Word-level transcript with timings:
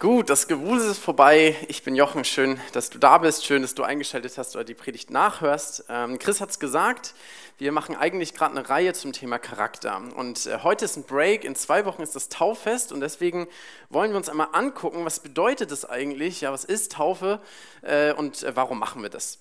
Gut, 0.00 0.30
das 0.30 0.46
Gewusel 0.46 0.92
ist 0.92 1.00
vorbei. 1.00 1.56
Ich 1.66 1.82
bin 1.82 1.96
Jochen. 1.96 2.24
Schön, 2.24 2.60
dass 2.70 2.88
du 2.88 3.00
da 3.00 3.18
bist. 3.18 3.44
Schön, 3.44 3.62
dass 3.62 3.74
du 3.74 3.82
eingeschaltet 3.82 4.38
hast 4.38 4.54
oder 4.54 4.62
die 4.62 4.74
Predigt 4.74 5.10
nachhörst. 5.10 5.86
Ähm, 5.88 6.20
Chris 6.20 6.40
hat 6.40 6.50
es 6.50 6.60
gesagt. 6.60 7.14
Wir 7.58 7.72
machen 7.72 7.96
eigentlich 7.96 8.32
gerade 8.32 8.56
eine 8.56 8.70
Reihe 8.70 8.92
zum 8.92 9.12
Thema 9.12 9.40
Charakter. 9.40 10.00
Und 10.14 10.46
äh, 10.46 10.60
heute 10.62 10.84
ist 10.84 10.96
ein 10.96 11.02
Break. 11.02 11.42
In 11.42 11.56
zwei 11.56 11.84
Wochen 11.84 12.02
ist 12.02 12.14
das 12.14 12.28
Tauffest. 12.28 12.92
Und 12.92 13.00
deswegen 13.00 13.48
wollen 13.90 14.12
wir 14.12 14.18
uns 14.18 14.28
einmal 14.28 14.50
angucken, 14.52 15.04
was 15.04 15.18
bedeutet 15.18 15.72
das 15.72 15.84
eigentlich? 15.84 16.42
Ja, 16.42 16.52
was 16.52 16.64
ist 16.64 16.92
Taufe 16.92 17.40
äh, 17.82 18.12
und 18.12 18.44
äh, 18.44 18.54
warum 18.54 18.78
machen 18.78 19.02
wir 19.02 19.10
das? 19.10 19.40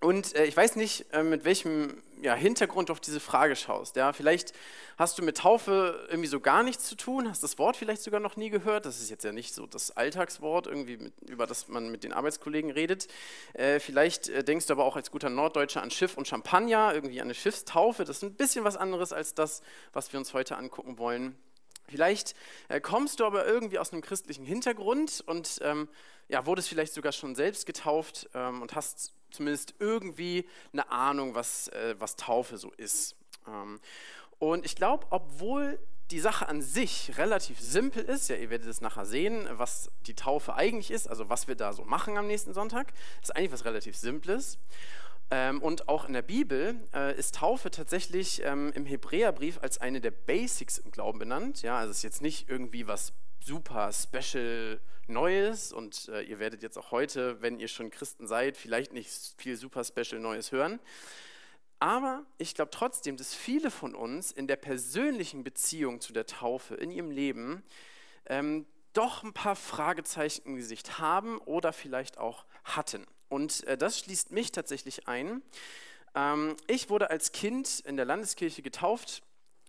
Und 0.00 0.34
ich 0.34 0.56
weiß 0.56 0.76
nicht, 0.76 1.14
mit 1.24 1.44
welchem 1.44 2.02
ja, 2.22 2.34
Hintergrund 2.34 2.90
auf 2.90 3.00
diese 3.00 3.20
Frage 3.20 3.56
schaust. 3.56 3.96
Ja, 3.96 4.12
vielleicht 4.12 4.52
hast 4.98 5.18
du 5.18 5.22
mit 5.22 5.38
Taufe 5.38 6.06
irgendwie 6.08 6.28
so 6.28 6.40
gar 6.40 6.62
nichts 6.62 6.84
zu 6.84 6.94
tun, 6.94 7.28
hast 7.28 7.42
das 7.42 7.58
Wort 7.58 7.76
vielleicht 7.76 8.02
sogar 8.02 8.20
noch 8.20 8.36
nie 8.36 8.50
gehört. 8.50 8.86
Das 8.86 9.00
ist 9.00 9.10
jetzt 9.10 9.24
ja 9.24 9.32
nicht 9.32 9.54
so 9.54 9.66
das 9.66 9.96
Alltagswort, 9.96 10.66
irgendwie 10.66 10.96
mit, 10.96 11.12
über 11.28 11.46
das 11.46 11.68
man 11.68 11.90
mit 11.90 12.04
den 12.04 12.12
Arbeitskollegen 12.12 12.70
redet. 12.70 13.08
Äh, 13.54 13.80
vielleicht 13.80 14.28
äh, 14.28 14.44
denkst 14.44 14.66
du 14.66 14.72
aber 14.72 14.84
auch 14.84 14.96
als 14.96 15.10
guter 15.10 15.30
Norddeutscher 15.30 15.82
an 15.82 15.90
Schiff 15.90 16.16
und 16.16 16.28
Champagner, 16.28 16.92
irgendwie 16.94 17.20
an 17.20 17.26
eine 17.26 17.34
Schiffstaufe. 17.34 18.04
Das 18.04 18.18
ist 18.18 18.22
ein 18.22 18.34
bisschen 18.34 18.64
was 18.64 18.76
anderes 18.76 19.12
als 19.12 19.34
das, 19.34 19.62
was 19.92 20.12
wir 20.12 20.18
uns 20.20 20.34
heute 20.34 20.56
angucken 20.56 20.98
wollen. 20.98 21.36
Vielleicht 21.88 22.34
äh, 22.68 22.80
kommst 22.80 23.20
du 23.20 23.24
aber 23.24 23.46
irgendwie 23.46 23.78
aus 23.78 23.92
einem 23.92 24.02
christlichen 24.02 24.44
Hintergrund 24.44 25.24
und 25.26 25.58
ähm, 25.62 25.88
ja, 26.28 26.46
wurdest 26.46 26.68
vielleicht 26.68 26.94
sogar 26.94 27.12
schon 27.12 27.34
selbst 27.34 27.66
getauft 27.66 28.28
ähm, 28.34 28.62
und 28.62 28.76
hast 28.76 29.12
zumindest 29.30 29.74
irgendwie 29.78 30.46
eine 30.72 30.90
Ahnung, 30.90 31.34
was, 31.34 31.68
äh, 31.68 31.94
was 31.98 32.16
Taufe 32.16 32.58
so 32.58 32.70
ist. 32.72 33.16
Ähm, 33.46 33.80
und 34.38 34.64
ich 34.64 34.76
glaube, 34.76 35.06
obwohl 35.10 35.78
die 36.10 36.20
Sache 36.20 36.48
an 36.48 36.60
sich 36.60 37.16
relativ 37.18 37.60
simpel 37.60 38.02
ist, 38.02 38.28
ja, 38.28 38.36
ihr 38.36 38.50
werdet 38.50 38.68
es 38.68 38.80
nachher 38.80 39.06
sehen, 39.06 39.48
was 39.52 39.90
die 40.06 40.14
Taufe 40.14 40.54
eigentlich 40.54 40.90
ist, 40.90 41.08
also 41.08 41.28
was 41.28 41.46
wir 41.46 41.54
da 41.54 41.72
so 41.72 41.84
machen 41.84 42.18
am 42.18 42.26
nächsten 42.26 42.52
Sonntag, 42.52 42.92
ist 43.22 43.34
eigentlich 43.34 43.52
was 43.52 43.64
relativ 43.64 43.96
Simples. 43.96 44.58
Ähm, 45.30 45.62
und 45.62 45.88
auch 45.88 46.06
in 46.06 46.12
der 46.12 46.22
Bibel 46.22 46.74
äh, 46.92 47.16
ist 47.16 47.36
Taufe 47.36 47.70
tatsächlich 47.70 48.42
ähm, 48.44 48.72
im 48.74 48.84
Hebräerbrief 48.84 49.60
als 49.62 49.78
eine 49.78 50.00
der 50.00 50.10
Basics 50.10 50.78
im 50.78 50.90
Glauben 50.90 51.20
benannt. 51.20 51.62
Ja, 51.62 51.78
also 51.78 51.92
es 51.92 51.98
ist 51.98 52.02
jetzt 52.02 52.22
nicht 52.22 52.48
irgendwie 52.48 52.88
was 52.88 53.12
super 53.44 53.92
special 53.92 54.80
Neues 55.06 55.72
und 55.72 56.08
äh, 56.08 56.22
ihr 56.22 56.38
werdet 56.38 56.62
jetzt 56.62 56.78
auch 56.78 56.92
heute, 56.92 57.42
wenn 57.42 57.58
ihr 57.58 57.68
schon 57.68 57.90
Christen 57.90 58.26
seid, 58.26 58.56
vielleicht 58.56 58.92
nicht 58.92 59.10
viel 59.36 59.56
super 59.56 59.84
special 59.84 60.20
Neues 60.20 60.52
hören. 60.52 60.78
Aber 61.80 62.24
ich 62.38 62.54
glaube 62.54 62.70
trotzdem, 62.70 63.16
dass 63.16 63.34
viele 63.34 63.70
von 63.70 63.94
uns 63.94 64.32
in 64.32 64.46
der 64.46 64.56
persönlichen 64.56 65.42
Beziehung 65.42 66.00
zu 66.00 66.12
der 66.12 66.26
Taufe 66.26 66.74
in 66.74 66.90
ihrem 66.90 67.10
Leben 67.10 67.64
ähm, 68.26 68.66
doch 68.92 69.22
ein 69.22 69.32
paar 69.32 69.56
Fragezeichen 69.56 70.42
im 70.46 70.56
Gesicht 70.56 70.98
haben 70.98 71.38
oder 71.38 71.72
vielleicht 71.72 72.18
auch 72.18 72.44
hatten. 72.64 73.06
Und 73.28 73.64
äh, 73.64 73.78
das 73.78 73.98
schließt 73.98 74.30
mich 74.30 74.52
tatsächlich 74.52 75.08
ein. 75.08 75.42
Ähm, 76.14 76.56
ich 76.66 76.90
wurde 76.90 77.10
als 77.10 77.32
Kind 77.32 77.80
in 77.80 77.96
der 77.96 78.04
Landeskirche 78.04 78.62
getauft 78.62 79.22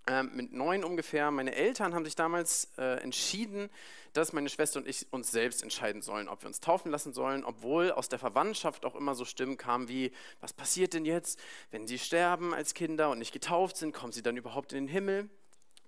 ähm, 0.07 0.31
mit 0.33 0.53
neun 0.53 0.83
ungefähr. 0.83 1.31
Meine 1.31 1.55
Eltern 1.55 1.93
haben 1.93 2.05
sich 2.05 2.15
damals 2.15 2.69
äh, 2.77 3.01
entschieden, 3.01 3.69
dass 4.13 4.33
meine 4.33 4.49
Schwester 4.49 4.79
und 4.79 4.87
ich 4.87 5.07
uns 5.11 5.31
selbst 5.31 5.63
entscheiden 5.63 6.01
sollen, 6.01 6.27
ob 6.27 6.41
wir 6.41 6.47
uns 6.47 6.59
taufen 6.59 6.91
lassen 6.91 7.13
sollen, 7.13 7.45
obwohl 7.45 7.91
aus 7.91 8.09
der 8.09 8.19
Verwandtschaft 8.19 8.85
auch 8.85 8.95
immer 8.95 9.15
so 9.15 9.25
Stimmen 9.25 9.57
kamen 9.57 9.87
wie, 9.87 10.11
was 10.39 10.53
passiert 10.53 10.93
denn 10.93 11.05
jetzt, 11.05 11.39
wenn 11.71 11.87
sie 11.87 11.99
sterben 11.99 12.53
als 12.53 12.73
Kinder 12.73 13.09
und 13.09 13.19
nicht 13.19 13.31
getauft 13.31 13.77
sind, 13.77 13.93
kommen 13.93 14.11
sie 14.11 14.21
dann 14.21 14.37
überhaupt 14.37 14.73
in 14.73 14.85
den 14.85 14.91
Himmel? 14.91 15.29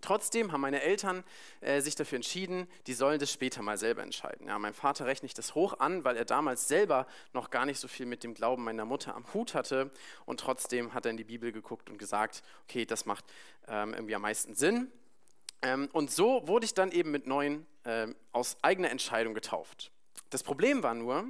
Trotzdem 0.04 0.52
haben 0.52 0.60
meine 0.60 0.82
Eltern 0.82 1.24
äh, 1.62 1.80
sich 1.80 1.96
dafür 1.96 2.18
entschieden, 2.18 2.68
die 2.88 2.94
sollen 2.94 3.20
das 3.20 3.32
später 3.32 3.62
mal 3.62 3.78
selber 3.78 4.04
entscheiden. 4.04 4.48
Ja, 4.48 4.60
mein 4.60 4.74
Vater 4.74 5.06
rechne 5.06 5.28
ich 5.28 5.34
das 5.34 5.56
hoch 5.56 5.80
an, 5.80 6.04
weil 6.04 6.18
er 6.18 6.26
damals 6.26 6.68
selber 6.68 7.08
noch 7.32 7.50
gar 7.50 7.66
nicht 7.66 7.80
so 7.80 7.88
viel 7.88 8.06
mit 8.06 8.26
dem 8.26 8.34
Glauben 8.34 8.66
meiner 8.66 8.84
Mutter 8.84 9.16
am 9.16 9.26
Hut 9.34 9.54
hatte. 9.54 9.92
Und 10.26 10.42
trotzdem 10.42 10.94
hat 10.94 11.06
er 11.06 11.12
in 11.12 11.18
die 11.18 11.24
Bibel 11.24 11.54
geguckt 11.54 11.90
und 11.90 11.98
gesagt, 11.98 12.44
okay, 12.66 12.86
das 12.86 13.06
macht 13.06 13.24
ähm, 13.70 13.94
irgendwie 13.94 14.16
am 14.16 14.24
meisten 14.24 14.56
Sinn. 14.56 14.92
Ähm, 15.62 15.88
und 15.94 16.12
so 16.12 16.46
wurde 16.50 16.66
ich 16.66 16.74
dann 16.74 16.92
eben 16.92 17.12
mit 17.12 17.26
neun 17.26 17.66
äh, 17.86 18.08
aus 18.34 18.58
eigener 18.62 18.90
Entscheidung 18.90 19.34
getauft. 19.34 19.90
Das 20.32 20.44
Problem 20.44 20.84
war 20.84 20.96
nur, 20.96 21.26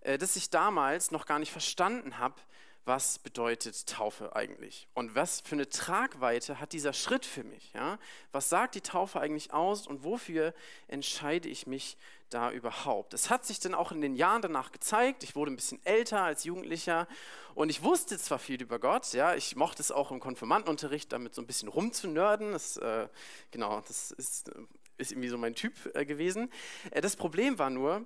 äh, 0.00 0.18
dass 0.18 0.34
ich 0.34 0.50
damals 0.50 1.12
noch 1.12 1.26
gar 1.26 1.38
nicht 1.38 1.52
verstanden 1.52 2.18
habe, 2.18 2.34
was 2.84 3.18
bedeutet 3.18 3.86
Taufe 3.86 4.36
eigentlich? 4.36 4.88
Und 4.94 5.14
was 5.14 5.40
für 5.40 5.54
eine 5.54 5.68
Tragweite 5.68 6.60
hat 6.60 6.72
dieser 6.72 6.92
Schritt 6.92 7.24
für 7.24 7.42
mich? 7.42 7.72
Ja? 7.72 7.98
Was 8.32 8.48
sagt 8.50 8.74
die 8.74 8.82
Taufe 8.82 9.20
eigentlich 9.20 9.52
aus 9.52 9.86
und 9.86 10.04
wofür 10.04 10.52
entscheide 10.88 11.48
ich 11.48 11.66
mich 11.66 11.96
da 12.28 12.50
überhaupt? 12.50 13.14
Es 13.14 13.30
hat 13.30 13.46
sich 13.46 13.58
dann 13.58 13.74
auch 13.74 13.90
in 13.90 14.02
den 14.02 14.16
Jahren 14.16 14.42
danach 14.42 14.70
gezeigt. 14.70 15.24
Ich 15.24 15.34
wurde 15.34 15.52
ein 15.52 15.56
bisschen 15.56 15.84
älter 15.86 16.22
als 16.22 16.44
Jugendlicher 16.44 17.08
und 17.54 17.70
ich 17.70 17.82
wusste 17.82 18.18
zwar 18.18 18.38
viel 18.38 18.60
über 18.60 18.78
Gott, 18.78 19.12
ja, 19.14 19.34
ich 19.34 19.56
mochte 19.56 19.80
es 19.80 19.90
auch 19.90 20.10
im 20.10 20.20
Konfirmandenunterricht 20.20 21.10
damit 21.12 21.34
so 21.34 21.40
ein 21.40 21.46
bisschen 21.46 21.68
rumzunörden. 21.68 22.52
Das, 22.52 22.76
äh, 22.76 23.08
genau, 23.50 23.80
das 23.80 24.10
ist, 24.10 24.50
ist 24.98 25.12
irgendwie 25.12 25.28
so 25.28 25.38
mein 25.38 25.54
Typ 25.54 25.72
äh, 25.94 26.04
gewesen. 26.04 26.50
Äh, 26.90 27.00
das 27.00 27.16
Problem 27.16 27.58
war 27.58 27.70
nur, 27.70 28.04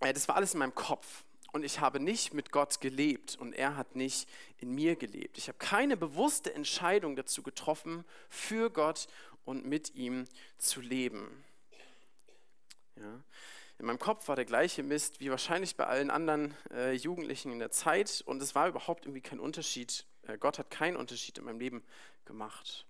äh, 0.00 0.12
das 0.12 0.28
war 0.28 0.36
alles 0.36 0.52
in 0.54 0.60
meinem 0.60 0.74
Kopf 0.74 1.24
und 1.54 1.64
ich 1.64 1.78
habe 1.78 2.00
nicht 2.00 2.34
mit 2.34 2.50
Gott 2.50 2.80
gelebt 2.80 3.36
und 3.38 3.52
er 3.52 3.76
hat 3.76 3.94
nicht 3.94 4.28
in 4.58 4.74
mir 4.74 4.96
gelebt. 4.96 5.38
Ich 5.38 5.46
habe 5.46 5.56
keine 5.56 5.96
bewusste 5.96 6.52
Entscheidung 6.52 7.14
dazu 7.14 7.44
getroffen, 7.44 8.04
für 8.28 8.70
Gott 8.70 9.06
und 9.44 9.64
mit 9.64 9.94
ihm 9.94 10.24
zu 10.58 10.80
leben. 10.80 11.44
Ja. 12.96 13.22
In 13.78 13.86
meinem 13.86 14.00
Kopf 14.00 14.26
war 14.26 14.34
der 14.34 14.44
gleiche 14.44 14.82
Mist 14.82 15.20
wie 15.20 15.30
wahrscheinlich 15.30 15.76
bei 15.76 15.86
allen 15.86 16.10
anderen 16.10 16.56
äh, 16.72 16.92
Jugendlichen 16.92 17.52
in 17.52 17.60
der 17.60 17.70
Zeit 17.70 18.24
und 18.26 18.42
es 18.42 18.56
war 18.56 18.66
überhaupt 18.66 19.04
irgendwie 19.04 19.20
kein 19.20 19.38
Unterschied. 19.38 20.06
Äh, 20.22 20.38
Gott 20.38 20.58
hat 20.58 20.70
keinen 20.70 20.96
Unterschied 20.96 21.38
in 21.38 21.44
meinem 21.44 21.60
Leben 21.60 21.84
gemacht. 22.24 22.84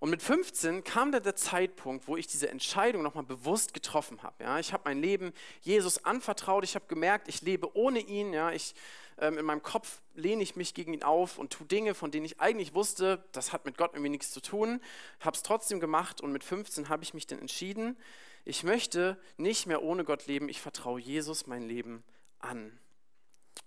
Und 0.00 0.08
mit 0.08 0.22
15 0.22 0.82
kam 0.82 1.12
dann 1.12 1.22
der 1.22 1.36
Zeitpunkt, 1.36 2.08
wo 2.08 2.16
ich 2.16 2.26
diese 2.26 2.48
Entscheidung 2.48 3.02
nochmal 3.02 3.24
bewusst 3.24 3.74
getroffen 3.74 4.22
habe. 4.22 4.42
Ja, 4.42 4.58
ich 4.58 4.72
habe 4.72 4.84
mein 4.86 4.98
Leben 4.98 5.34
Jesus 5.60 6.06
anvertraut. 6.06 6.64
Ich 6.64 6.74
habe 6.74 6.86
gemerkt, 6.88 7.28
ich 7.28 7.42
lebe 7.42 7.76
ohne 7.76 8.00
ihn. 8.00 8.32
Ja, 8.32 8.50
ich, 8.50 8.74
ähm, 9.18 9.36
in 9.36 9.44
meinem 9.44 9.62
Kopf 9.62 10.00
lehne 10.14 10.42
ich 10.42 10.56
mich 10.56 10.72
gegen 10.72 10.94
ihn 10.94 11.02
auf 11.02 11.36
und 11.36 11.52
tue 11.52 11.66
Dinge, 11.66 11.94
von 11.94 12.10
denen 12.10 12.24
ich 12.24 12.40
eigentlich 12.40 12.74
wusste, 12.74 13.22
das 13.32 13.52
hat 13.52 13.66
mit 13.66 13.76
Gott 13.76 13.92
irgendwie 13.92 14.08
nichts 14.08 14.30
zu 14.30 14.40
tun. 14.40 14.80
Habe 15.20 15.36
es 15.36 15.42
trotzdem 15.42 15.80
gemacht 15.80 16.22
und 16.22 16.32
mit 16.32 16.44
15 16.44 16.88
habe 16.88 17.02
ich 17.02 17.12
mich 17.12 17.26
dann 17.26 17.38
entschieden, 17.38 17.94
ich 18.46 18.64
möchte 18.64 19.18
nicht 19.36 19.66
mehr 19.66 19.82
ohne 19.82 20.04
Gott 20.04 20.26
leben. 20.26 20.48
Ich 20.48 20.62
vertraue 20.62 20.98
Jesus 20.98 21.46
mein 21.46 21.68
Leben 21.68 22.02
an. 22.38 22.78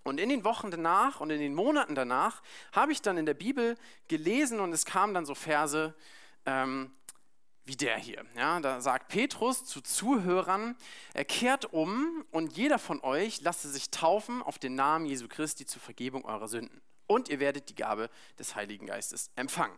Und 0.03 0.19
in 0.19 0.29
den 0.29 0.43
Wochen 0.43 0.71
danach 0.71 1.21
und 1.21 1.29
in 1.29 1.39
den 1.39 1.53
Monaten 1.53 1.93
danach 1.93 2.41
habe 2.71 2.91
ich 2.91 3.03
dann 3.03 3.19
in 3.19 3.27
der 3.27 3.35
Bibel 3.35 3.77
gelesen 4.07 4.59
und 4.59 4.73
es 4.73 4.85
kamen 4.85 5.13
dann 5.13 5.27
so 5.27 5.35
Verse, 5.35 5.93
ähm, 6.45 6.91
wie 7.65 7.75
der 7.75 7.97
hier. 7.97 8.25
Ja, 8.35 8.59
da 8.59 8.81
sagt 8.81 9.07
Petrus 9.07 9.65
zu 9.65 9.81
Zuhörern, 9.81 10.75
er 11.13 11.25
kehrt 11.25 11.71
um 11.71 12.25
und 12.31 12.57
jeder 12.57 12.77
von 12.77 13.01
euch 13.01 13.41
lasse 13.41 13.69
sich 13.69 13.89
taufen 13.89 14.41
auf 14.41 14.59
den 14.59 14.75
Namen 14.75 15.05
Jesu 15.05 15.27
Christi 15.27 15.65
zur 15.65 15.81
Vergebung 15.81 16.25
eurer 16.25 16.47
Sünden. 16.47 16.81
Und 17.05 17.29
ihr 17.29 17.39
werdet 17.39 17.69
die 17.69 17.75
Gabe 17.75 18.09
des 18.39 18.55
Heiligen 18.55 18.87
Geistes 18.87 19.29
empfangen. 19.35 19.77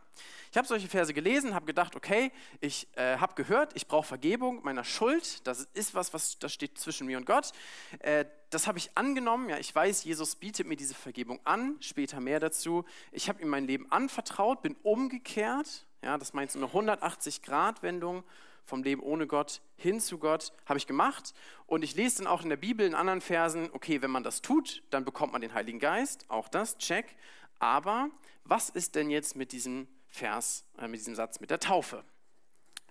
Ich 0.52 0.58
habe 0.58 0.68
solche 0.68 0.88
Verse 0.88 1.14
gelesen, 1.14 1.56
habe 1.56 1.66
gedacht, 1.66 1.96
okay, 1.96 2.32
ich 2.62 2.88
äh, 2.98 3.18
habe 3.18 3.34
gehört, 3.34 3.76
ich 3.76 3.88
brauche 3.88 4.08
Vergebung 4.08 4.64
meiner 4.64 4.84
Schuld. 4.84 5.46
Das 5.46 5.68
ist 5.74 5.96
was, 5.96 6.14
was 6.14 6.38
das 6.38 6.54
steht 6.54 6.78
zwischen 6.78 7.08
mir 7.08 7.18
und 7.18 7.26
Gott. 7.26 7.52
Äh, 8.00 8.26
das 8.52 8.68
habe 8.68 8.78
ich 8.78 8.96
angenommen. 8.96 9.50
Ja, 9.50 9.58
ich 9.58 9.74
weiß, 9.74 10.04
Jesus 10.04 10.36
bietet 10.36 10.68
mir 10.68 10.78
diese 10.78 10.94
Vergebung 10.94 11.40
an. 11.46 11.76
Später 11.82 12.22
mehr 12.22 12.40
dazu. 12.40 12.86
Ich 13.12 13.28
habe 13.28 13.42
ihm 13.42 13.50
mein 13.50 13.66
Leben 13.66 13.92
anvertraut, 13.92 14.62
bin 14.62 14.76
umgekehrt 14.84 15.88
ja, 16.06 16.20
das 16.20 16.34
meint 16.34 16.52
so 16.52 16.60
eine 16.60 16.68
180-Grad-Wendung 16.68 18.24
vom 18.64 18.84
Leben 18.84 19.02
ohne 19.02 19.26
Gott 19.26 19.62
hin 19.76 20.00
zu 20.00 20.20
Gott, 20.20 20.54
habe 20.66 20.78
ich 20.78 20.86
gemacht. 20.86 21.34
Und 21.66 21.84
ich 21.84 21.96
lese 21.96 22.20
dann 22.20 22.28
auch 22.28 22.44
in 22.44 22.50
der 22.50 22.58
Bibel 22.58 22.86
in 22.86 22.94
anderen 22.94 23.22
Versen, 23.22 23.70
okay, 23.74 24.02
wenn 24.04 24.12
man 24.12 24.24
das 24.24 24.42
tut, 24.42 24.84
dann 24.92 25.04
bekommt 25.04 25.34
man 25.34 25.42
den 25.42 25.54
Heiligen 25.54 25.80
Geist, 25.80 26.26
auch 26.30 26.48
das, 26.48 26.78
check. 26.78 27.16
Aber 27.58 28.10
was 28.44 28.70
ist 28.70 28.96
denn 28.96 29.10
jetzt 29.10 29.36
mit 29.36 29.52
diesem 29.52 29.88
Vers, 30.08 30.64
äh, 30.78 30.88
mit 30.88 31.00
diesem 31.00 31.16
Satz 31.16 31.40
mit 31.40 31.50
der 31.50 31.60
Taufe? 31.60 32.04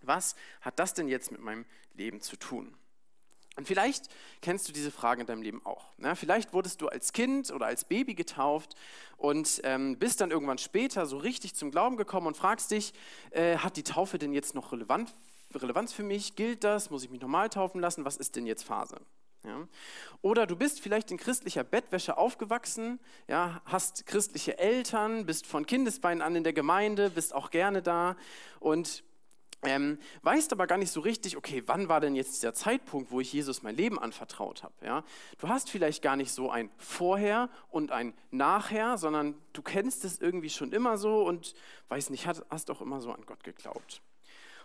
Was 0.03 0.35
hat 0.61 0.79
das 0.79 0.93
denn 0.95 1.09
jetzt 1.09 1.31
mit 1.31 1.41
meinem 1.41 1.65
Leben 1.95 2.21
zu 2.21 2.37
tun? 2.37 2.77
Und 3.57 3.69
vielleicht 3.69 4.09
kennst 4.43 4.69
du 4.69 4.73
diese 4.73 4.91
Fragen 4.91 5.21
in 5.21 5.27
deinem 5.27 5.43
Leben 5.43 5.65
auch. 5.65 5.87
Ne? 5.97 6.17
Vielleicht 6.17 6.53
wurdest 6.53 6.81
du 6.81 6.89
als 6.89 7.13
Kind 7.13 7.53
oder 7.53 7.67
als 7.67 7.85
Baby 7.85 8.15
getauft 8.15 8.75
und 9.17 9.61
ähm, 9.65 9.97
bist 9.99 10.21
dann 10.21 10.31
irgendwann 10.31 10.59
später 10.59 11.07
so 11.07 11.19
richtig 11.19 11.55
zum 11.55 11.71
Glauben 11.71 11.97
gekommen 11.97 12.27
und 12.27 12.37
fragst 12.37 12.71
dich, 12.73 12.93
äh, 13.31 13.59
hat 13.59 13.77
die 13.77 13.85
Taufe 13.85 14.19
denn 14.19 14.33
jetzt 14.33 14.55
noch 14.55 14.73
relevant, 14.73 15.15
Relevanz 15.55 15.93
für 15.93 16.03
mich? 16.03 16.35
Gilt 16.35 16.65
das? 16.65 16.91
Muss 16.91 17.05
ich 17.05 17.11
mich 17.11 17.21
normal 17.21 17.49
taufen 17.49 17.81
lassen? 17.81 18.05
Was 18.05 18.17
ist 18.17 18.37
denn 18.37 18.47
jetzt 18.47 18.65
Phase? 18.65 18.97
Ja? 19.45 19.69
Oder 20.23 20.47
du 20.47 20.57
bist 20.57 20.81
vielleicht 20.81 21.11
in 21.11 21.19
christlicher 21.19 21.65
Bettwäsche 21.65 22.17
aufgewachsen, 22.17 22.99
ja, 23.29 23.61
hast 23.67 24.07
christliche 24.07 24.59
Eltern, 24.59 25.27
bist 25.27 25.47
von 25.47 25.67
Kindesbeinen 25.67 26.23
an 26.23 26.35
in 26.35 26.45
der 26.45 26.55
Gemeinde, 26.55 27.11
bist 27.11 27.35
auch 27.35 27.51
gerne 27.51 27.83
da 27.83 28.17
und 28.59 29.05
ähm, 29.65 29.99
weißt 30.23 30.53
aber 30.53 30.67
gar 30.67 30.79
nicht 30.79 30.91
so 30.91 31.01
richtig, 31.01 31.37
okay, 31.37 31.63
wann 31.67 31.89
war 31.89 32.01
denn 32.01 32.15
jetzt 32.15 32.35
dieser 32.35 32.55
Zeitpunkt, 32.55 33.11
wo 33.11 33.21
ich 33.21 33.33
Jesus 33.33 33.63
mein 33.63 33.77
Leben 33.77 33.99
anvertraut 33.99 34.63
habe. 34.63 34.75
Ja? 34.85 35.05
Du 35.39 35.49
hast 35.49 35.71
vielleicht 35.71 36.03
gar 36.03 36.17
nicht 36.17 36.33
so 36.33 36.51
ein 36.51 36.71
Vorher 36.77 37.49
und 37.71 37.93
ein 37.93 38.15
Nachher, 38.31 38.99
sondern 38.99 39.35
du 39.53 39.63
kennst 39.63 40.05
es 40.05 40.21
irgendwie 40.21 40.51
schon 40.51 40.73
immer 40.73 40.99
so 40.99 41.25
und 41.25 41.55
weiß 41.89 42.11
nicht, 42.11 42.27
hast 42.27 42.71
auch 42.71 42.81
immer 42.81 43.01
so 43.01 43.13
an 43.13 43.25
Gott 43.27 43.45
geglaubt. 43.45 44.03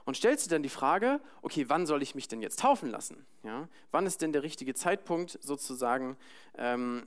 Und 0.06 0.16
stellst 0.16 0.46
dir 0.46 0.50
dann 0.50 0.64
die 0.64 0.70
Frage, 0.70 1.20
okay, 1.42 1.66
wann 1.70 1.86
soll 1.86 2.02
ich 2.02 2.16
mich 2.16 2.28
denn 2.28 2.42
jetzt 2.42 2.60
taufen 2.60 2.90
lassen? 2.90 3.26
Ja? 3.44 3.68
Wann 3.92 4.06
ist 4.06 4.22
denn 4.22 4.34
der 4.34 4.44
richtige 4.44 4.74
Zeitpunkt 4.74 5.38
sozusagen, 5.42 6.18
ähm, 6.58 7.06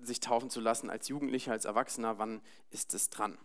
sich 0.00 0.20
taufen 0.20 0.48
zu 0.48 0.60
lassen 0.60 0.90
als 0.90 1.08
Jugendlicher, 1.08 1.52
als 1.52 1.64
Erwachsener? 1.64 2.18
Wann 2.18 2.40
ist 2.70 2.94
es 2.94 3.10
dran? 3.10 3.36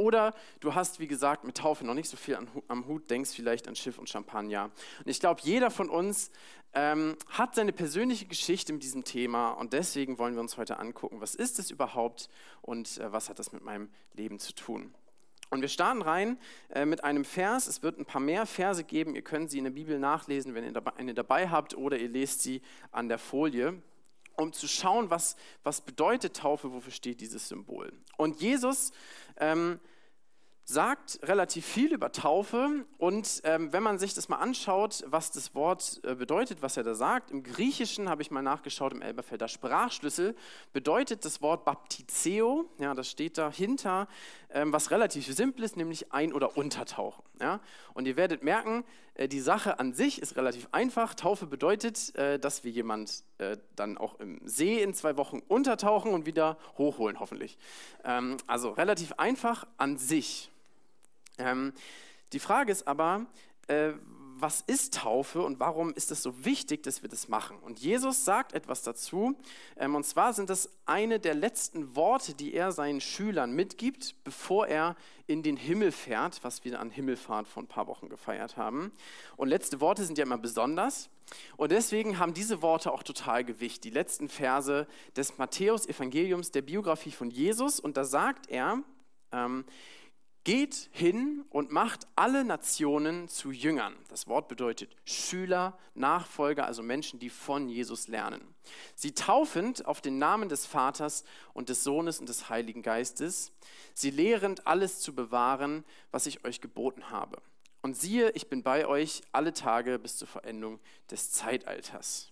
Oder 0.00 0.34
du 0.60 0.74
hast, 0.74 0.98
wie 0.98 1.06
gesagt, 1.06 1.44
mit 1.44 1.58
Taufe 1.58 1.84
noch 1.84 1.92
nicht 1.92 2.08
so 2.08 2.16
viel 2.16 2.38
am 2.68 2.86
Hut, 2.86 3.10
denkst 3.10 3.32
vielleicht 3.34 3.68
an 3.68 3.76
Schiff 3.76 3.98
und 3.98 4.08
Champagner. 4.08 4.70
Und 4.98 5.08
ich 5.08 5.20
glaube, 5.20 5.42
jeder 5.44 5.70
von 5.70 5.90
uns 5.90 6.30
ähm, 6.72 7.16
hat 7.28 7.54
seine 7.54 7.72
persönliche 7.72 8.24
Geschichte 8.24 8.72
mit 8.72 8.82
diesem 8.82 9.04
Thema 9.04 9.50
und 9.50 9.74
deswegen 9.74 10.18
wollen 10.18 10.34
wir 10.34 10.40
uns 10.40 10.56
heute 10.56 10.78
angucken, 10.78 11.20
was 11.20 11.34
ist 11.34 11.58
es 11.58 11.70
überhaupt 11.70 12.30
und 12.62 12.96
äh, 12.96 13.12
was 13.12 13.28
hat 13.28 13.38
das 13.38 13.52
mit 13.52 13.62
meinem 13.62 13.90
Leben 14.14 14.38
zu 14.38 14.54
tun. 14.54 14.94
Und 15.50 15.60
wir 15.60 15.68
starten 15.68 16.00
rein 16.00 16.38
äh, 16.70 16.86
mit 16.86 17.04
einem 17.04 17.26
Vers. 17.26 17.66
Es 17.66 17.82
wird 17.82 17.98
ein 17.98 18.06
paar 18.06 18.22
mehr 18.22 18.46
Verse 18.46 18.84
geben. 18.84 19.14
Ihr 19.16 19.22
könnt 19.22 19.50
sie 19.50 19.58
in 19.58 19.64
der 19.64 19.72
Bibel 19.72 19.98
nachlesen, 19.98 20.54
wenn 20.54 20.64
ihr 20.64 20.82
eine 20.96 21.12
dabei 21.12 21.50
habt, 21.50 21.76
oder 21.76 21.98
ihr 21.98 22.08
lest 22.08 22.40
sie 22.40 22.62
an 22.90 23.08
der 23.10 23.18
Folie 23.18 23.82
um 24.40 24.52
zu 24.52 24.66
schauen, 24.66 25.10
was, 25.10 25.36
was 25.62 25.80
bedeutet 25.80 26.36
Taufe, 26.36 26.72
wofür 26.72 26.92
steht 26.92 27.20
dieses 27.20 27.48
Symbol. 27.48 27.92
Und 28.16 28.40
Jesus 28.40 28.92
ähm, 29.36 29.80
sagt 30.70 31.18
relativ 31.24 31.66
viel 31.66 31.92
über 31.92 32.12
Taufe 32.12 32.84
und 32.98 33.42
ähm, 33.44 33.72
wenn 33.72 33.82
man 33.82 33.98
sich 33.98 34.14
das 34.14 34.28
mal 34.28 34.36
anschaut, 34.36 35.04
was 35.06 35.30
das 35.30 35.54
Wort 35.54 36.00
äh, 36.04 36.14
bedeutet, 36.14 36.62
was 36.62 36.76
er 36.76 36.84
da 36.84 36.94
sagt, 36.94 37.30
im 37.30 37.42
Griechischen 37.42 38.08
habe 38.08 38.22
ich 38.22 38.30
mal 38.30 38.42
nachgeschaut 38.42 38.92
im 38.92 39.02
Elberfelder 39.02 39.48
Sprachschlüssel, 39.48 40.36
bedeutet 40.72 41.24
das 41.24 41.42
Wort 41.42 41.64
Baptizeo, 41.64 42.66
ja, 42.78 42.94
das 42.94 43.10
steht 43.10 43.36
dahinter, 43.36 44.06
ähm, 44.52 44.72
was 44.72 44.90
relativ 44.90 45.26
simpel 45.26 45.64
ist, 45.64 45.76
nämlich 45.76 46.12
ein- 46.12 46.32
oder 46.32 46.56
untertauchen. 46.56 47.24
Ja? 47.40 47.60
Und 47.94 48.06
ihr 48.06 48.16
werdet 48.16 48.42
merken, 48.42 48.84
äh, 49.14 49.28
die 49.28 49.40
Sache 49.40 49.78
an 49.78 49.92
sich 49.92 50.20
ist 50.22 50.36
relativ 50.36 50.68
einfach. 50.72 51.14
Taufe 51.14 51.46
bedeutet, 51.46 52.14
äh, 52.16 52.38
dass 52.38 52.64
wir 52.64 52.70
jemand 52.70 53.24
äh, 53.38 53.56
dann 53.76 53.98
auch 53.98 54.18
im 54.20 54.40
See 54.44 54.82
in 54.82 54.94
zwei 54.94 55.16
Wochen 55.16 55.40
untertauchen 55.48 56.12
und 56.12 56.26
wieder 56.26 56.58
hochholen, 56.78 57.20
hoffentlich. 57.20 57.58
Ähm, 58.04 58.36
also 58.46 58.70
relativ 58.70 59.12
einfach 59.18 59.66
an 59.76 59.96
sich. 59.96 60.50
Ähm, 61.40 61.72
die 62.32 62.38
Frage 62.38 62.70
ist 62.70 62.86
aber, 62.86 63.26
äh, 63.66 63.92
was 64.40 64.62
ist 64.62 64.94
Taufe 64.94 65.42
und 65.42 65.60
warum 65.60 65.92
ist 65.92 66.10
es 66.10 66.22
so 66.22 66.44
wichtig, 66.44 66.82
dass 66.82 67.02
wir 67.02 67.08
das 67.08 67.28
machen? 67.28 67.58
Und 67.58 67.78
Jesus 67.78 68.24
sagt 68.24 68.54
etwas 68.54 68.82
dazu, 68.82 69.36
ähm, 69.76 69.94
und 69.94 70.04
zwar 70.04 70.32
sind 70.32 70.50
das 70.50 70.70
eine 70.86 71.20
der 71.20 71.34
letzten 71.34 71.94
Worte, 71.94 72.34
die 72.34 72.54
er 72.54 72.72
seinen 72.72 73.00
Schülern 73.00 73.52
mitgibt, 73.52 74.14
bevor 74.24 74.66
er 74.66 74.96
in 75.26 75.42
den 75.42 75.56
Himmel 75.56 75.92
fährt, 75.92 76.42
was 76.42 76.64
wir 76.64 76.80
an 76.80 76.90
Himmelfahrt 76.90 77.46
vor 77.46 77.62
ein 77.62 77.68
paar 77.68 77.86
Wochen 77.86 78.08
gefeiert 78.08 78.56
haben. 78.56 78.92
Und 79.36 79.48
letzte 79.48 79.80
Worte 79.80 80.04
sind 80.04 80.18
ja 80.18 80.24
immer 80.24 80.38
besonders. 80.38 81.10
Und 81.56 81.70
deswegen 81.70 82.18
haben 82.18 82.34
diese 82.34 82.62
Worte 82.62 82.92
auch 82.92 83.02
total 83.02 83.44
Gewicht. 83.44 83.84
Die 83.84 83.90
letzten 83.90 84.28
Verse 84.28 84.86
des 85.16 85.38
Matthäus-Evangeliums, 85.38 86.50
der 86.50 86.62
Biografie 86.62 87.12
von 87.12 87.30
Jesus. 87.30 87.78
Und 87.78 87.96
da 87.96 88.04
sagt 88.04 88.48
er, 88.48 88.82
ähm, 89.32 89.64
Geht 90.44 90.88
hin 90.92 91.44
und 91.50 91.70
macht 91.70 92.06
alle 92.16 92.44
Nationen 92.44 93.28
zu 93.28 93.50
Jüngern. 93.50 93.94
Das 94.08 94.26
Wort 94.26 94.48
bedeutet 94.48 94.96
Schüler, 95.04 95.78
Nachfolger, 95.94 96.64
also 96.64 96.82
Menschen, 96.82 97.20
die 97.20 97.28
von 97.28 97.68
Jesus 97.68 98.08
lernen. 98.08 98.54
Sie 98.94 99.12
taufend 99.12 99.84
auf 99.84 100.00
den 100.00 100.18
Namen 100.18 100.48
des 100.48 100.64
Vaters 100.64 101.24
und 101.52 101.68
des 101.68 101.84
Sohnes 101.84 102.20
und 102.20 102.28
des 102.28 102.48
Heiligen 102.48 102.80
Geistes. 102.80 103.52
Sie 103.92 104.10
lehrend 104.10 104.66
alles 104.66 105.00
zu 105.00 105.14
bewahren, 105.14 105.84
was 106.10 106.24
ich 106.24 106.42
euch 106.44 106.62
geboten 106.62 107.10
habe. 107.10 107.42
Und 107.82 107.96
siehe, 107.96 108.30
ich 108.30 108.48
bin 108.48 108.62
bei 108.62 108.86
euch 108.86 109.22
alle 109.32 109.52
Tage 109.52 109.98
bis 109.98 110.16
zur 110.16 110.28
Verendung 110.28 110.80
des 111.10 111.32
Zeitalters. 111.32 112.30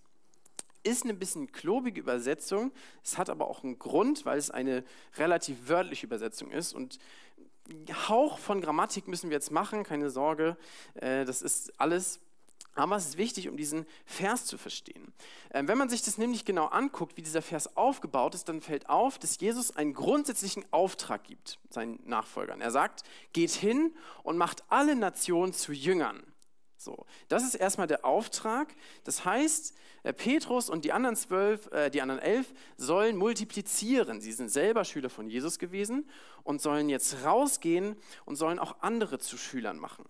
Ist 0.83 1.03
eine 1.03 1.13
bisschen 1.13 1.51
klobige 1.51 1.99
Übersetzung, 1.99 2.71
es 3.03 3.17
hat 3.17 3.29
aber 3.29 3.47
auch 3.47 3.63
einen 3.63 3.79
Grund, 3.79 4.25
weil 4.25 4.37
es 4.37 4.49
eine 4.49 4.85
relativ 5.17 5.67
wörtliche 5.67 6.05
Übersetzung 6.05 6.51
ist. 6.51 6.73
Und 6.73 6.99
Hauch 8.07 8.37
von 8.37 8.61
Grammatik 8.61 9.07
müssen 9.07 9.29
wir 9.29 9.35
jetzt 9.35 9.51
machen, 9.51 9.83
keine 9.83 10.09
Sorge, 10.09 10.57
äh, 10.95 11.25
das 11.25 11.41
ist 11.41 11.79
alles. 11.79 12.19
Aber 12.75 12.95
es 12.95 13.07
ist 13.07 13.17
wichtig, 13.17 13.49
um 13.49 13.57
diesen 13.57 13.85
Vers 14.05 14.45
zu 14.45 14.57
verstehen. 14.57 15.11
Ähm, 15.51 15.67
wenn 15.67 15.77
man 15.77 15.89
sich 15.89 16.01
das 16.01 16.17
nämlich 16.17 16.45
genau 16.45 16.67
anguckt, 16.67 17.17
wie 17.17 17.21
dieser 17.21 17.41
Vers 17.41 17.75
aufgebaut 17.75 18.35
ist, 18.35 18.47
dann 18.47 18.61
fällt 18.61 18.89
auf, 18.89 19.19
dass 19.19 19.39
Jesus 19.39 19.75
einen 19.75 19.93
grundsätzlichen 19.93 20.65
Auftrag 20.71 21.23
gibt 21.25 21.59
seinen 21.69 21.99
Nachfolgern. 22.05 22.61
Er 22.61 22.71
sagt, 22.71 23.03
geht 23.33 23.51
hin 23.51 23.93
und 24.23 24.37
macht 24.37 24.63
alle 24.69 24.95
Nationen 24.95 25.51
zu 25.51 25.73
Jüngern. 25.73 26.23
So, 26.81 27.05
das 27.27 27.43
ist 27.43 27.55
erstmal 27.55 27.87
der 27.87 28.05
Auftrag. 28.05 28.73
Das 29.03 29.25
heißt, 29.25 29.75
äh, 30.03 30.13
Petrus 30.13 30.69
und 30.69 30.85
die 30.85 30.93
anderen 30.93 31.17
zwölf, 31.17 31.69
äh, 31.73 31.89
die 31.89 32.01
anderen 32.01 32.21
elf 32.21 32.53
sollen 32.77 33.17
multiplizieren. 33.17 34.21
Sie 34.21 34.31
sind 34.31 34.49
selber 34.49 34.85
Schüler 34.85 35.09
von 35.09 35.29
Jesus 35.29 35.59
gewesen 35.59 36.09
und 36.43 36.61
sollen 36.61 36.87
jetzt 36.87 37.25
rausgehen 37.25 37.97
und 38.23 38.37
sollen 38.37 38.59
auch 38.59 38.77
andere 38.79 39.19
zu 39.19 39.37
Schülern 39.37 39.77
machen. 39.77 40.05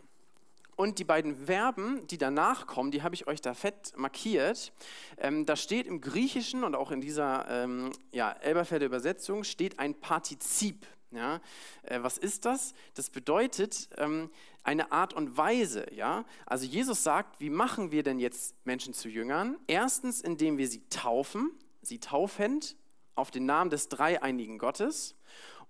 Und 0.75 0.99
die 0.99 1.05
beiden 1.05 1.47
Verben, 1.47 2.05
die 2.05 2.19
danach 2.19 2.67
kommen, 2.67 2.91
die 2.91 3.01
habe 3.01 3.15
ich 3.15 3.25
euch 3.25 3.41
da 3.41 3.55
fett 3.55 3.93
markiert. 3.97 4.71
Ähm, 5.17 5.47
da 5.47 5.55
steht 5.55 5.87
im 5.87 6.01
Griechischen 6.01 6.63
und 6.63 6.75
auch 6.75 6.91
in 6.91 7.01
dieser 7.01 7.49
ähm, 7.49 7.91
ja, 8.11 8.31
Elberfelder 8.31 8.85
Übersetzung 8.85 9.43
steht 9.43 9.79
ein 9.79 9.99
Partizip. 9.99 10.85
Ja, 11.11 11.41
äh, 11.83 12.01
was 12.01 12.17
ist 12.17 12.45
das? 12.45 12.73
Das 12.93 13.09
bedeutet 13.09 13.89
ähm, 13.97 14.29
eine 14.63 14.91
Art 14.91 15.13
und 15.13 15.37
Weise. 15.37 15.87
Ja, 15.91 16.23
also 16.45 16.65
Jesus 16.65 17.03
sagt, 17.03 17.39
wie 17.39 17.49
machen 17.49 17.91
wir 17.91 18.03
denn 18.03 18.19
jetzt 18.19 18.55
Menschen 18.65 18.93
zu 18.93 19.09
Jüngern? 19.09 19.57
Erstens, 19.65 20.21
indem 20.21 20.57
wir 20.57 20.67
sie 20.67 20.87
taufen, 20.89 21.51
sie 21.81 21.99
taufend 21.99 22.75
auf 23.15 23.31
den 23.31 23.45
Namen 23.45 23.71
des 23.71 23.89
dreieinigen 23.89 24.59
Gottes. 24.59 25.15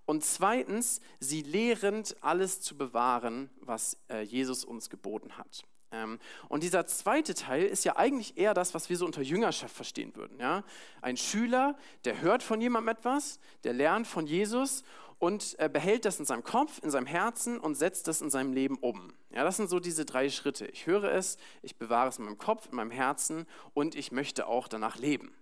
Und 0.04 0.24
zweitens, 0.24 1.00
sie 1.20 1.42
lehrend 1.42 2.16
alles 2.20 2.60
zu 2.60 2.76
bewahren, 2.76 3.48
was 3.60 3.96
äh, 4.10 4.22
Jesus 4.22 4.64
uns 4.64 4.90
geboten 4.90 5.38
hat. 5.38 5.64
Ähm, 5.92 6.18
und 6.48 6.62
dieser 6.62 6.86
zweite 6.86 7.34
Teil 7.34 7.64
ist 7.64 7.84
ja 7.84 7.96
eigentlich 7.96 8.36
eher 8.36 8.54
das, 8.54 8.74
was 8.74 8.88
wir 8.88 8.96
so 8.96 9.06
unter 9.06 9.22
Jüngerschaft 9.22 9.74
verstehen 9.74 10.14
würden. 10.14 10.38
Ja? 10.38 10.64
Ein 11.00 11.16
Schüler, 11.16 11.76
der 12.04 12.20
hört 12.20 12.42
von 12.42 12.60
jemandem 12.60 12.96
etwas, 12.96 13.40
der 13.64 13.72
lernt 13.72 14.06
von 14.06 14.26
Jesus 14.26 14.84
und 15.20 15.54
äh, 15.58 15.68
behält 15.68 16.06
das 16.06 16.18
in 16.18 16.24
seinem 16.24 16.42
Kopf, 16.42 16.80
in 16.82 16.90
seinem 16.90 17.06
Herzen 17.06 17.60
und 17.60 17.76
setzt 17.76 18.08
das 18.08 18.22
in 18.22 18.30
seinem 18.30 18.54
Leben 18.54 18.78
um. 18.78 19.12
Ja, 19.30 19.44
das 19.44 19.58
sind 19.58 19.68
so 19.68 19.78
diese 19.78 20.06
drei 20.06 20.30
Schritte. 20.30 20.66
Ich 20.66 20.86
höre 20.86 21.12
es, 21.12 21.36
ich 21.62 21.76
bewahre 21.76 22.08
es 22.08 22.18
in 22.18 22.24
meinem 22.24 22.38
Kopf, 22.38 22.68
in 22.70 22.76
meinem 22.76 22.90
Herzen 22.90 23.46
und 23.74 23.94
ich 23.94 24.12
möchte 24.12 24.46
auch 24.46 24.66
danach 24.66 24.96
leben. 24.96 25.32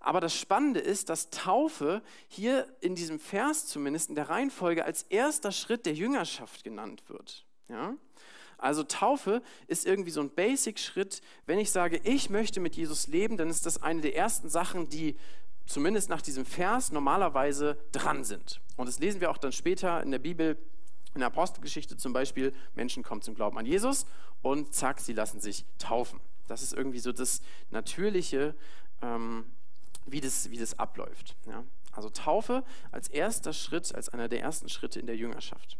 Aber 0.00 0.20
das 0.20 0.34
Spannende 0.34 0.80
ist, 0.80 1.08
dass 1.08 1.30
Taufe 1.30 2.02
hier 2.26 2.66
in 2.80 2.96
diesem 2.96 3.20
Vers 3.20 3.66
zumindest 3.66 4.10
in 4.10 4.16
der 4.16 4.28
Reihenfolge 4.28 4.84
als 4.84 5.04
erster 5.04 5.52
Schritt 5.52 5.86
der 5.86 5.94
Jüngerschaft 5.94 6.64
genannt 6.64 7.04
wird. 7.08 7.46
Ja? 7.68 7.94
Also 8.58 8.82
Taufe 8.82 9.42
ist 9.68 9.86
irgendwie 9.86 10.10
so 10.10 10.20
ein 10.20 10.30
Basic-Schritt. 10.30 11.20
Wenn 11.46 11.60
ich 11.60 11.70
sage, 11.70 12.00
ich 12.02 12.30
möchte 12.30 12.58
mit 12.58 12.74
Jesus 12.74 13.06
leben, 13.06 13.36
dann 13.36 13.48
ist 13.48 13.64
das 13.64 13.80
eine 13.80 14.00
der 14.00 14.16
ersten 14.16 14.48
Sachen, 14.48 14.88
die 14.88 15.16
zumindest 15.68 16.08
nach 16.08 16.22
diesem 16.22 16.44
Vers 16.44 16.90
normalerweise 16.90 17.78
dran 17.92 18.24
sind. 18.24 18.60
Und 18.76 18.86
das 18.86 18.98
lesen 18.98 19.20
wir 19.20 19.30
auch 19.30 19.38
dann 19.38 19.52
später 19.52 20.02
in 20.02 20.10
der 20.10 20.18
Bibel, 20.18 20.56
in 21.14 21.20
der 21.20 21.28
Apostelgeschichte 21.28 21.96
zum 21.96 22.12
Beispiel, 22.12 22.54
Menschen 22.74 23.02
kommen 23.02 23.22
zum 23.22 23.34
Glauben 23.34 23.58
an 23.58 23.66
Jesus 23.66 24.06
und 24.42 24.74
zack, 24.74 25.00
sie 25.00 25.12
lassen 25.12 25.40
sich 25.40 25.64
taufen. 25.78 26.20
Das 26.46 26.62
ist 26.62 26.72
irgendwie 26.72 27.00
so 27.00 27.12
das 27.12 27.42
Natürliche, 27.70 28.54
ähm, 29.02 29.44
wie, 30.06 30.20
das, 30.20 30.50
wie 30.50 30.56
das 30.56 30.78
abläuft. 30.78 31.36
Ja? 31.46 31.64
Also 31.92 32.08
Taufe 32.08 32.64
als 32.90 33.08
erster 33.08 33.52
Schritt, 33.52 33.94
als 33.94 34.08
einer 34.08 34.28
der 34.28 34.40
ersten 34.40 34.68
Schritte 34.68 35.00
in 35.00 35.06
der 35.06 35.16
Jüngerschaft. 35.16 35.76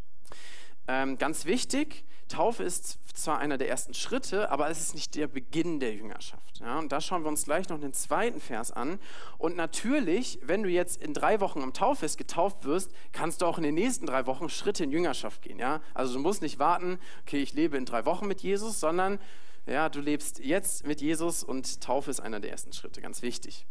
Ähm, 0.87 1.16
ganz 1.16 1.47
wichtig, 1.47 2.04
Taufe 2.28 2.62
ist 2.62 2.99
zwar 3.14 3.38
einer 3.38 3.58
der 3.58 3.68
ersten 3.68 3.94
Schritte, 3.94 4.50
aber 4.50 4.70
es 4.70 4.80
ist 4.80 4.94
nicht 4.94 5.14
der 5.14 5.26
Beginn 5.26 5.80
der 5.80 5.94
Jüngerschaft. 5.94 6.61
Ja? 6.61 6.78
Und 6.78 6.92
da 6.92 7.00
schauen 7.00 7.23
wir 7.23 7.28
uns 7.28 7.44
gleich 7.44 7.68
noch 7.68 7.80
den 7.80 7.92
zweiten 7.92 8.40
Vers 8.40 8.70
an. 8.70 8.99
Und 9.38 9.56
natürlich, 9.56 10.38
wenn 10.42 10.62
du 10.62 10.68
jetzt 10.68 11.02
in 11.02 11.14
drei 11.14 11.40
Wochen 11.40 11.62
am 11.62 11.73
Tauffest 11.73 12.18
getauft 12.18 12.64
wirst, 12.64 12.92
kannst 13.12 13.42
du 13.42 13.47
auch 13.47 13.58
in 13.58 13.64
den 13.64 13.75
nächsten 13.75 14.06
drei 14.06 14.26
Wochen 14.26 14.49
Schritte 14.49 14.85
in 14.85 14.92
Jüngerschaft 14.92 15.42
gehen. 15.42 15.58
Ja? 15.58 15.80
Also 15.94 16.14
du 16.14 16.20
musst 16.20 16.42
nicht 16.42 16.58
warten, 16.58 16.99
okay, 17.23 17.42
ich 17.42 17.52
lebe 17.52 17.76
in 17.76 17.85
drei 17.85 18.04
Wochen 18.04 18.26
mit 18.26 18.40
Jesus, 18.40 18.80
sondern 18.80 19.18
ja, 19.66 19.88
du 19.88 20.00
lebst 20.00 20.38
jetzt 20.38 20.87
mit 20.87 21.00
Jesus 21.00 21.42
und 21.42 21.82
Taufe 21.82 22.11
ist 22.11 22.20
einer 22.20 22.40
der 22.40 22.50
ersten 22.50 22.73
Schritte, 22.73 23.02
ganz 23.02 23.20
wichtig. 23.20 23.66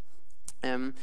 Ähm, 0.61 0.93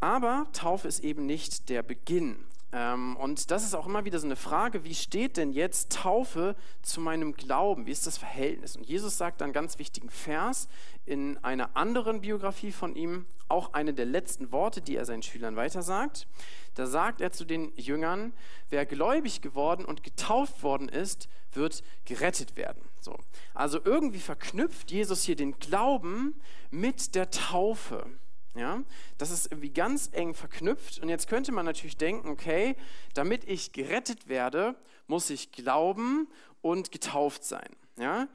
aber 0.00 0.46
Taufe 0.52 0.88
ist 0.88 1.00
eben 1.00 1.26
nicht 1.26 1.68
der 1.68 1.82
Beginn 1.82 2.44
und 2.72 3.50
das 3.50 3.64
ist 3.64 3.74
auch 3.74 3.86
immer 3.86 4.06
wieder 4.06 4.18
so 4.18 4.26
eine 4.26 4.36
Frage, 4.36 4.82
wie 4.84 4.94
steht 4.94 5.36
denn 5.36 5.52
jetzt 5.52 5.92
Taufe 5.92 6.56
zu 6.80 7.02
meinem 7.02 7.34
Glauben? 7.34 7.86
Wie 7.86 7.90
ist 7.90 8.06
das 8.06 8.16
Verhältnis? 8.16 8.76
Und 8.76 8.86
Jesus 8.86 9.18
sagt 9.18 9.42
einen 9.42 9.52
ganz 9.52 9.78
wichtigen 9.78 10.08
Vers 10.08 10.68
in 11.04 11.36
einer 11.44 11.76
anderen 11.76 12.22
Biografie 12.22 12.72
von 12.72 12.96
ihm, 12.96 13.26
auch 13.48 13.74
eine 13.74 13.92
der 13.92 14.06
letzten 14.06 14.52
Worte, 14.52 14.80
die 14.80 14.96
er 14.96 15.04
seinen 15.04 15.22
Schülern 15.22 15.54
weitersagt. 15.56 16.26
Da 16.74 16.86
sagt 16.86 17.20
er 17.20 17.30
zu 17.32 17.44
den 17.44 17.72
Jüngern, 17.76 18.32
wer 18.70 18.86
gläubig 18.86 19.42
geworden 19.42 19.84
und 19.84 20.02
getauft 20.02 20.62
worden 20.62 20.88
ist, 20.88 21.28
wird 21.52 21.84
gerettet 22.06 22.56
werden. 22.56 22.82
So. 23.00 23.18
Also 23.52 23.80
irgendwie 23.84 24.20
verknüpft 24.20 24.90
Jesus 24.90 25.24
hier 25.24 25.36
den 25.36 25.58
Glauben 25.58 26.40
mit 26.70 27.14
der 27.14 27.30
Taufe. 27.30 28.06
Ja, 28.54 28.82
das 29.16 29.30
ist 29.30 29.46
irgendwie 29.46 29.70
ganz 29.70 30.10
eng 30.12 30.34
verknüpft. 30.34 31.00
Und 31.00 31.08
jetzt 31.08 31.28
könnte 31.28 31.52
man 31.52 31.64
natürlich 31.64 31.96
denken, 31.96 32.28
okay, 32.28 32.76
damit 33.14 33.44
ich 33.44 33.72
gerettet 33.72 34.28
werde, 34.28 34.74
muss 35.06 35.30
ich 35.30 35.52
glauben 35.52 36.28
und 36.60 36.90
getauft 36.92 37.44
sein. 37.44 37.68
Ja, 37.96 38.28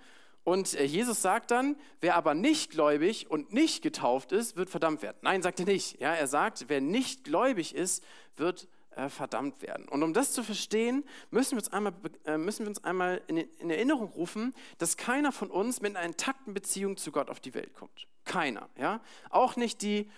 und 0.48 0.76
äh, 0.76 0.86
Jesus 0.86 1.22
sagt 1.22 1.52
dann, 1.52 1.76
wer 2.00 2.16
aber 2.16 2.34
nicht 2.34 2.72
gläubig 2.72 3.30
und 3.30 3.52
nicht 3.52 3.82
getauft 3.82 4.32
ist, 4.32 4.56
wird 4.56 4.70
verdammt 4.70 5.02
werden. 5.02 5.18
Nein, 5.22 5.42
sagt 5.42 5.60
er 5.60 5.66
nicht. 5.66 6.00
Ja, 6.00 6.14
er 6.14 6.28
sagt, 6.28 6.66
wer 6.70 6.80
nicht 6.80 7.26
gläubig 7.26 7.76
ist, 7.76 8.02
wird 8.38 8.70
äh, 8.98 9.10
verdammt 9.10 9.62
werden. 9.62 9.88
Und 9.88 10.02
um 10.02 10.14
das 10.14 10.34
zu 10.34 10.44
verstehen, 10.44 11.04
müssen 11.30 11.52
wir 11.52 11.60
uns 11.60 11.72
einmal, 11.72 11.94
äh, 12.26 12.38
müssen 12.38 12.66
wir 12.66 12.70
uns 12.70 12.84
einmal 12.84 13.22
in, 13.28 13.38
in, 13.38 13.70
Erinnerung 13.70 14.10
rufen, 14.10 14.56
dass 14.80 14.98
keiner 14.98 15.32
von 15.32 15.52
uns 15.52 15.82
mit 15.82 15.96
einer 15.96 16.06
intakten 16.06 16.54
Beziehung 16.54 16.98
zu 16.98 17.12
Gott 17.12 17.30
auf 17.30 17.40
die 17.40 17.54
Welt 17.54 17.74
kommt. 17.76 18.08
Keiner. 18.26 18.70
Ja? 18.76 19.02
Auch 19.30 19.56
nicht 19.56 19.84
die 19.84 20.10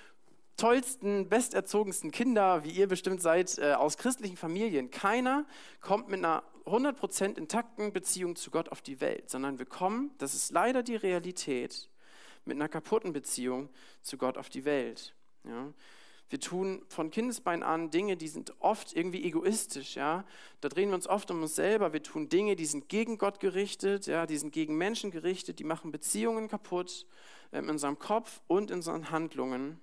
tollsten, 0.55 1.27
besterzogensten 1.27 2.11
Kinder, 2.11 2.63
wie 2.63 2.71
ihr 2.71 2.87
bestimmt 2.87 3.21
seid, 3.21 3.57
äh, 3.57 3.73
aus 3.73 3.97
christlichen 3.97 4.37
Familien. 4.37 4.91
Keiner 4.91 5.45
kommt 5.81 6.07
mit 6.07 6.19
einer 6.19 6.43
100% 6.65 7.37
intakten 7.37 7.91
Beziehung 7.91 8.35
zu 8.35 8.49
Gott 8.49 8.69
auf 8.69 8.81
die 8.81 9.01
Welt, 9.01 9.29
sondern 9.29 9.59
wir 9.59 9.65
kommen, 9.65 10.11
das 10.19 10.33
ist 10.33 10.51
leider 10.51 10.83
die 10.83 10.95
Realität, 10.95 11.89
mit 12.45 12.55
einer 12.55 12.69
kaputten 12.69 13.11
Beziehung 13.11 13.69
zu 14.01 14.17
Gott 14.17 14.37
auf 14.37 14.49
die 14.49 14.63
Welt. 14.63 15.13
Ja? 15.43 15.73
Wir 16.29 16.39
tun 16.39 16.83
von 16.87 17.09
Kindesbein 17.09 17.63
an 17.63 17.89
Dinge, 17.89 18.15
die 18.15 18.27
sind 18.27 18.53
oft 18.59 18.95
irgendwie 18.95 19.23
egoistisch, 19.23 19.95
ja. 19.95 20.25
Da 20.61 20.69
drehen 20.69 20.89
wir 20.89 20.95
uns 20.95 21.07
oft 21.07 21.31
um 21.31 21.41
uns 21.41 21.55
selber. 21.55 21.91
Wir 21.91 22.03
tun 22.03 22.29
Dinge, 22.29 22.55
die 22.55 22.65
sind 22.65 22.87
gegen 22.87 23.17
Gott 23.17 23.39
gerichtet, 23.39 24.05
ja, 24.05 24.27
die 24.27 24.37
sind 24.37 24.53
gegen 24.53 24.77
Menschen 24.77 25.09
gerichtet, 25.09 25.57
die 25.57 25.63
machen 25.63 25.91
Beziehungen 25.91 26.47
kaputt 26.47 27.07
ähm, 27.51 27.65
in 27.65 27.71
unserem 27.71 27.97
Kopf 27.97 28.41
und 28.47 28.69
in 28.69 28.77
unseren 28.77 29.09
Handlungen. 29.09 29.79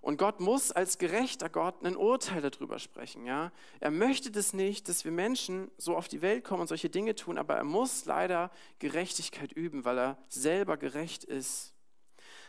Und 0.00 0.16
Gott 0.16 0.38
muss 0.40 0.70
als 0.70 0.98
gerechter 0.98 1.48
Gott 1.48 1.84
ein 1.84 1.96
Urteil 1.96 2.40
darüber 2.40 2.78
sprechen. 2.78 3.26
Ja? 3.26 3.50
Er 3.80 3.90
möchte 3.90 4.30
das 4.30 4.52
nicht, 4.52 4.88
dass 4.88 5.04
wir 5.04 5.10
Menschen 5.10 5.70
so 5.76 5.96
auf 5.96 6.08
die 6.08 6.22
Welt 6.22 6.44
kommen 6.44 6.62
und 6.62 6.68
solche 6.68 6.88
Dinge 6.88 7.14
tun, 7.14 7.36
aber 7.36 7.56
er 7.56 7.64
muss 7.64 8.04
leider 8.04 8.50
Gerechtigkeit 8.78 9.52
üben, 9.52 9.84
weil 9.84 9.98
er 9.98 10.18
selber 10.28 10.76
gerecht 10.76 11.24
ist. 11.24 11.74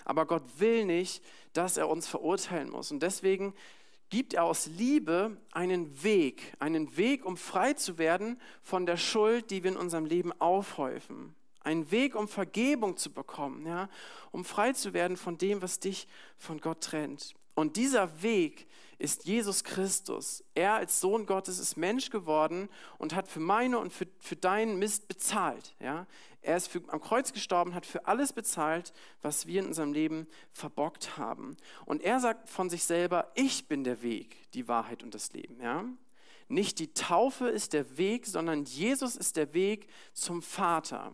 Aber 0.09 0.25
Gott 0.25 0.41
will 0.57 0.85
nicht, 0.85 1.23
dass 1.53 1.77
er 1.77 1.87
uns 1.87 2.07
verurteilen 2.07 2.71
muss. 2.71 2.89
Und 2.91 3.03
deswegen 3.03 3.53
gibt 4.09 4.33
er 4.33 4.43
aus 4.43 4.65
Liebe 4.65 5.37
einen 5.51 6.01
Weg, 6.01 6.55
einen 6.57 6.97
Weg, 6.97 7.23
um 7.25 7.37
frei 7.37 7.73
zu 7.73 7.99
werden 7.99 8.41
von 8.63 8.87
der 8.87 8.97
Schuld, 8.97 9.51
die 9.51 9.63
wir 9.63 9.69
in 9.69 9.77
unserem 9.77 10.05
Leben 10.05 10.33
aufhäufen. 10.41 11.35
Ein 11.61 11.91
Weg, 11.91 12.15
um 12.15 12.27
Vergebung 12.27 12.97
zu 12.97 13.11
bekommen, 13.11 13.67
ja, 13.67 13.87
um 14.31 14.45
frei 14.45 14.73
zu 14.73 14.95
werden 14.95 15.15
von 15.15 15.37
dem, 15.37 15.61
was 15.61 15.79
dich 15.79 16.07
von 16.39 16.59
Gott 16.59 16.81
trennt. 16.81 17.35
Und 17.53 17.75
dieser 17.75 18.23
Weg 18.23 18.65
ist 18.99 19.25
Jesus 19.25 19.63
Christus. 19.63 20.43
Er 20.53 20.73
als 20.73 20.99
Sohn 20.99 21.25
Gottes 21.25 21.57
ist 21.57 21.77
Mensch 21.77 22.09
geworden 22.09 22.69
und 22.97 23.15
hat 23.15 23.27
für 23.27 23.39
meine 23.39 23.79
und 23.79 23.93
für, 23.93 24.07
für 24.19 24.35
deinen 24.35 24.77
Mist 24.77 25.07
bezahlt. 25.07 25.73
Ja? 25.79 26.05
Er 26.41 26.57
ist 26.57 26.67
für, 26.67 26.81
am 26.89 26.99
Kreuz 26.99 27.31
gestorben, 27.31 27.73
hat 27.73 27.85
für 27.85 28.05
alles 28.07 28.33
bezahlt, 28.33 28.93
was 29.21 29.47
wir 29.47 29.61
in 29.61 29.67
unserem 29.67 29.93
Leben 29.93 30.27
verbockt 30.51 31.17
haben. 31.17 31.55
Und 31.85 32.03
er 32.03 32.19
sagt 32.19 32.49
von 32.49 32.69
sich 32.69 32.83
selber, 32.83 33.31
ich 33.35 33.67
bin 33.67 33.85
der 33.85 34.01
Weg, 34.01 34.51
die 34.53 34.67
Wahrheit 34.67 35.01
und 35.01 35.15
das 35.15 35.31
Leben. 35.31 35.61
Ja? 35.61 35.85
Nicht 36.49 36.79
die 36.79 36.93
Taufe 36.93 37.47
ist 37.47 37.71
der 37.71 37.97
Weg, 37.97 38.25
sondern 38.25 38.65
Jesus 38.65 39.15
ist 39.15 39.37
der 39.37 39.53
Weg 39.53 39.87
zum 40.13 40.41
Vater. 40.41 41.13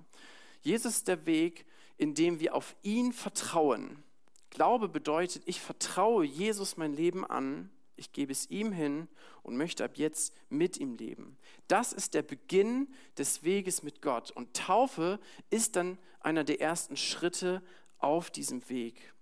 Jesus 0.62 0.98
ist 0.98 1.08
der 1.08 1.26
Weg, 1.28 1.66
in 1.98 2.16
dem 2.16 2.40
wir 2.40 2.56
auf 2.56 2.76
ihn 2.82 3.14
vertrauen. 3.14 4.04
Glaube 4.50 4.88
bedeutet, 4.88 5.44
ich 5.46 5.60
vertraue 5.60 6.26
Jesus 6.26 6.78
mein 6.78 6.94
Leben 6.94 7.26
an, 7.26 7.70
ich 7.98 8.12
gebe 8.12 8.32
es 8.32 8.50
ihm 8.50 8.72
hin 8.72 9.08
und 9.44 9.58
möchte 9.58 9.84
ab 9.84 9.92
jetzt 9.96 10.34
mit 10.50 10.78
ihm 10.78 10.96
leben. 10.96 11.38
Das 11.68 11.94
ist 11.94 12.14
der 12.14 12.24
Beginn 12.24 12.88
des 13.18 13.44
Weges 13.44 13.84
mit 13.84 14.02
Gott. 14.02 14.32
Und 14.32 14.56
Taufe 14.56 15.20
ist 15.50 15.76
dann 15.76 15.98
einer 16.20 16.44
der 16.44 16.62
ersten 16.62 16.98
Schritte 16.98 17.62
auf 18.00 18.30
diesem 18.30 18.68
Weg. 18.70 19.14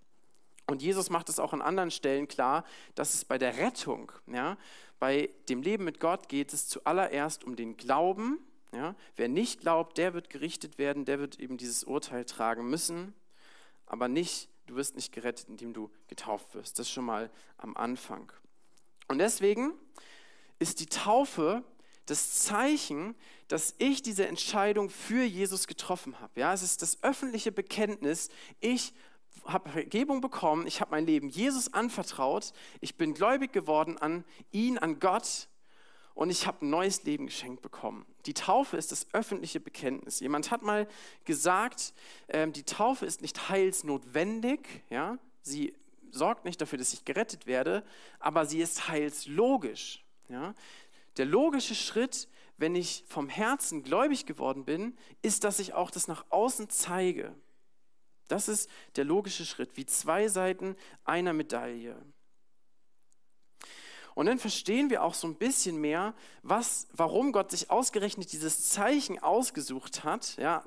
Und 0.66 0.82
Jesus 0.82 1.10
macht 1.10 1.28
es 1.28 1.38
auch 1.38 1.52
an 1.52 1.62
anderen 1.62 1.90
Stellen 1.90 2.26
klar, 2.26 2.64
dass 2.94 3.14
es 3.14 3.24
bei 3.24 3.36
der 3.36 3.58
Rettung, 3.58 4.10
ja, 4.26 4.56
bei 4.98 5.28
dem 5.50 5.60
Leben 5.60 5.84
mit 5.84 6.00
Gott 6.00 6.28
geht 6.28 6.54
es 6.54 6.68
zuallererst 6.68 7.44
um 7.44 7.56
den 7.56 7.76
Glauben. 7.76 8.38
Ja. 8.72 8.94
Wer 9.16 9.28
nicht 9.28 9.60
glaubt, 9.60 9.98
der 9.98 10.14
wird 10.14 10.30
gerichtet 10.30 10.78
werden, 10.78 11.04
der 11.04 11.18
wird 11.18 11.38
eben 11.38 11.58
dieses 11.58 11.84
Urteil 11.84 12.24
tragen 12.24 12.70
müssen, 12.70 13.12
aber 13.86 14.08
nicht 14.08 14.48
du 14.66 14.76
wirst 14.76 14.96
nicht 14.96 15.12
gerettet, 15.12 15.48
indem 15.48 15.72
du 15.72 15.90
getauft 16.08 16.54
wirst. 16.54 16.78
Das 16.78 16.90
schon 16.90 17.04
mal 17.04 17.30
am 17.58 17.76
Anfang. 17.76 18.32
Und 19.08 19.18
deswegen 19.18 19.72
ist 20.58 20.80
die 20.80 20.86
Taufe 20.86 21.62
das 22.06 22.42
Zeichen, 22.42 23.14
dass 23.48 23.74
ich 23.78 24.02
diese 24.02 24.26
Entscheidung 24.26 24.90
für 24.90 25.24
Jesus 25.24 25.66
getroffen 25.66 26.20
habe. 26.20 26.40
Ja, 26.40 26.52
es 26.52 26.62
ist 26.62 26.82
das 26.82 27.02
öffentliche 27.02 27.52
Bekenntnis, 27.52 28.28
ich 28.60 28.92
habe 29.44 29.68
Vergebung 29.68 30.20
bekommen, 30.20 30.66
ich 30.66 30.80
habe 30.80 30.92
mein 30.92 31.06
Leben 31.06 31.28
Jesus 31.28 31.72
anvertraut, 31.72 32.52
ich 32.80 32.96
bin 32.96 33.14
gläubig 33.14 33.52
geworden 33.52 33.98
an 33.98 34.24
ihn, 34.52 34.78
an 34.78 35.00
Gott 35.00 35.48
und 36.14 36.30
ich 36.30 36.46
habe 36.46 36.64
ein 36.64 36.70
neues 36.70 37.02
Leben 37.04 37.26
geschenkt 37.26 37.60
bekommen. 37.60 38.06
Die 38.26 38.34
Taufe 38.34 38.76
ist 38.76 38.92
das 38.92 39.06
öffentliche 39.12 39.60
Bekenntnis. 39.60 40.20
Jemand 40.20 40.50
hat 40.50 40.62
mal 40.62 40.86
gesagt, 41.24 41.92
äh, 42.28 42.48
die 42.48 42.62
Taufe 42.62 43.04
ist 43.04 43.20
nicht 43.20 43.48
heilsnotwendig, 43.48 44.60
ja, 44.88 45.18
sie 45.42 45.74
sorgt 46.14 46.44
nicht 46.44 46.60
dafür, 46.60 46.78
dass 46.78 46.92
ich 46.92 47.04
gerettet 47.04 47.46
werde, 47.46 47.84
aber 48.18 48.46
sie 48.46 48.60
ist 48.60 48.88
heilslogisch. 48.88 50.04
Ja. 50.28 50.54
Der 51.16 51.26
logische 51.26 51.74
Schritt, 51.74 52.28
wenn 52.56 52.74
ich 52.74 53.04
vom 53.08 53.28
Herzen 53.28 53.82
gläubig 53.82 54.26
geworden 54.26 54.64
bin, 54.64 54.96
ist, 55.22 55.44
dass 55.44 55.58
ich 55.58 55.74
auch 55.74 55.90
das 55.90 56.08
nach 56.08 56.24
außen 56.30 56.70
zeige. 56.70 57.34
Das 58.28 58.48
ist 58.48 58.70
der 58.96 59.04
logische 59.04 59.44
Schritt, 59.44 59.76
wie 59.76 59.86
zwei 59.86 60.28
Seiten 60.28 60.76
einer 61.04 61.32
Medaille. 61.32 61.96
Und 64.14 64.26
dann 64.26 64.38
verstehen 64.38 64.90
wir 64.90 65.02
auch 65.02 65.14
so 65.14 65.26
ein 65.26 65.34
bisschen 65.34 65.76
mehr, 65.80 66.14
was, 66.42 66.86
warum 66.92 67.32
Gott 67.32 67.50
sich 67.50 67.70
ausgerechnet 67.70 68.32
dieses 68.32 68.70
Zeichen 68.70 69.18
ausgesucht 69.18 70.04
hat, 70.04 70.36
ja, 70.36 70.62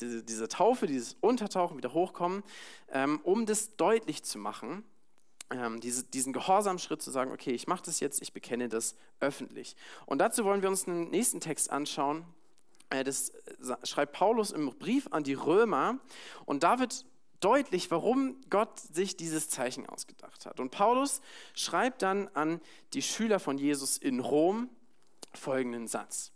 diese, 0.00 0.22
diese, 0.22 0.48
Taufe, 0.48 0.86
dieses 0.86 1.16
Untertauchen, 1.20 1.76
wieder 1.76 1.92
hochkommen, 1.92 2.42
ähm, 2.90 3.20
um 3.22 3.46
das 3.46 3.76
deutlich 3.76 4.22
zu 4.22 4.38
machen. 4.38 4.84
Ähm, 5.50 5.80
diese, 5.80 6.04
diesen 6.04 6.32
Gehorsamschritt 6.32 7.00
zu 7.00 7.10
sagen, 7.10 7.32
okay, 7.32 7.52
ich 7.52 7.66
mache 7.66 7.84
das 7.84 8.00
jetzt, 8.00 8.20
ich 8.20 8.32
bekenne 8.32 8.68
das 8.68 8.94
öffentlich. 9.20 9.76
Und 10.06 10.18
dazu 10.18 10.44
wollen 10.44 10.62
wir 10.62 10.68
uns 10.68 10.86
einen 10.86 11.10
nächsten 11.10 11.40
Text 11.40 11.70
anschauen. 11.70 12.24
Äh, 12.90 13.04
das 13.04 13.30
äh, 13.30 13.76
schreibt 13.84 14.12
Paulus 14.12 14.50
im 14.50 14.70
Brief 14.78 15.08
an 15.10 15.24
die 15.24 15.34
Römer. 15.34 15.98
Und 16.44 16.62
da 16.62 16.78
wird 16.78 17.04
deutlich, 17.40 17.90
warum 17.90 18.36
Gott 18.50 18.78
sich 18.78 19.16
dieses 19.16 19.48
Zeichen 19.48 19.88
ausgedacht 19.88 20.46
hat. 20.46 20.60
Und 20.60 20.70
Paulus 20.70 21.20
schreibt 21.54 22.02
dann 22.02 22.28
an 22.34 22.60
die 22.92 23.02
Schüler 23.02 23.38
von 23.38 23.58
Jesus 23.58 23.96
in 23.96 24.20
Rom 24.20 24.68
folgenden 25.34 25.86
Satz. 25.86 26.32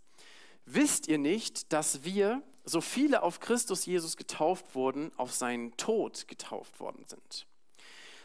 Wisst 0.65 1.09
ihr 1.09 1.19
nicht, 1.19 1.73
dass 1.73 2.05
wir, 2.05 2.43
so 2.65 2.81
viele 2.81 3.23
auf 3.23 3.41
Christus 3.41 3.87
Jesus 3.87 4.17
getauft 4.17 4.75
wurden, 4.75 5.13
auf 5.17 5.33
seinen 5.33 5.77
Tod 5.77 6.29
getauft 6.29 6.81
worden 6.81 7.05
sind? 7.07 7.47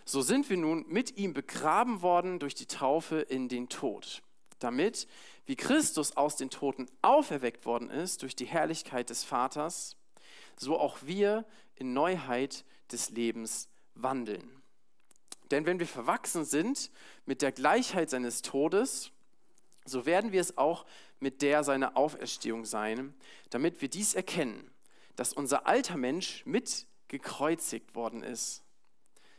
So 0.05 0.21
sind 0.21 0.49
wir 0.49 0.57
nun 0.57 0.85
mit 0.87 1.17
ihm 1.17 1.33
begraben 1.33 2.01
worden 2.01 2.39
durch 2.39 2.55
die 2.55 2.65
Taufe 2.65 3.19
in 3.19 3.49
den 3.49 3.67
Tod, 3.67 4.21
damit, 4.59 5.07
wie 5.45 5.55
Christus 5.55 6.15
aus 6.15 6.35
den 6.37 6.49
Toten 6.49 6.87
auferweckt 7.01 7.65
worden 7.65 7.89
ist 7.89 8.21
durch 8.21 8.35
die 8.35 8.45
Herrlichkeit 8.45 9.09
des 9.09 9.23
Vaters, 9.23 9.97
so 10.55 10.79
auch 10.79 10.99
wir 11.03 11.45
in 11.75 11.93
Neuheit 11.93 12.63
des 12.91 13.09
Lebens 13.09 13.69
wandeln. 13.95 14.61
Denn 15.51 15.65
wenn 15.65 15.79
wir 15.79 15.87
verwachsen 15.87 16.45
sind 16.45 16.91
mit 17.25 17.41
der 17.41 17.51
Gleichheit 17.51 18.09
seines 18.09 18.41
Todes, 18.41 19.11
so 19.85 20.05
werden 20.05 20.31
wir 20.31 20.41
es 20.41 20.57
auch 20.57 20.85
mit 21.19 21.41
der 21.41 21.63
seiner 21.63 21.97
Auferstehung 21.97 22.65
sein, 22.65 23.13
damit 23.49 23.81
wir 23.81 23.89
dies 23.89 24.13
erkennen, 24.13 24.71
dass 25.15 25.33
unser 25.33 25.67
alter 25.67 25.97
Mensch 25.97 26.45
mit 26.45 26.85
gekreuzigt 27.07 27.95
worden 27.95 28.23
ist, 28.23 28.63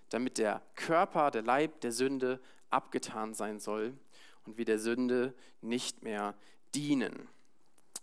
damit 0.08 0.38
der 0.38 0.62
Körper, 0.75 1.30
der 1.30 1.42
Leib 1.42 1.80
der 1.80 1.92
Sünde 1.92 2.40
abgetan 2.70 3.35
sein 3.35 3.61
soll 3.61 3.97
und 4.44 4.58
wir 4.58 4.64
der 4.64 4.78
Sünde 4.78 5.35
nicht 5.61 6.02
mehr 6.02 6.35
dienen. 6.75 7.28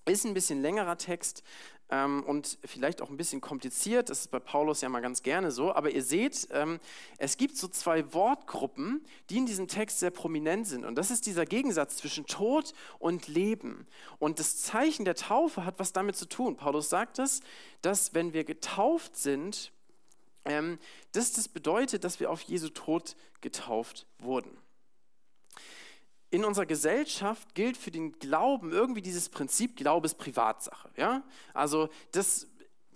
Ist 0.05 0.25
ein 0.25 0.35
bisschen 0.35 0.61
längerer 0.61 0.97
Text 0.97 1.43
ähm, 1.89 2.23
und 2.23 2.57
vielleicht 2.65 3.01
auch 3.01 3.09
ein 3.09 3.17
bisschen 3.17 3.41
kompliziert. 3.41 4.09
Das 4.09 4.21
ist 4.21 4.31
bei 4.31 4.39
Paulus 4.39 4.81
ja 4.81 4.89
mal 4.89 5.01
ganz 5.01 5.23
gerne 5.23 5.51
so. 5.51 5.73
Aber 5.73 5.91
ihr 5.91 6.03
seht, 6.03 6.47
ähm, 6.51 6.79
es 7.17 7.37
gibt 7.37 7.57
so 7.57 7.67
zwei 7.67 8.13
Wortgruppen, 8.13 9.05
die 9.29 9.37
in 9.37 9.45
diesem 9.45 9.67
Text 9.67 9.99
sehr 9.99 10.11
prominent 10.11 10.67
sind. 10.67 10.85
Und 10.85 10.95
das 10.95 11.11
ist 11.11 11.25
dieser 11.25 11.45
Gegensatz 11.45 11.97
zwischen 11.97 12.25
Tod 12.25 12.73
und 12.99 13.27
Leben. 13.27 13.87
Und 14.19 14.39
das 14.39 14.57
Zeichen 14.57 15.05
der 15.05 15.15
Taufe 15.15 15.65
hat 15.65 15.79
was 15.79 15.93
damit 15.93 16.15
zu 16.15 16.27
tun. 16.27 16.55
Paulus 16.55 16.89
sagt 16.89 17.19
es, 17.19 17.41
dass 17.81 18.13
wenn 18.13 18.33
wir 18.33 18.43
getauft 18.43 19.15
sind, 19.15 19.71
ähm, 20.45 20.79
dass 21.11 21.33
das 21.33 21.47
bedeutet, 21.47 22.03
dass 22.03 22.19
wir 22.19 22.31
auf 22.31 22.41
Jesu 22.41 22.69
Tod 22.69 23.15
getauft 23.41 24.05
wurden 24.19 24.64
in 26.31 26.43
unserer 26.43 26.65
Gesellschaft 26.65 27.55
gilt 27.55 27.77
für 27.77 27.91
den 27.91 28.19
Glauben 28.19 28.71
irgendwie 28.71 29.01
dieses 29.01 29.29
Prinzip, 29.29 29.77
Glaube 29.77 30.05
ist 30.07 30.15
Privatsache. 30.15 30.89
Ja? 30.97 31.23
Also 31.53 31.89
das, 32.11 32.47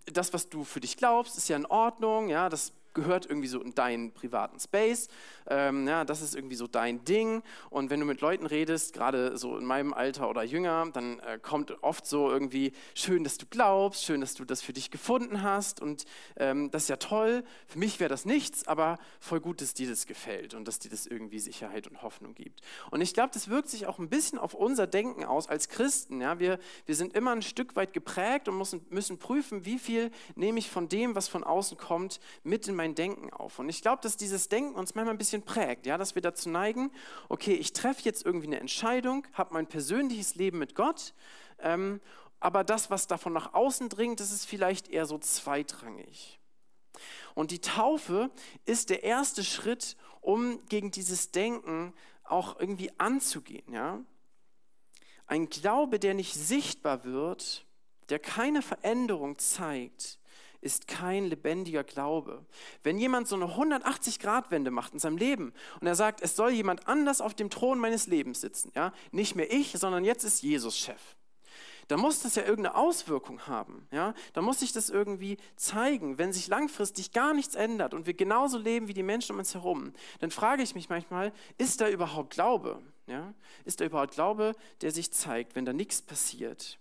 das, 0.06 0.34
was 0.34 0.50
du 0.50 0.64
für 0.64 0.80
dich 0.80 0.98
glaubst, 0.98 1.38
ist 1.38 1.50
ja 1.50 1.56
in 1.56 1.66
Ordnung, 1.66 2.30
ja, 2.30 2.50
das 2.50 2.74
gehört 2.94 3.26
irgendwie 3.26 3.48
so 3.48 3.62
in 3.62 3.74
deinen 3.76 4.12
privaten 4.12 4.60
Space. 4.60 5.08
Ähm, 5.48 5.88
ja, 5.88 6.06
das 6.06 6.22
ist 6.22 6.36
irgendwie 6.36 6.56
so 6.56 6.68
dein 6.68 7.04
Ding. 7.06 7.42
Und 7.70 7.90
wenn 7.90 8.00
du 8.00 8.06
mit 8.06 8.22
Leuten 8.22 8.46
redest, 8.46 8.94
gerade 8.94 9.38
so 9.38 9.58
in 9.58 9.66
meinem 9.66 9.94
Alter 9.94 10.30
oder 10.30 10.44
jünger, 10.44 10.88
dann 10.94 11.20
äh, 11.20 11.40
kommt 11.40 11.84
oft 11.84 12.06
so 12.06 12.30
irgendwie, 12.30 12.72
schön, 12.94 13.24
dass 13.24 13.38
du 13.38 13.46
glaubst, 13.50 14.04
schön, 14.04 14.22
dass 14.22 14.34
du 14.34 14.46
das 14.46 14.62
für 14.62 14.74
dich 14.74 14.92
gefunden 14.92 15.44
hast. 15.44 15.82
Und 15.82 16.06
ähm, 16.38 16.72
das 16.72 16.84
ist 16.84 16.90
ja 16.90 16.98
toll. 16.98 17.44
Für 17.68 17.80
mich 17.80 18.00
wäre 18.00 18.10
das 18.10 18.26
nichts, 18.26 18.68
aber 18.68 18.98
voll 19.20 19.40
gut, 19.40 19.62
dass 19.62 19.74
dir 19.74 19.90
das 19.90 20.06
gefällt 20.06 20.54
und 20.54 20.68
dass 20.68 20.80
dir 20.80 20.90
das 20.90 21.06
irgendwie 21.06 21.40
Sicherheit 21.40 21.88
und 21.88 22.02
Hoffnung 22.02 22.36
gibt. 22.36 22.62
Und 22.92 23.02
ich 23.02 23.14
glaube, 23.14 23.32
das 23.34 23.50
wirkt 23.50 23.70
sich 23.70 23.88
auch 23.88 24.00
ein 24.00 24.10
bisschen 24.10 24.40
auf 24.40 24.54
unser 24.54 24.88
Denken 24.88 25.26
aus 25.26 25.48
als 25.48 25.70
Christen. 25.70 26.22
Ja? 26.22 26.40
Wir, 26.40 26.60
wir 26.86 26.96
sind 26.96 27.14
immer 27.14 27.32
ein 27.32 27.42
Stück 27.42 27.76
weit 27.76 27.94
geprägt 27.94 28.48
und 28.48 28.58
müssen, 28.58 28.86
müssen 28.90 29.18
prüfen, 29.20 29.66
wie 29.66 29.80
viel 29.80 30.12
nehme 30.36 30.60
ich 30.60 30.70
von 30.70 30.88
dem, 30.88 31.16
was 31.16 31.28
von 31.28 31.44
außen 31.44 31.78
kommt, 31.78 32.20
mit 32.44 32.68
in 32.68 32.76
mein 32.80 32.96
Denken 32.96 33.30
auf. 33.34 33.60
Und 33.60 33.68
ich 33.68 33.82
glaube, 33.82 34.02
dass 34.02 34.16
dieses 34.16 34.48
Denken 34.48 34.76
uns 34.76 34.96
manchmal 34.96 35.14
ein 35.14 35.18
bisschen 35.18 35.44
prägt, 35.44 35.86
ja, 35.86 35.98
dass 35.98 36.16
wir 36.16 36.22
dazu 36.22 36.50
neigen, 36.50 36.94
okay, 37.28 37.54
ich 37.54 37.74
treffe 37.74 38.04
jetzt 38.04 38.26
irgendwie 38.26 38.48
eine 38.48 38.62
Entscheidung, 38.62 39.28
habe 39.34 39.54
mein 39.54 39.68
persönliches 39.68 40.36
Leben 40.36 40.60
mit 40.60 40.76
Gott, 40.76 41.14
ähm, 41.60 42.00
aber 42.40 42.64
das, 42.64 42.90
was 42.90 43.06
davon 43.08 43.34
nach 43.34 43.54
außen 43.54 43.90
dringt, 43.90 44.22
das 44.22 44.32
ist 44.32 44.46
vielleicht 44.46 44.88
eher 44.88 45.06
so 45.06 45.18
zweitrangig. 45.18 46.40
Und 47.36 47.52
die 47.52 47.60
Taufe 47.60 48.32
ist 48.64 48.90
der 48.90 49.04
erste 49.04 49.44
Schritt, 49.44 49.98
um 50.22 50.66
gegen 50.68 50.90
dieses 50.90 51.32
Denken 51.32 51.94
auch 52.24 52.62
irgendwie 52.62 52.98
anzugehen. 52.98 53.74
Ja? 53.74 54.00
Ein 55.28 55.50
Glaube, 55.50 56.00
der 56.00 56.14
nicht 56.14 56.34
sichtbar 56.34 57.04
wird, 57.04 57.66
der 58.08 58.20
keine 58.20 58.62
Veränderung 58.62 59.38
zeigt, 59.38 60.18
ist 60.62 60.88
kein 60.88 61.26
lebendiger 61.26 61.84
Glaube. 61.84 62.46
Wenn 62.84 62.98
jemand 62.98 63.28
so 63.28 63.36
eine 63.36 63.46
180-Grad-Wende 63.46 64.72
macht 64.72 64.94
in 64.94 65.00
seinem 65.00 65.18
Leben 65.18 65.54
und 65.80 65.88
er 65.88 65.96
sagt, 65.96 66.22
es 66.22 66.36
soll 66.36 66.52
jemand 66.52 66.88
anders 66.88 67.22
auf 67.22 67.34
dem 67.34 67.50
Thron 67.50 67.80
meines 67.80 68.08
Lebens 68.08 68.42
sitzen, 68.42 68.72
ja, 68.76 68.94
nicht 69.12 69.36
mehr 69.36 69.52
ich, 69.52 69.74
sondern 69.74 70.04
jetzt 70.04 70.24
ist 70.24 70.42
Jesus 70.42 70.78
Chef, 70.78 71.16
dann 71.90 72.00
muss 72.00 72.22
das 72.22 72.36
ja 72.36 72.44
irgendeine 72.44 72.76
Auswirkung 72.76 73.48
haben. 73.48 73.88
Ja? 73.92 74.14
Da 74.34 74.42
muss 74.42 74.60
sich 74.60 74.72
das 74.72 74.90
irgendwie 74.90 75.38
zeigen. 75.56 76.20
Wenn 76.20 76.32
sich 76.32 76.48
langfristig 76.48 77.12
gar 77.12 77.34
nichts 77.34 77.56
ändert 77.56 77.96
und 77.96 78.06
wir 78.06 78.14
genauso 78.14 78.60
leben 78.60 78.88
wie 78.88 78.94
die 78.94 79.04
Menschen 79.04 79.34
um 79.34 79.40
uns 79.40 79.56
herum, 79.56 79.94
dann 80.20 80.30
frage 80.30 80.62
ich 80.62 80.76
mich 80.76 80.90
manchmal, 80.90 81.34
ist 81.58 81.82
da 81.82 81.90
überhaupt 81.90 82.30
Glaube? 82.30 82.82
Ja? 83.08 83.34
Ist 83.66 83.82
da 83.82 83.86
überhaupt 83.86 84.14
Glaube, 84.14 84.54
der 84.82 84.92
sich 84.92 85.12
zeigt, 85.12 85.56
wenn 85.56 85.66
da 85.66 85.74
nichts 85.74 86.04
passiert? 86.04 86.78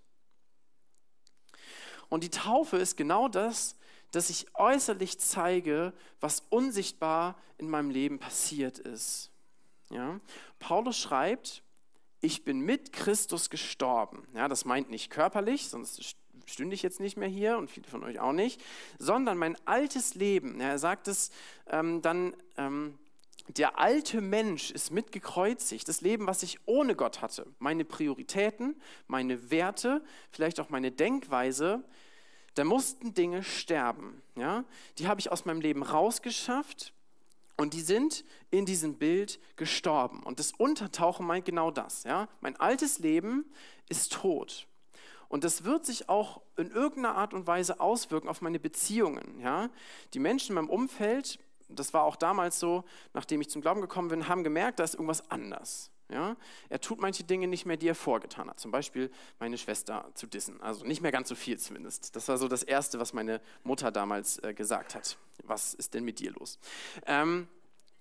Und 2.09 2.25
die 2.25 2.31
Taufe 2.31 2.77
ist 2.77 2.97
genau 2.97 3.29
das, 3.29 3.77
dass 4.13 4.31
ich 4.31 4.47
äußerlich 4.55 5.19
zeige, 5.19 5.93
was 6.21 6.43
unsichtbar 6.49 7.37
in 7.59 7.69
meinem 7.69 7.91
Leben 7.91 8.19
passiert 8.19 8.79
ist. 8.79 9.31
Ja? 9.91 10.21
Paulus 10.59 10.99
schreibt, 10.99 11.63
ich 12.21 12.45
bin 12.45 12.61
mit 12.61 12.93
Christus 12.93 13.51
gestorben. 13.51 14.27
Ja, 14.35 14.49
das 14.49 14.65
meint 14.65 14.91
nicht 14.91 15.11
körperlich, 15.11 15.69
sonst 15.69 16.17
stünde 16.47 16.75
ich 16.75 16.83
jetzt 16.83 17.01
nicht 17.01 17.17
mehr 17.17 17.29
hier 17.29 17.59
und 17.59 17.71
viele 17.71 17.87
von 17.87 18.03
euch 18.03 18.19
auch 18.19 18.33
nicht, 18.33 18.61
sondern 18.99 19.39
mein 19.39 19.57
altes 19.67 20.15
Leben. 20.15 20.61
Ja, 20.61 20.69
er 20.69 20.79
sagt 20.79 21.09
es 21.09 21.31
ähm, 21.69 22.03
dann, 22.03 22.35
ähm, 22.57 22.99
der 23.57 23.79
alte 23.79 24.21
Mensch 24.21 24.71
ist 24.71 24.91
mitgekreuzigt, 24.91 25.89
das 25.89 26.01
Leben, 26.01 26.27
was 26.27 26.43
ich 26.43 26.59
ohne 26.67 26.95
Gott 26.95 27.23
hatte, 27.23 27.47
meine 27.59 27.85
Prioritäten, 27.85 28.77
meine 29.07 29.51
Werte, 29.51 30.03
vielleicht 30.31 30.61
auch 30.61 30.69
meine 30.69 30.93
Denkweise, 30.93 31.83
da 32.55 32.65
mussten 32.65 33.15
Dinge 33.15 33.43
sterben. 33.43 34.21
Ja? 34.37 34.65
Die 34.99 35.09
habe 35.09 35.21
ich 35.21 35.31
aus 35.31 35.45
meinem 35.45 35.61
Leben 35.61 35.83
rausgeschafft 35.83 36.93
und 37.57 37.73
die 37.73 37.81
sind 37.81 38.25
in 38.51 38.67
diesem 38.67 38.95
Bild 38.95 39.39
gestorben. 39.57 40.23
Und 40.23 40.39
das 40.41 40.53
Untertauchen 40.53 41.27
meint 41.27 41.45
genau 41.45 41.71
das. 41.71 42.05
Ja? 42.05 42.29
Mein 42.41 42.57
altes 42.57 42.99
Leben 42.99 43.45
ist 43.89 44.13
tot. 44.13 44.67
Und 45.29 45.45
das 45.45 45.65
wird 45.65 45.87
sich 45.87 46.09
auch 46.09 46.41
in 46.57 46.71
irgendeiner 46.71 47.17
Art 47.17 47.35
und 47.35 47.47
Weise 47.47 47.81
auswirken 47.81 48.29
auf 48.29 48.41
meine 48.41 48.59
Beziehungen. 48.59 49.41
Ja? 49.41 49.71
Die 50.15 50.19
Menschen 50.19 50.51
in 50.51 50.55
meinem 50.57 50.71
Umfeld 50.71 51.39
das 51.69 51.93
war 51.95 52.05
auch 52.05 52.17
damals 52.17 52.59
so, 52.59 52.85
nachdem 53.15 53.41
ich 53.41 53.51
zum 53.51 53.63
Glauben 53.63 53.81
gekommen 53.81 54.09
bin, 54.09 54.29
haben 54.29 54.45
gemerkt, 54.45 54.79
da 54.79 54.85
ist 54.85 54.95
irgendwas 54.95 55.31
anders. 55.31 55.91
Ja? 56.11 56.37
Er 56.69 56.81
tut 56.81 57.01
manche 57.01 57.25
Dinge 57.25 57.47
nicht 57.49 57.67
mehr, 57.67 57.77
die 57.77 57.89
er 57.89 57.95
vorgetan 57.95 58.49
hat. 58.49 58.59
Zum 58.59 58.71
Beispiel 58.71 59.11
meine 59.39 59.59
Schwester 59.59 60.11
zu 60.15 60.27
dissen. 60.27 60.61
Also 60.63 60.85
nicht 60.85 61.03
mehr 61.03 61.13
ganz 61.13 61.29
so 61.29 61.35
viel 61.35 61.59
zumindest. 61.59 62.17
Das 62.17 62.29
war 62.29 62.39
so 62.39 62.49
das 62.49 62.63
Erste, 62.63 62.99
was 62.99 63.13
meine 63.13 63.41
Mutter 63.63 63.91
damals 63.91 64.43
äh, 64.43 64.55
gesagt 64.55 64.95
hat. 64.95 65.19
Was 65.45 65.75
ist 65.75 65.95
denn 65.95 66.05
mit 66.05 66.19
dir 66.19 66.33
los? 66.33 66.59
Ähm, 67.07 67.49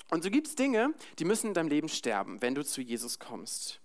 und 0.09 0.23
so 0.23 0.29
gibt 0.29 0.47
es 0.47 0.55
Dinge, 0.55 0.93
die 1.19 1.25
müssen 1.25 1.47
in 1.47 1.53
deinem 1.53 1.67
Leben 1.67 1.89
sterben, 1.89 2.41
wenn 2.41 2.55
du 2.55 2.63
zu 2.63 2.81
Jesus 2.81 3.19
kommst. 3.19 3.81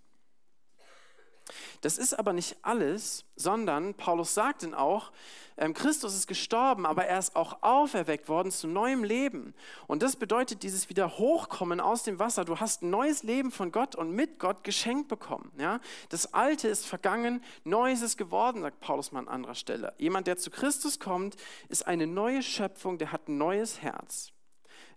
Das 1.80 1.98
ist 1.98 2.18
aber 2.18 2.32
nicht 2.32 2.56
alles, 2.62 3.24
sondern 3.36 3.94
Paulus 3.94 4.34
sagt 4.34 4.62
dann 4.62 4.74
auch, 4.74 5.12
ähm, 5.56 5.74
Christus 5.74 6.14
ist 6.14 6.26
gestorben, 6.26 6.86
aber 6.86 7.04
er 7.04 7.18
ist 7.18 7.36
auch 7.36 7.62
auferweckt 7.62 8.28
worden 8.28 8.50
zu 8.50 8.66
neuem 8.66 9.04
Leben. 9.04 9.54
Und 9.86 10.02
das 10.02 10.16
bedeutet 10.16 10.62
dieses 10.62 10.88
Wiederhochkommen 10.88 11.80
aus 11.80 12.02
dem 12.02 12.18
Wasser. 12.18 12.44
Du 12.44 12.58
hast 12.58 12.82
ein 12.82 12.90
neues 12.90 13.22
Leben 13.22 13.50
von 13.50 13.70
Gott 13.70 13.94
und 13.94 14.12
mit 14.12 14.38
Gott 14.38 14.64
geschenkt 14.64 15.08
bekommen. 15.08 15.52
Ja? 15.58 15.80
Das 16.08 16.32
Alte 16.32 16.68
ist 16.68 16.86
vergangen, 16.86 17.42
Neues 17.64 18.02
ist 18.02 18.16
geworden, 18.16 18.62
sagt 18.62 18.80
Paulus 18.80 19.12
mal 19.12 19.20
an 19.20 19.28
anderer 19.28 19.54
Stelle. 19.54 19.94
Jemand, 19.98 20.26
der 20.26 20.38
zu 20.38 20.50
Christus 20.50 20.98
kommt, 20.98 21.36
ist 21.68 21.86
eine 21.86 22.06
neue 22.06 22.42
Schöpfung, 22.42 22.98
der 22.98 23.12
hat 23.12 23.28
ein 23.28 23.38
neues 23.38 23.82
Herz. 23.82 24.32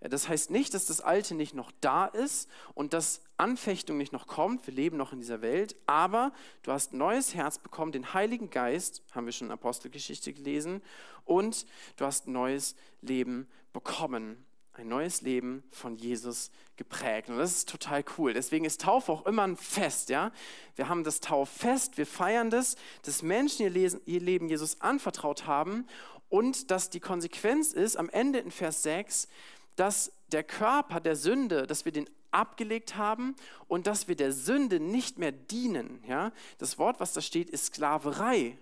Das 0.09 0.29
heißt 0.29 0.51
nicht, 0.51 0.73
dass 0.73 0.85
das 0.85 1.01
Alte 1.01 1.35
nicht 1.35 1.53
noch 1.53 1.71
da 1.81 2.05
ist 2.05 2.49
und 2.73 2.93
dass 2.93 3.21
Anfechtung 3.37 3.97
nicht 3.97 4.13
noch 4.13 4.27
kommt. 4.27 4.65
Wir 4.67 4.73
leben 4.73 4.97
noch 4.97 5.13
in 5.13 5.19
dieser 5.19 5.41
Welt, 5.41 5.75
aber 5.85 6.31
du 6.63 6.71
hast 6.71 6.93
ein 6.93 6.97
neues 6.97 7.33
Herz 7.35 7.59
bekommen, 7.59 7.91
den 7.91 8.13
Heiligen 8.13 8.49
Geist, 8.49 9.03
haben 9.11 9.25
wir 9.25 9.33
schon 9.33 9.47
in 9.47 9.53
Apostelgeschichte 9.53 10.33
gelesen, 10.33 10.81
und 11.25 11.65
du 11.97 12.05
hast 12.05 12.27
ein 12.27 12.33
neues 12.33 12.75
Leben 13.01 13.47
bekommen. 13.73 14.45
Ein 14.77 14.89
neues 14.89 15.21
Leben 15.21 15.63
von 15.71 15.95
Jesus 15.95 16.51
geprägt. 16.75 17.29
Und 17.29 17.37
das 17.37 17.51
ist 17.51 17.69
total 17.69 18.03
cool. 18.17 18.33
Deswegen 18.33 18.65
ist 18.65 18.81
Taufe 18.81 19.09
auch 19.09 19.25
immer 19.25 19.43
ein 19.43 19.55
Fest, 19.55 20.09
ja. 20.09 20.33
Wir 20.75 20.89
haben 20.89 21.05
das 21.05 21.21
Tauffest, 21.21 21.97
wir 21.97 22.05
feiern 22.05 22.49
das, 22.49 22.75
dass 23.03 23.21
Menschen 23.21 23.63
ihr, 23.63 24.19
Leben 24.19 24.49
Jesus 24.49 24.81
anvertraut 24.81 25.47
haben 25.47 25.87
und 26.27 26.71
dass 26.71 26.89
die 26.89 26.99
Konsequenz 26.99 27.71
ist, 27.71 27.95
am 27.95 28.09
Ende 28.09 28.39
in 28.39 28.51
Vers 28.51 28.83
6, 28.83 29.29
dass 29.75 30.11
der 30.31 30.43
Körper 30.43 30.99
der 30.99 31.15
Sünde, 31.15 31.67
dass 31.67 31.85
wir 31.85 31.91
den 31.91 32.09
abgelegt 32.31 32.97
haben 32.97 33.35
und 33.67 33.87
dass 33.87 34.07
wir 34.07 34.15
der 34.15 34.31
Sünde 34.31 34.79
nicht 34.79 35.17
mehr 35.17 35.31
dienen. 35.31 36.03
Ja? 36.07 36.31
Das 36.57 36.77
Wort, 36.77 36.99
was 36.99 37.13
da 37.13 37.21
steht, 37.21 37.49
ist 37.49 37.67
Sklaverei. 37.67 38.57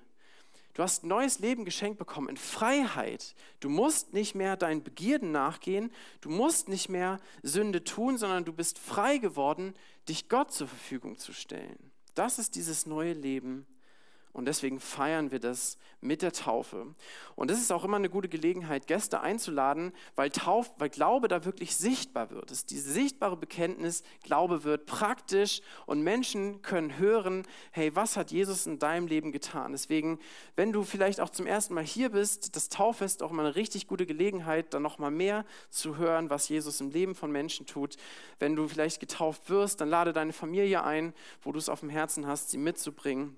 Du 0.75 0.81
hast 0.81 1.03
ein 1.03 1.07
neues 1.07 1.39
Leben 1.39 1.65
geschenkt 1.65 1.99
bekommen 1.99 2.29
in 2.29 2.37
Freiheit. 2.37 3.35
Du 3.59 3.69
musst 3.69 4.13
nicht 4.13 4.33
mehr 4.33 4.57
deinen 4.57 4.83
Begierden 4.83 5.31
nachgehen. 5.31 5.91
Du 6.21 6.29
musst 6.29 6.67
nicht 6.67 6.89
mehr 6.89 7.19
Sünde 7.43 7.83
tun, 7.83 8.17
sondern 8.17 8.43
du 8.43 8.53
bist 8.53 8.79
frei 8.79 9.17
geworden, 9.17 9.75
dich 10.09 10.29
Gott 10.29 10.51
zur 10.51 10.67
Verfügung 10.67 11.17
zu 11.17 11.31
stellen. 11.31 11.91
Das 12.15 12.39
ist 12.39 12.55
dieses 12.55 12.87
neue 12.87 13.13
Leben 13.13 13.67
Und 14.33 14.45
deswegen 14.45 14.79
feiern 14.79 15.31
wir 15.31 15.39
das 15.39 15.77
mit 16.01 16.23
der 16.23 16.33
Taufe. 16.33 16.87
Und 17.35 17.51
das 17.51 17.59
ist 17.59 17.71
auch 17.71 17.83
immer 17.83 17.97
eine 17.97 18.09
gute 18.09 18.27
Gelegenheit, 18.27 18.87
Gäste 18.87 19.21
einzuladen, 19.21 19.93
weil, 20.15 20.31
Tauf, 20.31 20.71
weil 20.79 20.89
Glaube 20.89 21.27
da 21.27 21.45
wirklich 21.45 21.75
sichtbar 21.75 22.31
wird. 22.31 22.49
Es 22.49 22.59
ist 22.59 22.71
diese 22.71 22.91
sichtbare 22.91 23.37
Bekenntnis, 23.37 24.03
Glaube 24.23 24.63
wird 24.63 24.87
praktisch 24.87 25.61
und 25.85 26.01
Menschen 26.01 26.63
können 26.63 26.97
hören, 26.97 27.43
hey, 27.71 27.95
was 27.95 28.17
hat 28.17 28.31
Jesus 28.31 28.65
in 28.65 28.79
deinem 28.79 29.05
Leben 29.05 29.31
getan? 29.31 29.71
Deswegen, 29.71 30.19
wenn 30.55 30.71
du 30.71 30.83
vielleicht 30.83 31.19
auch 31.19 31.29
zum 31.29 31.45
ersten 31.45 31.75
Mal 31.75 31.85
hier 31.85 32.09
bist, 32.09 32.55
das 32.55 32.69
Tauffest 32.69 33.21
auch 33.21 33.31
mal 33.31 33.45
eine 33.45 33.55
richtig 33.55 33.87
gute 33.87 34.07
Gelegenheit, 34.07 34.73
dann 34.73 34.81
noch 34.81 34.97
mal 34.97 35.11
mehr 35.11 35.45
zu 35.69 35.97
hören, 35.97 36.31
was 36.31 36.49
Jesus 36.49 36.81
im 36.81 36.89
Leben 36.89 37.13
von 37.13 37.31
Menschen 37.31 37.67
tut. 37.67 37.97
Wenn 38.39 38.55
du 38.55 38.67
vielleicht 38.67 38.99
getauft 38.99 39.49
wirst, 39.51 39.79
dann 39.79 39.89
lade 39.89 40.11
deine 40.11 40.33
Familie 40.33 40.83
ein, 40.83 41.13
wo 41.43 41.51
du 41.51 41.59
es 41.59 41.69
auf 41.69 41.81
dem 41.81 41.89
Herzen 41.89 42.25
hast, 42.25 42.49
sie 42.49 42.57
mitzubringen. 42.57 43.37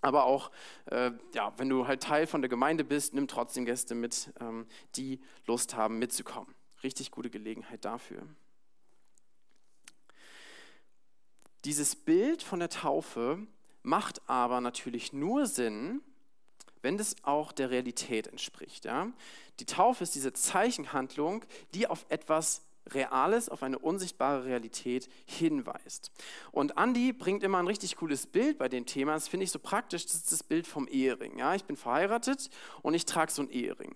Aber 0.00 0.24
auch, 0.24 0.50
äh, 0.86 1.10
ja, 1.34 1.52
wenn 1.56 1.68
du 1.68 1.86
halt 1.86 2.02
Teil 2.02 2.26
von 2.26 2.42
der 2.42 2.48
Gemeinde 2.48 2.84
bist, 2.84 3.14
nimm 3.14 3.28
trotzdem 3.28 3.64
Gäste 3.64 3.94
mit, 3.94 4.32
ähm, 4.40 4.66
die 4.96 5.20
Lust 5.46 5.74
haben, 5.74 5.98
mitzukommen. 5.98 6.54
Richtig 6.82 7.10
gute 7.10 7.30
Gelegenheit 7.30 7.84
dafür. 7.84 8.22
Dieses 11.64 11.96
Bild 11.96 12.42
von 12.42 12.60
der 12.60 12.68
Taufe 12.68 13.46
macht 13.82 14.28
aber 14.28 14.60
natürlich 14.60 15.12
nur 15.12 15.46
Sinn, 15.46 16.02
wenn 16.82 16.98
das 16.98 17.16
auch 17.24 17.50
der 17.50 17.70
Realität 17.70 18.28
entspricht. 18.28 18.84
Ja? 18.84 19.10
Die 19.58 19.64
Taufe 19.64 20.04
ist 20.04 20.14
diese 20.14 20.32
Zeichenhandlung, 20.32 21.44
die 21.74 21.88
auf 21.88 22.06
etwas 22.08 22.65
Reales 22.92 23.48
auf 23.48 23.62
eine 23.62 23.78
unsichtbare 23.78 24.44
Realität 24.44 25.08
hinweist. 25.26 26.10
Und 26.52 26.76
Andy 26.76 27.12
bringt 27.12 27.42
immer 27.42 27.58
ein 27.58 27.66
richtig 27.66 27.96
cooles 27.96 28.26
Bild 28.26 28.58
bei 28.58 28.68
dem 28.68 28.86
Thema. 28.86 29.14
Das 29.14 29.28
finde 29.28 29.44
ich 29.44 29.50
so 29.50 29.58
praktisch. 29.58 30.04
Das 30.06 30.14
ist 30.14 30.32
das 30.32 30.42
Bild 30.42 30.66
vom 30.66 30.88
Ehering. 30.88 31.38
Ja, 31.38 31.54
ich 31.54 31.64
bin 31.64 31.76
verheiratet 31.76 32.50
und 32.82 32.94
ich 32.94 33.04
trage 33.04 33.32
so 33.32 33.42
einen 33.42 33.50
Ehering. 33.50 33.94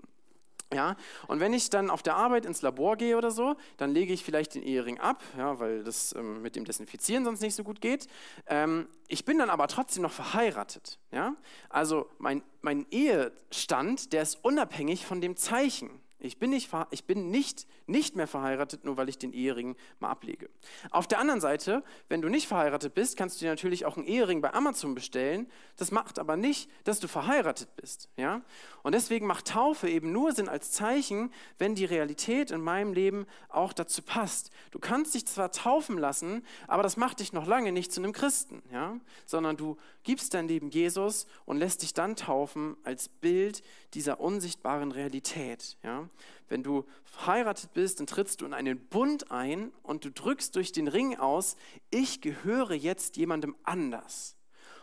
Ja, 0.72 0.94
und 1.26 1.40
wenn 1.40 1.52
ich 1.52 1.68
dann 1.68 1.90
auf 1.90 2.02
der 2.02 2.14
Arbeit 2.14 2.46
ins 2.46 2.62
Labor 2.62 2.96
gehe 2.96 3.16
oder 3.16 3.32
so, 3.32 3.56
dann 3.76 3.92
lege 3.92 4.12
ich 4.12 4.22
vielleicht 4.22 4.54
den 4.54 4.62
Ehering 4.62 5.00
ab, 5.00 5.20
ja, 5.36 5.58
weil 5.58 5.82
das 5.82 6.14
ähm, 6.14 6.42
mit 6.42 6.54
dem 6.54 6.64
Desinfizieren 6.64 7.24
sonst 7.24 7.40
nicht 7.40 7.56
so 7.56 7.64
gut 7.64 7.80
geht. 7.80 8.06
Ähm, 8.46 8.86
ich 9.08 9.24
bin 9.24 9.38
dann 9.38 9.50
aber 9.50 9.66
trotzdem 9.66 10.04
noch 10.04 10.12
verheiratet. 10.12 11.00
Ja? 11.10 11.34
Also 11.70 12.08
mein, 12.18 12.44
mein 12.60 12.86
Ehestand, 12.92 14.12
der 14.12 14.22
ist 14.22 14.44
unabhängig 14.44 15.06
von 15.06 15.20
dem 15.20 15.36
Zeichen. 15.36 15.90
Ich 16.22 16.38
bin, 16.38 16.50
nicht, 16.50 16.70
ich 16.90 17.04
bin 17.04 17.30
nicht, 17.30 17.66
nicht 17.86 18.14
mehr 18.14 18.26
verheiratet, 18.26 18.84
nur 18.84 18.98
weil 18.98 19.08
ich 19.08 19.16
den 19.16 19.32
Ehering 19.32 19.74
mal 20.00 20.10
ablege. 20.10 20.50
Auf 20.90 21.06
der 21.06 21.18
anderen 21.18 21.40
Seite, 21.40 21.82
wenn 22.08 22.20
du 22.20 22.28
nicht 22.28 22.46
verheiratet 22.46 22.92
bist, 22.92 23.16
kannst 23.16 23.36
du 23.36 23.44
dir 23.44 23.50
natürlich 23.50 23.86
auch 23.86 23.96
einen 23.96 24.06
Ehering 24.06 24.42
bei 24.42 24.52
Amazon 24.52 24.94
bestellen. 24.94 25.50
Das 25.76 25.90
macht 25.90 26.18
aber 26.18 26.36
nicht, 26.36 26.70
dass 26.84 27.00
du 27.00 27.08
verheiratet 27.08 27.74
bist. 27.76 28.10
Ja? 28.18 28.42
Und 28.82 28.94
deswegen 28.94 29.26
macht 29.26 29.48
Taufe 29.48 29.88
eben 29.88 30.12
nur 30.12 30.32
Sinn 30.32 30.48
als 30.48 30.72
Zeichen, 30.72 31.32
wenn 31.56 31.74
die 31.74 31.86
Realität 31.86 32.50
in 32.50 32.60
meinem 32.60 32.92
Leben 32.92 33.26
auch 33.48 33.72
dazu 33.72 34.02
passt. 34.02 34.50
Du 34.72 34.78
kannst 34.78 35.14
dich 35.14 35.26
zwar 35.26 35.50
taufen 35.52 35.96
lassen, 35.96 36.44
aber 36.68 36.82
das 36.82 36.98
macht 36.98 37.20
dich 37.20 37.32
noch 37.32 37.46
lange 37.46 37.72
nicht 37.72 37.92
zu 37.92 38.02
einem 38.02 38.12
Christen, 38.12 38.62
ja? 38.70 38.98
sondern 39.24 39.56
du 39.56 39.78
gibst 40.02 40.34
dein 40.34 40.48
Leben 40.48 40.68
Jesus 40.68 41.26
und 41.46 41.56
lässt 41.56 41.82
dich 41.82 41.94
dann 41.94 42.14
taufen 42.14 42.76
als 42.84 43.08
Bild 43.08 43.62
dieser 43.94 44.20
unsichtbaren 44.20 44.92
Realität. 44.92 45.78
Ja? 45.82 46.09
Wenn 46.48 46.62
du 46.62 46.84
verheiratet 47.04 47.72
bist, 47.72 48.00
dann 48.00 48.06
trittst 48.06 48.40
du 48.40 48.46
in 48.46 48.54
einen 48.54 48.78
Bund 48.88 49.30
ein 49.30 49.72
und 49.82 50.04
du 50.04 50.10
drückst 50.10 50.56
durch 50.56 50.72
den 50.72 50.88
Ring 50.88 51.16
aus, 51.16 51.56
ich 51.90 52.20
gehöre 52.20 52.72
jetzt 52.72 53.16
jemandem 53.16 53.56
anders. 53.62 54.36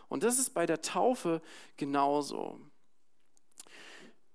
Und 0.08 0.22
das 0.22 0.38
ist 0.38 0.54
bei 0.54 0.66
der 0.66 0.80
Taufe 0.80 1.42
genauso. 1.76 2.58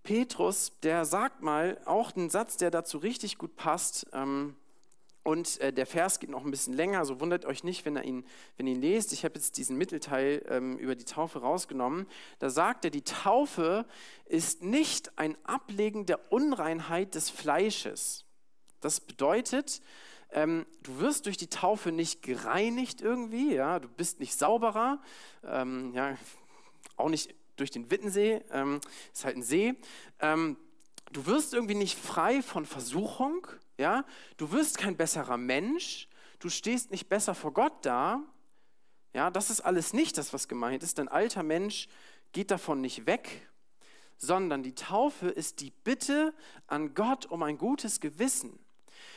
Petrus, 0.04 0.74
der 0.84 1.06
sagt 1.06 1.42
mal 1.42 1.82
auch 1.86 2.16
einen 2.16 2.30
Satz, 2.30 2.58
der 2.58 2.72
dazu 2.72 2.98
richtig 2.98 3.38
gut 3.38 3.56
passt. 3.56 4.06
Ähm, 4.12 4.56
und 5.24 5.60
äh, 5.62 5.72
der 5.72 5.86
Vers 5.86 6.20
geht 6.20 6.30
noch 6.30 6.44
ein 6.44 6.52
bisschen 6.52 6.74
länger, 6.74 7.06
so 7.06 7.22
wundert 7.22 7.46
euch 7.46 7.64
nicht, 7.64 7.86
wenn 7.86 7.96
ihr 7.96 8.04
ihn, 8.04 8.26
wenn 8.58 8.68
ihr 8.68 8.74
ihn 8.74 8.82
lest. 8.82 9.14
Ich 9.14 9.24
habe 9.24 9.36
jetzt 9.36 9.58
diesen 9.58 9.78
Mittelteil 9.78 10.46
ähm, 10.50 10.78
über 10.78 10.96
die 10.96 11.06
Taufe 11.06 11.40
rausgenommen. 11.40 12.08
Da 12.40 12.50
sagt 12.50 12.84
er, 12.84 12.92
die 12.92 13.04
Taufe 13.04 13.86
ist 14.26 14.64
nicht 14.64 15.18
ein 15.18 15.38
Ablegen 15.46 16.06
der 16.06 16.32
Unreinheit 16.32 17.16
des 17.16 17.30
Fleisches. 17.30 18.26
Das 18.82 19.00
bedeutet, 19.00 19.82
ähm, 20.32 20.66
du 20.82 21.00
wirst 21.00 21.26
durch 21.26 21.38
die 21.38 21.48
Taufe 21.48 21.94
nicht 21.94 22.22
gereinigt 22.22 23.02
irgendwie, 23.02 23.54
ja, 23.54 23.80
du 23.80 23.88
bist 23.88 24.20
nicht 24.20 24.38
sauberer, 24.38 25.02
ähm, 25.46 25.94
ja, 25.94 26.18
auch 26.98 27.10
nicht 27.10 27.34
durch 27.56 27.72
den 27.72 27.90
Wittensee, 27.92 28.42
ähm, 28.52 28.82
ist 29.14 29.24
halt 29.24 29.38
ein 29.38 29.44
See. 29.44 29.76
Ähm, 30.20 30.58
du 31.14 31.26
wirst 31.28 31.54
irgendwie 31.54 31.76
nicht 31.76 31.98
frei 31.98 32.42
von 32.42 32.66
Versuchung, 32.66 33.48
ja? 33.78 34.06
Du 34.38 34.52
wirst 34.52 34.78
kein 34.78 34.98
besserer 34.98 35.38
Mensch, 35.38 36.08
du 36.40 36.50
stehst 36.50 36.92
nicht 36.92 37.10
besser 37.10 37.36
vor 37.36 37.54
Gott 37.54 37.86
da. 37.86 38.22
Ja, 39.14 39.30
das 39.30 39.50
ist 39.50 39.62
alles 39.62 39.94
nicht 39.94 40.18
das, 40.18 40.34
was 40.34 40.48
gemeint 40.48 40.84
ist. 40.84 40.98
Dein 40.98 41.08
alter 41.08 41.44
Mensch 41.44 41.88
geht 42.32 42.52
davon 42.52 42.82
nicht 42.82 43.06
weg, 43.06 43.48
sondern 44.18 44.64
die 44.64 44.76
Taufe 44.76 45.30
ist 45.30 45.62
die 45.62 45.72
Bitte 45.72 46.34
an 46.68 46.94
Gott 46.94 47.26
um 47.28 47.44
ein 47.44 47.58
gutes 47.58 48.00
Gewissen. 48.00 48.60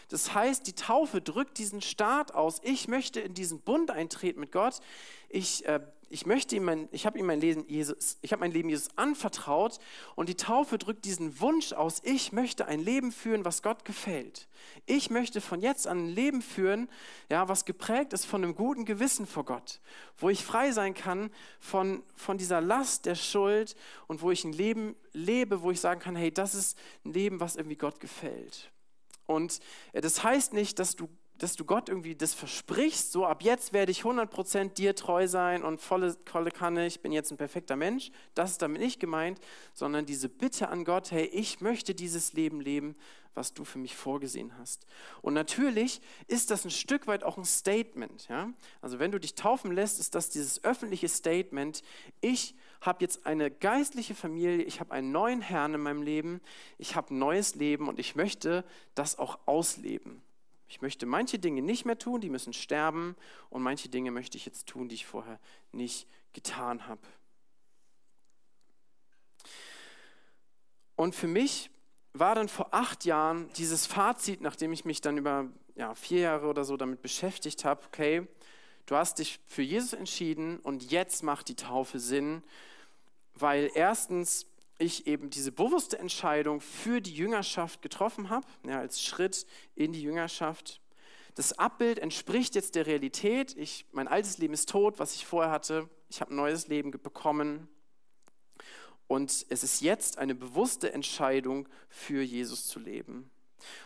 Das 0.08 0.34
heißt, 0.34 0.66
die 0.66 0.74
Taufe 0.74 1.20
drückt 1.20 1.58
diesen 1.58 1.80
Start 1.80 2.34
aus. 2.34 2.60
Ich 2.62 2.88
möchte 2.88 3.20
in 3.20 3.34
diesen 3.34 3.60
Bund 3.60 3.90
eintreten 3.90 4.40
mit 4.40 4.52
Gott. 4.52 4.80
Ich, 5.28 5.66
äh, 5.66 5.80
ich 6.08 6.26
möchte 6.26 6.56
ihm 6.56 6.64
mein, 6.64 6.88
ich 6.92 7.06
habe 7.06 7.18
ihm 7.18 7.26
mein 7.26 7.40
Leben 7.40 7.64
Jesus, 7.68 8.18
ich 8.22 8.32
habe 8.32 8.40
mein 8.40 8.52
Leben 8.52 8.68
Jesus 8.68 8.88
anvertraut 8.96 9.78
und 10.14 10.28
die 10.28 10.36
Taufe 10.36 10.78
drückt 10.78 11.04
diesen 11.04 11.40
Wunsch 11.40 11.72
aus. 11.72 12.00
Ich 12.04 12.32
möchte 12.32 12.66
ein 12.66 12.80
Leben 12.80 13.12
führen, 13.12 13.44
was 13.44 13.62
Gott 13.62 13.84
gefällt. 13.84 14.48
Ich 14.86 15.10
möchte 15.10 15.40
von 15.40 15.60
jetzt 15.60 15.86
an 15.86 16.06
ein 16.06 16.08
Leben 16.08 16.42
führen, 16.42 16.88
ja, 17.30 17.48
was 17.48 17.64
geprägt 17.64 18.12
ist 18.12 18.26
von 18.26 18.44
einem 18.44 18.54
guten 18.54 18.84
Gewissen 18.84 19.26
vor 19.26 19.44
Gott, 19.44 19.80
wo 20.18 20.28
ich 20.28 20.44
frei 20.44 20.72
sein 20.72 20.94
kann 20.94 21.30
von 21.58 22.02
von 22.14 22.38
dieser 22.38 22.60
Last 22.60 23.06
der 23.06 23.14
Schuld 23.14 23.76
und 24.06 24.22
wo 24.22 24.30
ich 24.30 24.44
ein 24.44 24.52
Leben 24.52 24.96
lebe, 25.12 25.62
wo 25.62 25.70
ich 25.70 25.80
sagen 25.80 26.00
kann, 26.00 26.16
hey, 26.16 26.32
das 26.32 26.54
ist 26.54 26.78
ein 27.04 27.12
Leben, 27.12 27.40
was 27.40 27.56
irgendwie 27.56 27.76
Gott 27.76 28.00
gefällt. 28.00 28.70
Und 29.26 29.60
äh, 29.92 30.00
das 30.00 30.22
heißt 30.22 30.52
nicht, 30.52 30.78
dass 30.78 30.96
du, 30.96 31.08
dass 31.38 31.56
du 31.56 31.64
Gott 31.64 31.88
irgendwie 31.88 32.14
das 32.14 32.34
versprichst, 32.34 33.12
so 33.12 33.26
ab 33.26 33.42
jetzt 33.42 33.72
werde 33.72 33.92
ich 33.92 34.02
100% 34.02 34.74
dir 34.74 34.94
treu 34.94 35.28
sein 35.28 35.62
und 35.62 35.80
volle, 35.80 36.16
volle 36.24 36.50
Kanne, 36.50 36.86
ich 36.86 37.00
bin 37.00 37.12
jetzt 37.12 37.30
ein 37.30 37.36
perfekter 37.36 37.76
Mensch. 37.76 38.10
Das 38.34 38.52
ist 38.52 38.62
damit 38.62 38.80
nicht 38.80 39.00
gemeint, 39.00 39.40
sondern 39.74 40.06
diese 40.06 40.28
Bitte 40.28 40.68
an 40.68 40.84
Gott, 40.84 41.10
hey, 41.10 41.24
ich 41.26 41.60
möchte 41.60 41.94
dieses 41.94 42.32
Leben 42.32 42.60
leben, 42.60 42.96
was 43.36 43.52
du 43.52 43.64
für 43.64 43.78
mich 43.78 43.94
vorgesehen 43.94 44.56
hast. 44.58 44.86
Und 45.20 45.34
natürlich 45.34 46.00
ist 46.26 46.50
das 46.50 46.64
ein 46.64 46.70
Stück 46.70 47.06
weit 47.06 47.22
auch 47.22 47.36
ein 47.36 47.44
Statement. 47.44 48.26
Ja? 48.28 48.50
Also 48.80 48.98
wenn 48.98 49.12
du 49.12 49.20
dich 49.20 49.34
taufen 49.34 49.72
lässt, 49.72 50.00
ist 50.00 50.14
das 50.14 50.30
dieses 50.30 50.64
öffentliche 50.64 51.08
Statement, 51.08 51.82
ich 52.20 52.54
habe 52.80 53.04
jetzt 53.04 53.26
eine 53.26 53.50
geistliche 53.50 54.14
Familie, 54.14 54.62
ich 54.62 54.80
habe 54.80 54.92
einen 54.92 55.12
neuen 55.12 55.42
Herrn 55.42 55.74
in 55.74 55.82
meinem 55.82 56.02
Leben, 56.02 56.40
ich 56.78 56.96
habe 56.96 57.14
ein 57.14 57.18
neues 57.18 57.54
Leben 57.54 57.88
und 57.88 57.98
ich 57.98 58.16
möchte 58.16 58.64
das 58.94 59.18
auch 59.18 59.38
ausleben. 59.46 60.22
Ich 60.68 60.82
möchte 60.82 61.06
manche 61.06 61.38
Dinge 61.38 61.62
nicht 61.62 61.84
mehr 61.84 61.98
tun, 61.98 62.20
die 62.20 62.30
müssen 62.30 62.52
sterben 62.52 63.16
und 63.50 63.62
manche 63.62 63.88
Dinge 63.88 64.10
möchte 64.10 64.36
ich 64.36 64.46
jetzt 64.46 64.66
tun, 64.66 64.88
die 64.88 64.96
ich 64.96 65.06
vorher 65.06 65.38
nicht 65.72 66.08
getan 66.32 66.86
habe. 66.88 67.00
Und 70.96 71.14
für 71.14 71.28
mich 71.28 71.70
war 72.14 72.34
dann 72.34 72.48
vor 72.48 72.68
acht 72.72 73.04
Jahren 73.04 73.50
dieses 73.56 73.86
Fazit, 73.86 74.40
nachdem 74.40 74.72
ich 74.72 74.84
mich 74.84 75.00
dann 75.00 75.18
über 75.18 75.48
ja, 75.74 75.94
vier 75.94 76.20
Jahre 76.20 76.46
oder 76.46 76.64
so 76.64 76.76
damit 76.76 77.02
beschäftigt 77.02 77.64
habe, 77.64 77.84
okay, 77.86 78.26
du 78.86 78.96
hast 78.96 79.18
dich 79.18 79.38
für 79.46 79.62
Jesus 79.62 79.92
entschieden 79.92 80.58
und 80.60 80.90
jetzt 80.90 81.22
macht 81.22 81.48
die 81.48 81.54
Taufe 81.54 81.98
Sinn, 81.98 82.42
weil 83.34 83.70
erstens 83.74 84.46
ich 84.78 85.06
eben 85.06 85.30
diese 85.30 85.52
bewusste 85.52 85.98
Entscheidung 85.98 86.60
für 86.60 87.00
die 87.00 87.14
Jüngerschaft 87.14 87.82
getroffen 87.82 88.30
habe, 88.30 88.46
ja, 88.66 88.78
als 88.78 89.02
Schritt 89.02 89.46
in 89.74 89.92
die 89.92 90.02
Jüngerschaft. 90.02 90.80
Das 91.34 91.58
Abbild 91.58 91.98
entspricht 91.98 92.54
jetzt 92.54 92.74
der 92.74 92.86
Realität. 92.86 93.56
Ich, 93.56 93.86
mein 93.92 94.08
altes 94.08 94.38
Leben 94.38 94.54
ist 94.54 94.68
tot, 94.68 94.98
was 94.98 95.14
ich 95.14 95.26
vorher 95.26 95.52
hatte. 95.52 95.88
Ich 96.08 96.20
habe 96.20 96.32
ein 96.32 96.36
neues 96.36 96.68
Leben 96.68 96.90
bekommen. 96.90 97.68
Und 99.06 99.46
es 99.50 99.62
ist 99.62 99.80
jetzt 99.82 100.18
eine 100.18 100.34
bewusste 100.34 100.92
Entscheidung, 100.92 101.68
für 101.88 102.22
Jesus 102.22 102.66
zu 102.66 102.80
leben. 102.80 103.30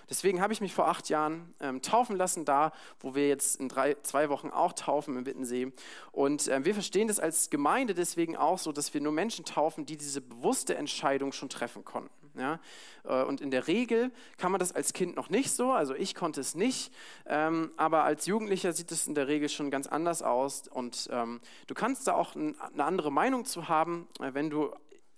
Deswegen 0.09 0.41
habe 0.41 0.53
ich 0.53 0.61
mich 0.61 0.75
vor 0.75 0.89
acht 0.89 1.09
Jahren 1.09 1.55
ähm, 1.61 1.83
taufen 1.83 2.17
lassen, 2.17 2.45
da 2.45 2.73
wo 3.01 3.15
wir 3.15 3.29
jetzt 3.29 3.57
in 3.61 3.69
drei, 3.69 3.97
zwei 4.03 4.29
Wochen 4.29 4.51
auch 4.51 4.73
taufen 4.73 5.17
im 5.17 5.27
Wittensee. 5.27 5.73
Und 6.13 6.49
äh, 6.49 6.65
wir 6.65 6.75
verstehen 6.75 7.09
das 7.09 7.21
als 7.21 7.51
Gemeinde 7.51 7.95
deswegen 7.95 8.37
auch 8.37 8.59
so, 8.59 8.73
dass 8.73 8.93
wir 8.95 9.01
nur 9.01 9.13
Menschen 9.13 9.45
taufen, 9.45 9.87
die 9.87 9.97
diese 9.97 10.21
bewusste 10.21 10.77
Entscheidung 10.77 11.33
schon 11.33 11.49
treffen 11.49 11.85
konnten. 11.85 12.11
Ja? 12.37 12.61
Äh, 13.05 13.23
und 13.25 13.41
in 13.41 13.51
der 13.51 13.67
Regel 13.67 14.11
kann 14.39 14.53
man 14.53 14.59
das 14.59 14.73
als 14.73 14.93
Kind 14.93 15.17
noch 15.17 15.31
nicht 15.31 15.51
so, 15.51 15.73
also 15.73 15.95
ich 15.95 16.15
konnte 16.15 16.41
es 16.41 16.55
nicht, 16.55 16.93
ähm, 17.27 17.73
aber 17.77 18.05
als 18.05 18.27
Jugendlicher 18.27 18.73
sieht 18.73 18.93
es 18.93 19.07
in 19.07 19.15
der 19.15 19.29
Regel 19.29 19.49
schon 19.49 19.71
ganz 19.71 19.87
anders 19.87 20.23
aus 20.23 20.69
und 20.69 21.09
ähm, 21.13 21.41
du 21.67 21.75
kannst 21.75 22.07
da 22.07 22.15
auch 22.15 22.35
eine 22.35 22.55
andere 22.79 23.13
Meinung 23.13 23.45
zu 23.45 23.69
haben, 23.69 24.09
äh, 24.21 24.35
wenn 24.35 24.51
du 24.51 24.73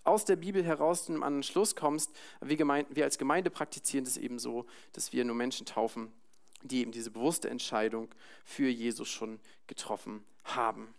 aus 0.04 0.24
der 0.24 0.36
Bibel 0.36 0.64
heraus 0.64 1.06
zu 1.06 1.12
einem 1.12 1.22
anderen 1.22 1.42
Schluss 1.42 1.76
kommst. 1.76 2.10
Wir, 2.40 2.58
wir 2.58 3.04
als 3.04 3.18
Gemeinde 3.18 3.50
praktizieren 3.50 4.04
das 4.04 4.16
eben 4.16 4.38
so, 4.38 4.66
dass 4.92 5.12
wir 5.12 5.24
nur 5.24 5.36
Menschen 5.36 5.66
taufen, 5.66 6.12
die 6.62 6.80
eben 6.80 6.92
diese 6.92 7.10
bewusste 7.10 7.50
Entscheidung 7.50 8.08
für 8.44 8.68
Jesus 8.68 9.08
schon 9.08 9.40
getroffen 9.66 10.24
haben. 10.44 10.94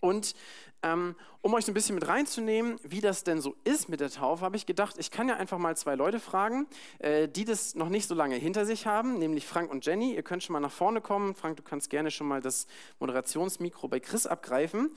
Und 0.00 0.34
ähm, 0.82 1.14
um 1.42 1.52
euch 1.52 1.66
so 1.66 1.72
ein 1.72 1.74
bisschen 1.74 1.94
mit 1.94 2.08
reinzunehmen, 2.08 2.78
wie 2.82 3.02
das 3.02 3.22
denn 3.22 3.42
so 3.42 3.54
ist 3.64 3.90
mit 3.90 4.00
der 4.00 4.10
Taufe, 4.10 4.42
habe 4.42 4.56
ich 4.56 4.64
gedacht, 4.64 4.96
ich 4.98 5.10
kann 5.10 5.28
ja 5.28 5.36
einfach 5.36 5.58
mal 5.58 5.76
zwei 5.76 5.94
Leute 5.94 6.18
fragen, 6.18 6.66
äh, 7.00 7.28
die 7.28 7.44
das 7.44 7.74
noch 7.74 7.90
nicht 7.90 8.08
so 8.08 8.14
lange 8.14 8.36
hinter 8.36 8.64
sich 8.64 8.86
haben, 8.86 9.18
nämlich 9.18 9.46
Frank 9.46 9.70
und 9.70 9.84
Jenny. 9.84 10.14
Ihr 10.14 10.22
könnt 10.22 10.42
schon 10.42 10.54
mal 10.54 10.60
nach 10.60 10.72
vorne 10.72 11.02
kommen. 11.02 11.34
Frank, 11.34 11.58
du 11.58 11.62
kannst 11.62 11.90
gerne 11.90 12.10
schon 12.10 12.26
mal 12.26 12.40
das 12.40 12.66
Moderationsmikro 12.98 13.88
bei 13.88 14.00
Chris 14.00 14.26
abgreifen. 14.26 14.90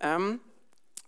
Ähm, 0.00 0.40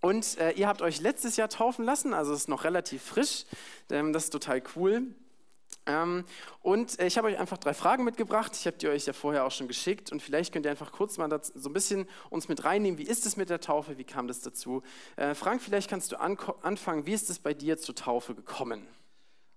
und 0.00 0.38
äh, 0.38 0.52
ihr 0.52 0.66
habt 0.66 0.82
euch 0.82 1.00
letztes 1.00 1.36
Jahr 1.36 1.48
taufen 1.48 1.84
lassen, 1.84 2.14
also 2.14 2.32
es 2.32 2.40
ist 2.40 2.48
noch 2.48 2.64
relativ 2.64 3.02
frisch. 3.02 3.44
Ähm, 3.90 4.12
das 4.12 4.24
ist 4.24 4.30
total 4.30 4.62
cool. 4.76 5.14
Ähm, 5.86 6.24
und 6.62 6.98
äh, 6.98 7.06
ich 7.06 7.16
habe 7.18 7.28
euch 7.28 7.38
einfach 7.38 7.58
drei 7.58 7.74
Fragen 7.74 8.04
mitgebracht. 8.04 8.52
Ich 8.54 8.66
habe 8.66 8.76
die 8.76 8.88
euch 8.88 9.06
ja 9.06 9.12
vorher 9.12 9.44
auch 9.44 9.50
schon 9.50 9.68
geschickt 9.68 10.12
und 10.12 10.22
vielleicht 10.22 10.52
könnt 10.52 10.66
ihr 10.66 10.70
einfach 10.70 10.92
kurz 10.92 11.18
mal 11.18 11.28
so 11.42 11.68
ein 11.68 11.72
bisschen 11.72 12.06
uns 12.28 12.48
mit 12.48 12.64
reinnehmen. 12.64 12.98
Wie 12.98 13.04
ist 13.04 13.26
es 13.26 13.36
mit 13.36 13.50
der 13.50 13.60
Taufe? 13.60 13.98
Wie 13.98 14.04
kam 14.04 14.28
das 14.28 14.40
dazu? 14.40 14.82
Äh, 15.16 15.34
Frank, 15.34 15.62
vielleicht 15.62 15.88
kannst 15.88 16.12
du 16.12 16.20
anfangen. 16.20 17.06
Wie 17.06 17.12
ist 17.12 17.30
es 17.30 17.38
bei 17.38 17.54
dir 17.54 17.78
zur 17.78 17.94
Taufe 17.94 18.34
gekommen? 18.34 18.86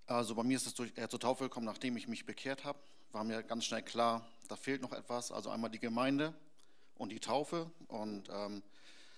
Also 0.06 0.36
bei 0.36 0.43
mir 0.43 0.58
ist 0.58 0.67
es 0.67 0.73
durch, 0.73 0.91
äh, 0.95 1.08
zur 1.08 1.19
Taufe 1.19 1.45
gekommen, 1.45 1.65
nachdem 1.65 1.97
ich 1.97 2.08
mich 2.08 2.25
bekehrt 2.25 2.65
habe. 2.65 2.79
War 3.12 3.23
mir 3.23 3.43
ganz 3.43 3.65
schnell 3.65 3.84
klar, 3.84 4.25
da 4.47 4.56
fehlt 4.56 4.82
noch 4.82 4.91
etwas. 4.91 5.32
Also 5.32 5.49
einmal 5.49 5.69
die 5.69 5.79
Gemeinde 5.79 6.34
und 6.95 7.12
die 7.12 7.19
Taufe 7.19 7.71
und 7.88 8.29
ähm, 8.29 8.63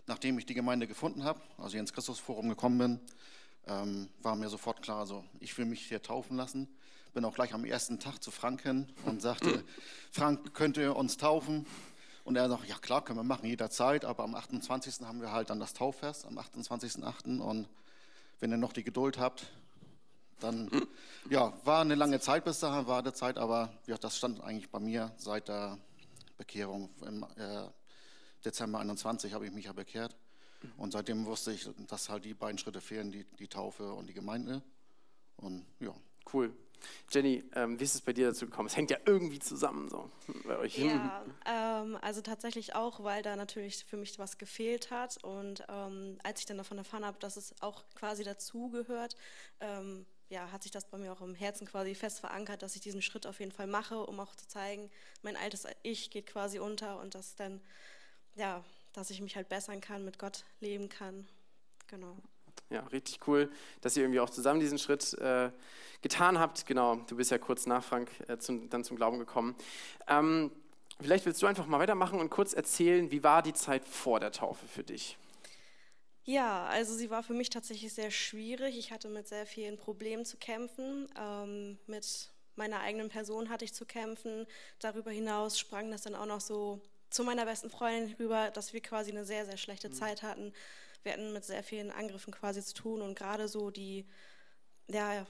nachdem 0.07 0.37
ich 0.37 0.45
die 0.45 0.53
Gemeinde 0.53 0.87
gefunden 0.87 1.23
habe, 1.23 1.41
also 1.57 1.71
hier 1.71 1.79
ins 1.79 1.93
Christusforum 1.93 2.49
gekommen 2.49 2.77
bin, 2.77 2.99
ähm, 3.67 4.09
war 4.21 4.35
mir 4.35 4.49
sofort 4.49 4.81
klar, 4.81 4.99
also 4.99 5.23
ich 5.39 5.57
will 5.57 5.65
mich 5.65 5.81
hier 5.87 6.01
taufen 6.01 6.37
lassen. 6.37 6.67
Bin 7.13 7.25
auch 7.25 7.33
gleich 7.33 7.53
am 7.53 7.65
ersten 7.65 7.99
Tag 7.99 8.21
zu 8.21 8.29
Frank 8.29 8.61
hin 8.61 8.87
und 9.05 9.21
sagte, 9.21 9.63
Frank, 10.11 10.53
könnt 10.53 10.77
ihr 10.77 10.95
uns 10.95 11.17
taufen? 11.17 11.65
Und 12.25 12.35
er 12.35 12.49
sagt, 12.49 12.67
ja 12.67 12.77
klar, 12.77 13.03
können 13.03 13.19
wir 13.19 13.23
machen, 13.23 13.45
jederzeit, 13.45 14.03
aber 14.03 14.23
am 14.23 14.35
28. 14.35 15.01
haben 15.01 15.21
wir 15.21 15.31
halt 15.31 15.49
dann 15.49 15.59
das 15.59 15.73
Tauffest, 15.73 16.25
am 16.25 16.37
28.8. 16.37 17.39
Und 17.39 17.67
wenn 18.39 18.51
ihr 18.51 18.57
noch 18.57 18.73
die 18.73 18.83
Geduld 18.83 19.17
habt, 19.17 19.47
dann, 20.39 20.69
ja, 21.29 21.53
war 21.63 21.81
eine 21.81 21.95
lange 21.95 22.19
Zeit 22.19 22.43
bis 22.43 22.59
dahin, 22.59 22.87
Wartezeit, 22.87 23.37
aber 23.37 23.71
ja, 23.87 23.97
das 23.97 24.17
stand 24.17 24.43
eigentlich 24.43 24.69
bei 24.69 24.79
mir 24.79 25.11
seit 25.17 25.47
der 25.47 25.77
Bekehrung 26.37 26.89
im 27.01 27.23
äh, 27.37 27.67
Dezember 28.45 28.79
21 28.79 29.33
habe 29.33 29.45
ich 29.45 29.51
mich 29.51 29.65
ja 29.65 29.73
bekehrt. 29.73 30.15
Und 30.77 30.93
seitdem 30.93 31.25
wusste 31.25 31.51
ich, 31.51 31.69
dass 31.87 32.09
halt 32.09 32.25
die 32.25 32.33
beiden 32.33 32.57
Schritte 32.57 32.81
fehlen, 32.81 33.11
die, 33.11 33.25
die 33.39 33.47
Taufe 33.47 33.93
und 33.93 34.07
die 34.07 34.13
Gemeinde. 34.13 34.61
Und 35.37 35.65
ja. 35.79 35.93
Cool. 36.33 36.55
Jenny, 37.11 37.43
ähm, 37.53 37.79
wie 37.79 37.83
ist 37.83 37.95
es 37.95 38.01
bei 38.01 38.13
dir 38.13 38.27
dazu 38.27 38.45
gekommen? 38.45 38.67
Es 38.67 38.75
hängt 38.75 38.91
ja 38.91 38.97
irgendwie 39.05 39.39
zusammen 39.39 39.89
so 39.89 40.09
bei 40.45 40.57
euch. 40.57 40.77
Ja, 40.77 41.23
ähm, 41.45 41.97
also 42.01 42.21
tatsächlich 42.21 42.75
auch, 42.75 43.03
weil 43.03 43.21
da 43.21 43.35
natürlich 43.35 43.85
für 43.85 43.97
mich 43.97 44.17
was 44.19 44.37
gefehlt 44.37 44.91
hat. 44.91 45.23
Und 45.23 45.63
ähm, 45.69 46.17
als 46.23 46.39
ich 46.41 46.45
dann 46.45 46.57
davon 46.57 46.77
erfahren 46.77 47.05
habe, 47.05 47.17
dass 47.19 47.37
es 47.37 47.55
auch 47.61 47.85
quasi 47.95 48.23
dazugehört, 48.23 49.15
ähm, 49.59 50.05
ja, 50.29 50.51
hat 50.51 50.63
sich 50.63 50.71
das 50.71 50.89
bei 50.89 50.97
mir 50.97 51.11
auch 51.11 51.21
im 51.21 51.35
Herzen 51.35 51.67
quasi 51.67 51.93
fest 51.93 52.19
verankert, 52.19 52.63
dass 52.63 52.75
ich 52.75 52.81
diesen 52.81 53.01
Schritt 53.01 53.27
auf 53.27 53.39
jeden 53.39 53.51
Fall 53.51 53.67
mache, 53.67 53.99
um 53.99 54.19
auch 54.19 54.35
zu 54.35 54.47
zeigen, 54.47 54.89
mein 55.21 55.37
altes 55.37 55.67
Ich 55.83 56.09
geht 56.09 56.25
quasi 56.25 56.59
unter 56.59 56.99
und 56.99 57.13
das 57.13 57.35
dann 57.35 57.61
ja, 58.35 58.63
dass 58.93 59.09
ich 59.09 59.21
mich 59.21 59.35
halt 59.35 59.49
bessern 59.49 59.81
kann, 59.81 60.05
mit 60.05 60.19
Gott 60.19 60.43
leben 60.59 60.89
kann. 60.89 61.27
Genau. 61.87 62.17
Ja, 62.69 62.81
richtig 62.87 63.27
cool, 63.27 63.51
dass 63.81 63.95
ihr 63.95 64.03
irgendwie 64.03 64.19
auch 64.19 64.29
zusammen 64.29 64.59
diesen 64.59 64.79
Schritt 64.79 65.13
äh, 65.15 65.51
getan 66.01 66.39
habt. 66.39 66.65
Genau, 66.65 66.95
du 66.95 67.15
bist 67.15 67.31
ja 67.31 67.37
kurz 67.37 67.65
nach 67.67 67.83
Frank 67.83 68.09
äh, 68.27 68.37
zum, 68.37 68.69
dann 68.69 68.83
zum 68.83 68.97
Glauben 68.97 69.19
gekommen. 69.19 69.55
Ähm, 70.07 70.51
vielleicht 70.99 71.25
willst 71.25 71.41
du 71.41 71.47
einfach 71.47 71.67
mal 71.67 71.79
weitermachen 71.79 72.19
und 72.19 72.29
kurz 72.29 72.53
erzählen, 72.53 73.11
wie 73.11 73.23
war 73.23 73.43
die 73.43 73.53
Zeit 73.53 73.85
vor 73.87 74.19
der 74.19 74.31
Taufe 74.31 74.67
für 74.67 74.83
dich? 74.83 75.17
Ja, 76.23 76.65
also 76.65 76.95
sie 76.95 77.11
war 77.11 77.21
für 77.21 77.35
mich 77.35 77.51
tatsächlich 77.51 77.93
sehr 77.93 78.09
schwierig. 78.09 78.79
Ich 78.79 78.91
hatte 78.91 79.09
mit 79.09 79.27
sehr 79.27 79.45
vielen 79.45 79.77
Problemen 79.77 80.25
zu 80.25 80.37
kämpfen. 80.37 81.07
Ähm, 81.19 81.77
mit 81.85 82.31
meiner 82.55 82.79
eigenen 82.79 83.09
Person 83.09 83.49
hatte 83.49 83.63
ich 83.63 83.73
zu 83.73 83.85
kämpfen. 83.85 84.47
Darüber 84.79 85.11
hinaus 85.11 85.59
sprang 85.59 85.91
das 85.91 86.01
dann 86.01 86.15
auch 86.15 86.25
noch 86.25 86.41
so 86.41 86.81
zu 87.15 87.23
meiner 87.23 87.45
besten 87.45 87.69
Freundin 87.69 88.13
rüber, 88.19 88.51
dass 88.51 88.73
wir 88.73 88.81
quasi 88.81 89.11
eine 89.11 89.23
sehr, 89.23 89.45
sehr 89.45 89.57
schlechte 89.57 89.87
mhm. 89.87 89.93
Zeit 89.93 90.21
hatten. 90.21 90.53
Wir 91.03 91.13
hatten 91.13 91.31
mit 91.31 91.45
sehr 91.45 91.63
vielen 91.63 91.89
Angriffen 91.89 92.33
quasi 92.33 92.61
zu 92.61 92.73
tun 92.73 93.01
und 93.01 93.15
gerade 93.15 93.47
so 93.47 93.71
die 93.71 94.05
ja, 94.87 95.25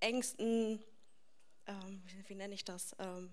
engsten, 0.00 0.78
ähm, 1.66 2.02
wie, 2.04 2.28
wie, 2.28 2.34
nenne 2.34 2.54
ich 2.54 2.64
das? 2.64 2.94
Ähm, 2.98 3.32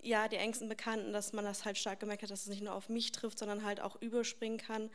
ja, 0.00 0.28
die 0.28 0.36
engsten 0.36 0.68
Bekannten, 0.68 1.12
dass 1.12 1.32
man 1.32 1.44
das 1.44 1.64
halt 1.64 1.76
stark 1.76 2.00
gemerkt 2.00 2.22
hat, 2.22 2.30
dass 2.30 2.42
es 2.42 2.48
nicht 2.48 2.62
nur 2.62 2.72
auf 2.72 2.88
mich 2.88 3.12
trifft, 3.12 3.38
sondern 3.38 3.64
halt 3.64 3.80
auch 3.80 4.00
überspringen 4.00 4.58
kann. 4.58 4.90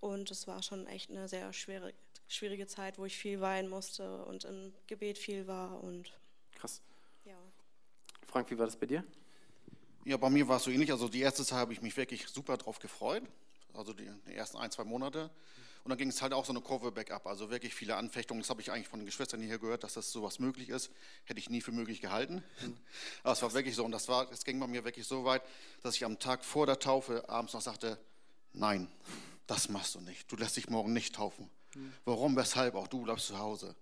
Und 0.00 0.30
es 0.30 0.46
war 0.46 0.62
schon 0.62 0.86
echt 0.86 1.10
eine 1.10 1.26
sehr 1.26 1.52
schwere, 1.52 1.94
schwierige 2.26 2.66
Zeit, 2.66 2.98
wo 2.98 3.04
ich 3.06 3.16
viel 3.16 3.40
weinen 3.40 3.68
musste 3.68 4.24
und 4.26 4.44
im 4.44 4.74
Gebet 4.86 5.16
viel 5.16 5.46
war. 5.46 5.82
Und 5.82 6.12
Krass. 6.54 6.82
Ja. 7.24 7.38
Frank, 8.26 8.50
wie 8.50 8.58
war 8.58 8.66
das 8.66 8.76
bei 8.76 8.86
dir? 8.86 9.04
Ja, 10.08 10.16
bei 10.16 10.30
mir 10.30 10.48
war 10.48 10.56
es 10.56 10.62
so 10.62 10.70
ähnlich. 10.70 10.90
Also 10.90 11.06
die 11.06 11.20
erste 11.20 11.44
Zeit 11.44 11.58
habe 11.58 11.74
ich 11.74 11.82
mich 11.82 11.94
wirklich 11.98 12.28
super 12.28 12.56
drauf 12.56 12.78
gefreut. 12.78 13.22
Also 13.74 13.92
die, 13.92 14.08
die 14.26 14.34
ersten 14.34 14.56
ein, 14.56 14.70
zwei 14.70 14.84
Monate. 14.84 15.28
Und 15.84 15.90
dann 15.90 15.98
ging 15.98 16.08
es 16.08 16.22
halt 16.22 16.32
auch 16.32 16.46
so 16.46 16.52
eine 16.52 16.62
Kurve 16.62 16.90
bergab. 16.90 17.26
Also 17.26 17.50
wirklich 17.50 17.74
viele 17.74 17.94
Anfechtungen. 17.94 18.40
Das 18.40 18.48
habe 18.48 18.62
ich 18.62 18.72
eigentlich 18.72 18.88
von 18.88 19.00
den 19.00 19.04
Geschwistern 19.04 19.42
hier 19.42 19.58
gehört, 19.58 19.84
dass 19.84 19.92
das 19.92 20.10
sowas 20.10 20.38
möglich 20.38 20.70
ist. 20.70 20.90
Hätte 21.26 21.38
ich 21.40 21.50
nie 21.50 21.60
für 21.60 21.72
möglich 21.72 22.00
gehalten. 22.00 22.42
Aber 23.22 23.34
es 23.34 23.42
war 23.42 23.52
wirklich 23.52 23.76
so. 23.76 23.84
Und 23.84 23.92
das 23.92 24.08
war, 24.08 24.32
es 24.32 24.46
ging 24.46 24.58
bei 24.58 24.66
mir 24.66 24.82
wirklich 24.82 25.06
so 25.06 25.26
weit, 25.26 25.42
dass 25.82 25.94
ich 25.96 26.06
am 26.06 26.18
Tag 26.18 26.42
vor 26.42 26.64
der 26.64 26.78
Taufe 26.78 27.28
abends 27.28 27.52
noch 27.52 27.60
sagte, 27.60 27.98
nein, 28.54 28.88
das 29.46 29.68
machst 29.68 29.94
du 29.94 30.00
nicht. 30.00 30.32
Du 30.32 30.36
lässt 30.36 30.56
dich 30.56 30.70
morgen 30.70 30.94
nicht 30.94 31.16
taufen. 31.16 31.50
Warum, 32.06 32.34
weshalb? 32.34 32.76
Auch 32.76 32.88
du 32.88 33.02
bleibst 33.02 33.26
zu 33.26 33.38
Hause. 33.38 33.76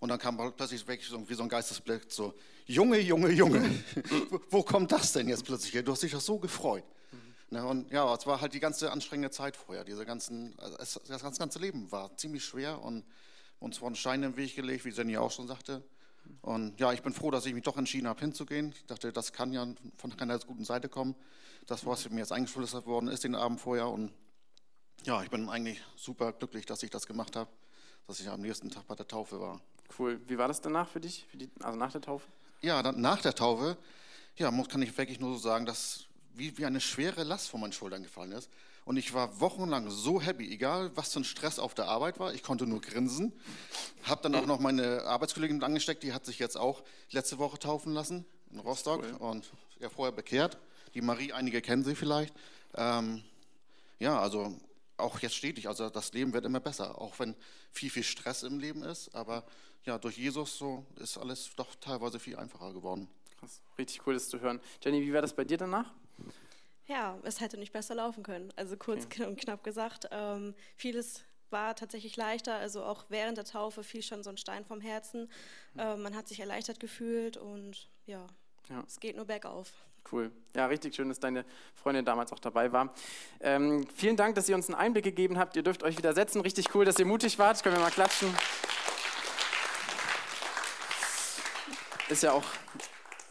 Und 0.00 0.10
dann 0.10 0.18
kam 0.18 0.36
plötzlich 0.56 0.86
wirklich 0.86 1.08
so, 1.08 1.28
wie 1.28 1.34
so 1.34 1.42
ein 1.42 1.48
Geistesblick, 1.48 2.02
so, 2.08 2.34
Junge, 2.66 3.00
Junge, 3.00 3.30
Junge, 3.30 3.82
wo 4.50 4.62
kommt 4.62 4.92
das 4.92 5.12
denn 5.12 5.28
jetzt 5.28 5.44
plötzlich 5.44 5.74
her? 5.74 5.82
Du 5.82 5.92
hast 5.92 6.02
dich 6.02 6.12
doch 6.12 6.20
so 6.20 6.38
gefreut. 6.38 6.84
Mhm. 7.10 7.56
Ne, 7.56 7.66
und 7.66 7.90
ja, 7.90 8.14
es 8.14 8.26
war 8.26 8.40
halt 8.40 8.52
die 8.54 8.60
ganze 8.60 8.92
anstrengende 8.92 9.30
Zeit 9.30 9.56
vorher. 9.56 9.84
Diese 9.84 10.04
ganzen, 10.04 10.54
das 10.78 11.00
ganze, 11.22 11.38
ganze 11.38 11.58
Leben 11.58 11.90
war 11.90 12.16
ziemlich 12.16 12.44
schwer 12.44 12.80
und 12.82 13.04
uns 13.58 13.80
wurden 13.80 13.96
Steine 13.96 14.26
im 14.26 14.36
Weg 14.36 14.54
gelegt, 14.54 14.84
wie 14.84 14.90
Jenny 14.90 15.16
auch 15.16 15.32
schon 15.32 15.48
sagte. 15.48 15.82
Und 16.42 16.78
ja, 16.78 16.92
ich 16.92 17.02
bin 17.02 17.12
froh, 17.12 17.30
dass 17.30 17.46
ich 17.46 17.54
mich 17.54 17.64
doch 17.64 17.76
entschieden 17.76 18.06
habe, 18.06 18.20
hinzugehen. 18.20 18.72
Ich 18.76 18.86
dachte, 18.86 19.12
das 19.12 19.32
kann 19.32 19.52
ja 19.52 19.66
von 19.96 20.16
keiner 20.16 20.38
guten 20.38 20.64
Seite 20.64 20.88
kommen. 20.88 21.14
Das, 21.66 21.84
was 21.86 22.08
mir 22.10 22.20
jetzt 22.20 22.32
eingeflüstert 22.32 22.86
worden 22.86 23.08
ist 23.08 23.24
den 23.24 23.34
Abend 23.34 23.60
vorher. 23.60 23.88
Und 23.88 24.12
ja, 25.04 25.22
ich 25.22 25.30
bin 25.30 25.48
eigentlich 25.48 25.82
super 25.96 26.32
glücklich, 26.32 26.66
dass 26.66 26.82
ich 26.82 26.90
das 26.90 27.06
gemacht 27.06 27.34
habe, 27.34 27.50
dass 28.06 28.20
ich 28.20 28.28
am 28.28 28.40
nächsten 28.40 28.70
Tag 28.70 28.86
bei 28.86 28.94
der 28.94 29.08
Taufe 29.08 29.40
war. 29.40 29.60
Cool. 29.96 30.20
Wie 30.26 30.38
war 30.38 30.48
das 30.48 30.60
danach 30.60 30.88
für 30.88 31.00
dich, 31.00 31.26
für 31.30 31.36
die, 31.36 31.48
also 31.60 31.78
nach 31.78 31.92
der 31.92 32.00
Taufe? 32.00 32.26
Ja, 32.60 32.82
dann, 32.82 33.00
nach 33.00 33.20
der 33.22 33.34
Taufe, 33.34 33.76
ja, 34.36 34.50
kann 34.64 34.82
ich 34.82 34.96
wirklich 34.96 35.20
nur 35.20 35.34
so 35.34 35.38
sagen, 35.38 35.66
dass 35.66 36.06
wie, 36.34 36.56
wie 36.56 36.66
eine 36.66 36.80
schwere 36.80 37.24
Last 37.24 37.48
von 37.50 37.60
meinen 37.60 37.72
Schultern 37.72 38.02
gefallen 38.02 38.32
ist. 38.32 38.48
Und 38.84 38.96
ich 38.96 39.12
war 39.12 39.40
wochenlang 39.40 39.90
so 39.90 40.20
happy, 40.20 40.50
egal 40.50 40.90
was 40.94 41.12
für 41.12 41.20
ein 41.20 41.24
Stress 41.24 41.58
auf 41.58 41.74
der 41.74 41.88
Arbeit 41.88 42.18
war, 42.18 42.32
ich 42.32 42.42
konnte 42.42 42.66
nur 42.66 42.80
grinsen. 42.80 43.32
Hab 44.04 44.22
dann 44.22 44.34
auch 44.34 44.46
noch 44.46 44.60
meine 44.60 45.02
Arbeitskollegin 45.04 45.62
angesteckt, 45.62 46.02
die 46.02 46.14
hat 46.14 46.24
sich 46.24 46.38
jetzt 46.38 46.56
auch 46.56 46.82
letzte 47.10 47.38
Woche 47.38 47.58
taufen 47.58 47.92
lassen 47.92 48.24
in 48.50 48.60
Rostock 48.60 49.02
cool. 49.04 49.16
und 49.18 49.50
ja 49.78 49.90
vorher 49.90 50.12
bekehrt. 50.12 50.56
Die 50.94 51.02
Marie, 51.02 51.34
einige 51.34 51.60
kennen 51.60 51.84
sie 51.84 51.94
vielleicht. 51.94 52.34
Ähm, 52.74 53.22
ja, 53.98 54.18
also 54.18 54.56
auch 54.98 55.20
jetzt 55.20 55.36
stetig. 55.36 55.68
Also 55.68 55.90
das 55.90 56.12
Leben 56.12 56.32
wird 56.32 56.44
immer 56.44 56.60
besser, 56.60 57.00
auch 57.00 57.18
wenn 57.18 57.34
viel, 57.72 57.90
viel 57.90 58.02
Stress 58.02 58.42
im 58.42 58.58
Leben 58.58 58.82
ist. 58.82 59.14
Aber 59.14 59.44
ja, 59.84 59.98
durch 59.98 60.18
Jesus 60.18 60.58
so 60.58 60.86
ist 60.96 61.16
alles 61.18 61.50
doch 61.56 61.74
teilweise 61.76 62.18
viel 62.18 62.36
einfacher 62.36 62.72
geworden. 62.72 63.08
Krass, 63.38 63.62
richtig 63.78 64.06
cool, 64.06 64.14
das 64.14 64.28
zu 64.28 64.40
hören. 64.40 64.60
Jenny, 64.82 65.00
wie 65.02 65.12
war 65.12 65.22
das 65.22 65.34
bei 65.34 65.44
dir 65.44 65.56
danach? 65.56 65.94
Ja, 66.86 67.18
es 67.22 67.40
hätte 67.40 67.58
nicht 67.58 67.72
besser 67.72 67.94
laufen 67.94 68.22
können. 68.22 68.52
Also 68.56 68.76
kurz 68.76 69.04
okay. 69.04 69.24
und 69.24 69.38
knapp 69.38 69.62
gesagt, 69.62 70.08
ähm, 70.10 70.54
vieles 70.74 71.22
war 71.50 71.76
tatsächlich 71.76 72.16
leichter. 72.16 72.54
Also 72.54 72.82
auch 72.82 73.04
während 73.08 73.38
der 73.38 73.44
Taufe 73.44 73.84
fiel 73.84 74.02
schon 74.02 74.22
so 74.22 74.30
ein 74.30 74.36
Stein 74.38 74.64
vom 74.64 74.80
Herzen. 74.80 75.30
Ähm, 75.76 76.02
man 76.02 76.16
hat 76.16 76.28
sich 76.28 76.40
erleichtert 76.40 76.80
gefühlt 76.80 77.36
und 77.36 77.88
ja, 78.06 78.26
ja. 78.68 78.82
es 78.86 79.00
geht 79.00 79.16
nur 79.16 79.26
bergauf. 79.26 79.72
Cool. 80.10 80.30
Ja, 80.56 80.66
richtig 80.66 80.94
schön, 80.94 81.08
dass 81.08 81.20
deine 81.20 81.44
Freundin 81.74 82.04
damals 82.04 82.32
auch 82.32 82.38
dabei 82.38 82.72
war. 82.72 82.94
Ähm, 83.40 83.86
vielen 83.94 84.16
Dank, 84.16 84.34
dass 84.34 84.48
ihr 84.48 84.54
uns 84.54 84.68
einen 84.68 84.74
Einblick 84.74 85.04
gegeben 85.04 85.38
habt. 85.38 85.56
Ihr 85.56 85.62
dürft 85.62 85.82
euch 85.82 85.98
wieder 85.98 86.14
setzen. 86.14 86.40
Richtig 86.40 86.74
cool, 86.74 86.84
dass 86.84 86.98
ihr 86.98 87.04
mutig 87.04 87.38
wart. 87.38 87.62
Können 87.62 87.76
wir 87.76 87.82
mal 87.82 87.90
klatschen. 87.90 88.34
Ist 92.08 92.22
ja 92.22 92.32
auch 92.32 92.44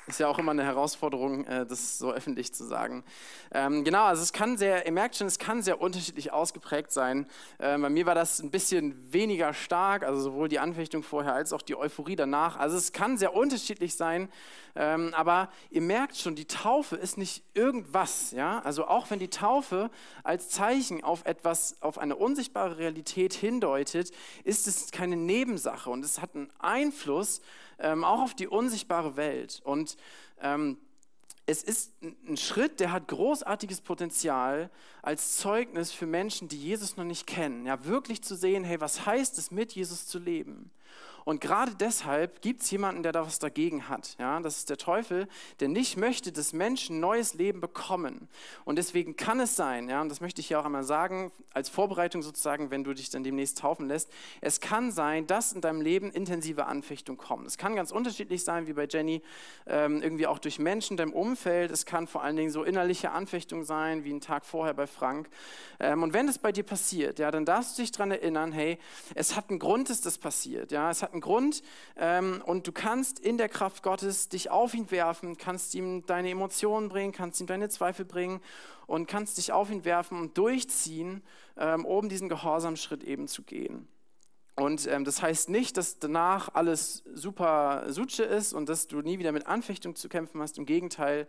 ist 0.07 0.19
ja 0.19 0.27
auch 0.27 0.39
immer 0.39 0.51
eine 0.51 0.63
Herausforderung, 0.63 1.45
äh, 1.45 1.65
das 1.65 1.97
so 1.97 2.11
öffentlich 2.11 2.53
zu 2.53 2.65
sagen. 2.65 3.03
Ähm, 3.51 3.83
genau, 3.83 4.05
also 4.05 4.23
es 4.23 4.31
kann 4.31 4.57
sehr, 4.57 4.85
ihr 4.85 4.91
merkt 4.91 5.15
schon, 5.15 5.27
es 5.27 5.37
kann 5.37 5.61
sehr 5.61 5.81
unterschiedlich 5.81 6.31
ausgeprägt 6.31 6.91
sein. 6.91 7.27
Ähm, 7.59 7.81
bei 7.81 7.89
mir 7.89 8.05
war 8.05 8.15
das 8.15 8.39
ein 8.39 8.49
bisschen 8.49 8.95
weniger 9.11 9.53
stark, 9.53 10.03
also 10.03 10.21
sowohl 10.21 10.47
die 10.47 10.59
Anfechtung 10.59 11.03
vorher 11.03 11.33
als 11.33 11.51
auch 11.51 11.61
die 11.61 11.75
Euphorie 11.75 12.15
danach. 12.15 12.57
Also 12.57 12.77
es 12.77 12.93
kann 12.93 13.17
sehr 13.17 13.35
unterschiedlich 13.35 13.95
sein, 13.95 14.29
ähm, 14.75 15.13
aber 15.13 15.49
ihr 15.71 15.81
merkt 15.81 16.15
schon, 16.15 16.35
die 16.35 16.45
Taufe 16.45 16.95
ist 16.95 17.17
nicht 17.17 17.43
irgendwas. 17.53 18.31
Ja? 18.31 18.59
Also 18.59 18.87
auch 18.87 19.09
wenn 19.09 19.19
die 19.19 19.29
Taufe 19.29 19.89
als 20.23 20.49
Zeichen 20.49 21.03
auf 21.03 21.25
etwas, 21.25 21.81
auf 21.81 21.97
eine 21.97 22.15
unsichtbare 22.15 22.77
Realität 22.77 23.33
hindeutet, 23.33 24.11
ist 24.45 24.67
es 24.67 24.91
keine 24.91 25.17
Nebensache 25.17 25.89
und 25.89 26.05
es 26.05 26.21
hat 26.21 26.33
einen 26.35 26.49
Einfluss 26.59 27.41
ähm, 27.79 28.03
auch 28.03 28.21
auf 28.21 28.33
die 28.33 28.47
unsichtbare 28.47 29.15
Welt. 29.17 29.61
Und 29.63 29.97
ähm, 30.41 30.77
es 31.45 31.63
ist 31.63 31.93
ein 32.01 32.35
Schritt, 32.35 32.81
der 32.81 32.91
hat 32.91 33.07
großartiges 33.07 33.79
Potenzial 33.81 34.69
als 35.01 35.37
Zeugnis 35.37 35.93
für 35.93 36.05
Menschen, 36.05 36.49
die 36.49 36.61
Jesus 36.61 36.97
noch 36.97 37.05
nicht 37.05 37.25
kennen. 37.25 37.65
Ja, 37.65 37.85
wirklich 37.85 38.21
zu 38.21 38.35
sehen, 38.35 38.65
hey, 38.65 38.81
was 38.81 39.05
heißt 39.05 39.37
es, 39.37 39.49
mit 39.49 39.71
Jesus 39.73 40.07
zu 40.07 40.19
leben? 40.19 40.71
Und 41.27 41.41
gerade 41.41 41.75
deshalb 41.75 42.41
gibt 42.41 42.61
es 42.61 42.71
jemanden, 42.71 43.03
der 43.03 43.11
da 43.11 43.25
was 43.25 43.37
dagegen 43.37 43.89
hat. 43.89 44.15
Ja, 44.17 44.39
das 44.39 44.59
ist 44.59 44.69
der 44.69 44.77
Teufel, 44.77 45.27
der 45.59 45.67
nicht 45.67 45.97
möchte, 45.97 46.31
dass 46.31 46.53
Menschen 46.53 47.01
neues 47.01 47.33
Leben 47.33 47.59
bekommen. 47.59 48.29
Und 48.63 48.77
deswegen 48.77 49.17
kann 49.17 49.41
es 49.41 49.57
sein, 49.57 49.89
ja, 49.89 50.01
und 50.01 50.07
das 50.07 50.21
möchte 50.21 50.39
ich 50.39 50.47
hier 50.47 50.57
auch 50.57 50.63
einmal 50.63 50.85
sagen, 50.85 51.33
als 51.53 51.67
Vorbereitung 51.67 52.21
sozusagen, 52.21 52.71
wenn 52.71 52.85
du 52.85 52.93
dich 52.93 53.09
dann 53.09 53.25
demnächst 53.25 53.57
taufen 53.57 53.89
lässt, 53.89 54.09
es 54.39 54.61
kann 54.61 54.89
sein, 54.89 55.27
dass 55.27 55.51
in 55.51 55.59
deinem 55.59 55.81
Leben 55.81 56.11
intensive 56.11 56.65
Anfechtung 56.65 57.17
kommen. 57.17 57.45
Es 57.45 57.57
kann 57.57 57.75
ganz 57.75 57.91
unterschiedlich 57.91 58.45
sein, 58.45 58.67
wie 58.67 58.73
bei 58.73 58.87
Jenny, 58.89 59.21
ähm, 59.65 60.01
irgendwie 60.01 60.27
auch 60.27 60.39
durch 60.39 60.59
Menschen 60.59 60.93
in 60.93 60.97
deinem 60.97 61.13
Umfeld. 61.13 61.71
Es 61.71 61.85
kann 61.85 62.07
vor 62.07 62.23
allen 62.23 62.37
Dingen 62.37 62.51
so 62.51 62.63
innerliche 62.63 63.11
Anfechtung 63.11 63.65
sein, 63.65 64.05
wie 64.05 64.11
einen 64.11 64.21
Tag 64.21 64.45
vorher 64.45 64.73
bei 64.73 64.87
Frank. 64.87 65.27
Ähm, 65.81 66.03
und 66.03 66.13
wenn 66.13 66.27
das 66.27 66.37
bei 66.37 66.53
dir 66.53 66.63
passiert, 66.63 67.19
ja, 67.19 67.31
dann 67.31 67.43
darfst 67.43 67.77
du 67.77 67.81
dich 67.81 67.91
daran 67.91 68.11
erinnern, 68.11 68.53
hey, 68.53 68.77
es 69.13 69.35
hat 69.35 69.49
einen 69.49 69.59
Grund, 69.59 69.89
dass 69.89 69.99
das 69.99 70.17
passiert. 70.17 70.71
Ja, 70.71 70.89
es 70.89 71.03
hat 71.03 71.16
einen 71.16 71.16
einen 71.17 71.21
Grund 71.21 71.63
ähm, 71.97 72.41
und 72.45 72.67
du 72.67 72.71
kannst 72.71 73.19
in 73.19 73.37
der 73.37 73.49
Kraft 73.49 73.83
Gottes 73.83 74.29
dich 74.29 74.49
auf 74.51 74.73
ihn 74.73 74.89
werfen, 74.91 75.37
kannst 75.37 75.75
ihm 75.75 76.05
deine 76.05 76.29
Emotionen 76.29 76.89
bringen, 76.89 77.11
kannst 77.11 77.41
ihm 77.41 77.47
deine 77.47 77.69
Zweifel 77.69 78.05
bringen 78.05 78.39
und 78.85 79.07
kannst 79.07 79.37
dich 79.37 79.51
auf 79.51 79.69
ihn 79.69 79.83
werfen 79.83 80.19
und 80.19 80.37
durchziehen, 80.37 81.23
ähm, 81.57 81.85
um 81.85 82.07
diesen 82.09 82.29
Gehorsamschritt 82.29 83.03
eben 83.03 83.27
zu 83.27 83.43
gehen. 83.43 83.87
Und 84.55 84.87
ähm, 84.87 85.05
das 85.05 85.21
heißt 85.21 85.49
nicht, 85.49 85.77
dass 85.77 85.99
danach 85.99 86.49
alles 86.53 87.03
super 87.13 87.85
Sutsche 87.87 88.23
ist 88.23 88.53
und 88.53 88.69
dass 88.69 88.87
du 88.87 89.01
nie 89.01 89.19
wieder 89.19 89.31
mit 89.31 89.45
Anfechtung 89.45 89.95
zu 89.95 90.09
kämpfen 90.09 90.41
hast. 90.41 90.57
Im 90.57 90.65
Gegenteil, 90.65 91.27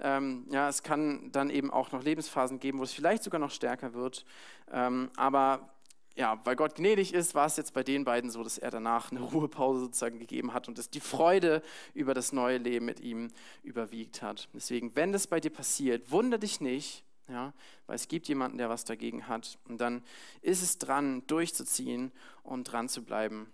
ähm, 0.00 0.46
ja, 0.50 0.68
es 0.68 0.82
kann 0.82 1.30
dann 1.30 1.50
eben 1.50 1.70
auch 1.70 1.92
noch 1.92 2.02
Lebensphasen 2.02 2.58
geben, 2.58 2.78
wo 2.78 2.82
es 2.82 2.92
vielleicht 2.92 3.22
sogar 3.22 3.38
noch 3.38 3.52
stärker 3.52 3.94
wird. 3.94 4.24
Ähm, 4.72 5.10
aber 5.14 5.73
ja, 6.16 6.40
weil 6.44 6.54
Gott 6.54 6.76
gnädig 6.76 7.12
ist, 7.12 7.34
war 7.34 7.46
es 7.46 7.56
jetzt 7.56 7.74
bei 7.74 7.82
den 7.82 8.04
beiden 8.04 8.30
so, 8.30 8.44
dass 8.44 8.58
er 8.58 8.70
danach 8.70 9.10
eine 9.10 9.20
Ruhepause 9.32 9.80
sozusagen 9.80 10.18
gegeben 10.18 10.52
hat 10.54 10.68
und 10.68 10.78
dass 10.78 10.90
die 10.90 11.00
Freude 11.00 11.62
über 11.92 12.14
das 12.14 12.32
neue 12.32 12.58
Leben 12.58 12.86
mit 12.86 13.00
ihm 13.00 13.30
überwiegt 13.62 14.22
hat. 14.22 14.48
Deswegen, 14.54 14.94
wenn 14.94 15.12
das 15.12 15.26
bei 15.26 15.40
dir 15.40 15.50
passiert, 15.50 16.10
wundere 16.10 16.40
dich 16.40 16.60
nicht, 16.60 17.04
ja, 17.28 17.52
weil 17.86 17.96
es 17.96 18.08
gibt 18.08 18.28
jemanden, 18.28 18.58
der 18.58 18.68
was 18.68 18.84
dagegen 18.84 19.28
hat. 19.28 19.58
Und 19.66 19.80
dann 19.80 20.02
ist 20.42 20.62
es 20.62 20.78
dran, 20.78 21.26
durchzuziehen 21.26 22.12
und 22.42 22.64
dran 22.64 22.88
zu 22.88 23.02
bleiben 23.02 23.50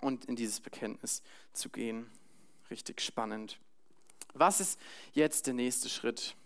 und 0.00 0.24
in 0.24 0.36
dieses 0.36 0.60
Bekenntnis 0.60 1.22
zu 1.52 1.68
gehen. 1.68 2.06
Richtig 2.70 3.00
spannend. 3.00 3.58
Was 4.32 4.60
ist 4.60 4.78
jetzt 5.12 5.48
der 5.48 5.54
nächste 5.54 5.88
Schritt? 5.88 6.36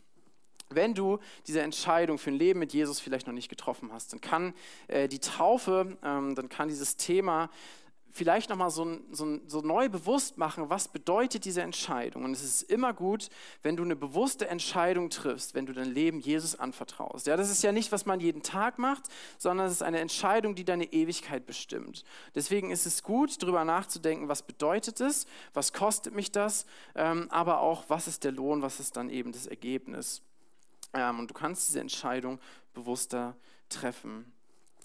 Wenn 0.75 0.95
du 0.95 1.19
diese 1.47 1.63
Entscheidung 1.63 2.19
für 2.19 2.31
ein 2.31 2.37
Leben 2.37 2.59
mit 2.61 2.73
Jesus 2.73 3.01
vielleicht 3.01 3.27
noch 3.27 3.35
nicht 3.35 3.49
getroffen 3.49 3.93
hast, 3.93 4.13
dann 4.13 4.21
kann 4.21 4.55
äh, 4.89 5.09
die 5.09 5.19
Taufe, 5.19 5.97
ähm, 6.03 6.35
dann 6.35 6.49
kann 6.49 6.69
dieses 6.69 6.97
Thema 6.97 7.51
vielleicht 8.15 8.49
nochmal 8.49 8.71
so, 8.71 8.99
so, 9.11 9.41
so 9.49 9.61
neu 9.61 9.89
bewusst 9.89 10.39
machen, 10.39 10.71
was 10.71 10.87
bedeutet 10.87 11.45
diese 11.45 11.63
Entscheidung. 11.63 12.25
Und 12.25 12.31
es 12.31 12.45
ist 12.45 12.63
immer 12.63 12.93
gut, 12.93 13.29
wenn 13.63 13.77
du 13.77 13.83
eine 13.83 13.97
bewusste 13.97 14.47
Entscheidung 14.47 15.11
triffst, 15.11 15.55
wenn 15.55 15.67
du 15.67 15.73
dein 15.73 15.93
Leben 15.93 16.21
Jesus 16.21 16.57
anvertraust. 16.57 17.27
Ja, 17.27 17.37
das 17.37 17.51
ist 17.51 17.65
ja 17.65 17.73
nicht, 17.73 17.91
was 17.91 18.07
man 18.07 18.21
jeden 18.21 18.45
Tag 18.45 18.79
macht, 18.79 19.09
sondern 19.37 19.67
es 19.67 19.73
ist 19.73 19.83
eine 19.83 19.99
Entscheidung, 19.99 20.55
die 20.55 20.65
deine 20.65 20.85
Ewigkeit 20.93 21.45
bestimmt. 21.45 22.05
Deswegen 22.37 22.71
ist 22.71 22.87
es 22.87 23.03
gut, 23.03 23.43
darüber 23.43 23.65
nachzudenken, 23.65 24.29
was 24.29 24.43
bedeutet 24.43 25.01
es, 25.01 25.27
was 25.53 25.73
kostet 25.73 26.15
mich 26.15 26.31
das, 26.31 26.67
ähm, 26.95 27.27
aber 27.31 27.61
auch, 27.61 27.85
was 27.89 28.07
ist 28.07 28.23
der 28.23 28.33
Lohn, 28.33 28.63
was 28.63 28.79
ist 28.79 28.97
dann 28.97 29.11
eben 29.11 29.33
das 29.33 29.47
Ergebnis. 29.47 30.23
Ähm, 30.95 31.19
und 31.19 31.31
du 31.31 31.35
kannst 31.35 31.69
diese 31.69 31.81
Entscheidung 31.81 32.41
bewusster 32.73 33.37
treffen. 33.69 34.33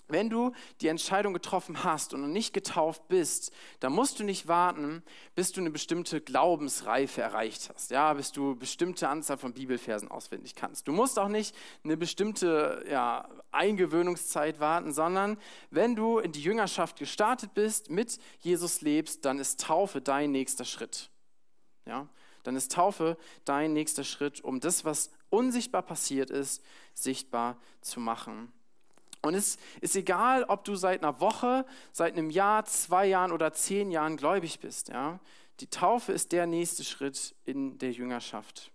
Wenn 0.10 0.32
du 0.32 0.54
die 0.82 0.88
Entscheidung 0.88 1.34
getroffen 1.34 1.84
hast 1.84 2.16
und 2.16 2.22
noch 2.22 2.28
nicht 2.28 2.52
getauft 2.52 3.08
bist, 3.10 3.52
dann 3.80 3.94
musst 3.94 4.20
du 4.20 4.24
nicht 4.24 4.48
warten, 4.48 5.04
bis 5.36 5.52
du 5.52 5.62
eine 5.62 5.70
bestimmte 5.70 6.20
Glaubensreife 6.20 7.22
erreicht 7.22 7.70
hast, 7.72 7.92
ja, 7.92 8.12
bis 8.16 8.32
du 8.32 8.56
bestimmte 8.56 9.08
Anzahl 9.08 9.38
von 9.38 9.54
Bibelversen 9.54 10.10
auswendig 10.10 10.56
kannst. 10.56 10.88
Du 10.88 10.94
musst 10.94 11.20
auch 11.20 11.28
nicht 11.28 11.56
eine 11.84 11.96
bestimmte 11.96 12.84
ja, 12.90 13.30
Eingewöhnungszeit 13.52 14.60
warten, 14.60 14.92
sondern 14.94 15.38
wenn 15.70 15.96
du 15.96 16.18
in 16.18 16.32
die 16.32 16.42
Jüngerschaft 16.42 16.98
gestartet 16.98 17.54
bist, 17.54 17.92
mit 17.92 18.18
Jesus 18.40 18.82
lebst, 18.82 19.26
dann 19.26 19.38
ist 19.38 19.62
Taufe 19.62 20.02
dein 20.02 20.32
nächster 20.32 20.66
Schritt. 20.66 21.12
Ja, 21.86 22.08
dann 22.42 22.56
ist 22.56 22.72
Taufe 22.72 23.16
dein 23.46 23.74
nächster 23.74 24.04
Schritt, 24.04 24.44
um 24.44 24.60
das, 24.60 24.86
was 24.86 25.12
unsichtbar 25.30 25.82
passiert 25.82 26.30
ist, 26.30 26.64
sichtbar 26.94 27.58
zu 27.82 28.00
machen. 28.00 28.52
Und 29.22 29.34
es 29.34 29.58
ist 29.82 29.96
egal, 29.96 30.46
ob 30.46 30.64
du 30.64 30.76
seit 30.76 31.04
einer 31.04 31.20
Woche, 31.20 31.66
seit 31.92 32.14
einem 32.14 32.30
Jahr, 32.30 32.66
zwei 32.66 33.06
Jahren 33.06 33.32
oder 33.32 33.52
zehn 33.54 33.92
Jahren 33.92 34.16
gläubig 34.18 34.60
bist. 34.60 34.90
Ja? 34.90 35.20
Die 35.60 35.68
Taufe 35.68 36.14
ist 36.14 36.32
der 36.32 36.48
nächste 36.48 36.84
Schritt 36.84 37.36
in 37.46 37.78
der 37.80 37.92
Jüngerschaft. 37.92 38.72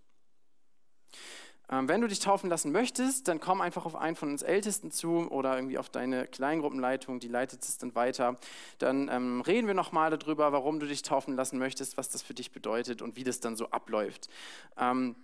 Ähm, 1.71 1.89
wenn 1.89 2.03
du 2.03 2.09
dich 2.09 2.19
taufen 2.19 2.51
lassen 2.51 2.73
möchtest, 2.73 3.27
dann 3.29 3.41
komm 3.41 3.63
einfach 3.63 3.87
auf 3.87 3.97
einen 3.97 4.17
von 4.17 4.31
uns 4.31 4.43
Ältesten 4.43 4.91
zu 4.91 5.31
oder 5.31 5.57
irgendwie 5.57 5.79
auf 5.79 5.89
deine 5.89 6.27
Kleingruppenleitung, 6.27 7.21
die 7.21 7.29
leitet 7.29 7.63
es 7.63 7.79
dann 7.79 7.95
weiter. 7.95 8.39
Dann 8.79 9.09
ähm, 9.09 9.41
reden 9.41 9.67
wir 9.67 9.75
nochmal 9.75 10.11
darüber, 10.11 10.53
warum 10.53 10.79
du 10.79 10.87
dich 10.87 11.01
taufen 11.01 11.37
lassen 11.37 11.59
möchtest, 11.59 11.97
was 11.97 12.11
das 12.11 12.21
für 12.21 12.35
dich 12.35 12.53
bedeutet 12.53 13.01
und 13.01 13.17
wie 13.17 13.25
das 13.25 13.41
dann 13.41 13.57
so 13.57 13.71
abläuft. 13.71 14.29
Ähm, 14.77 15.17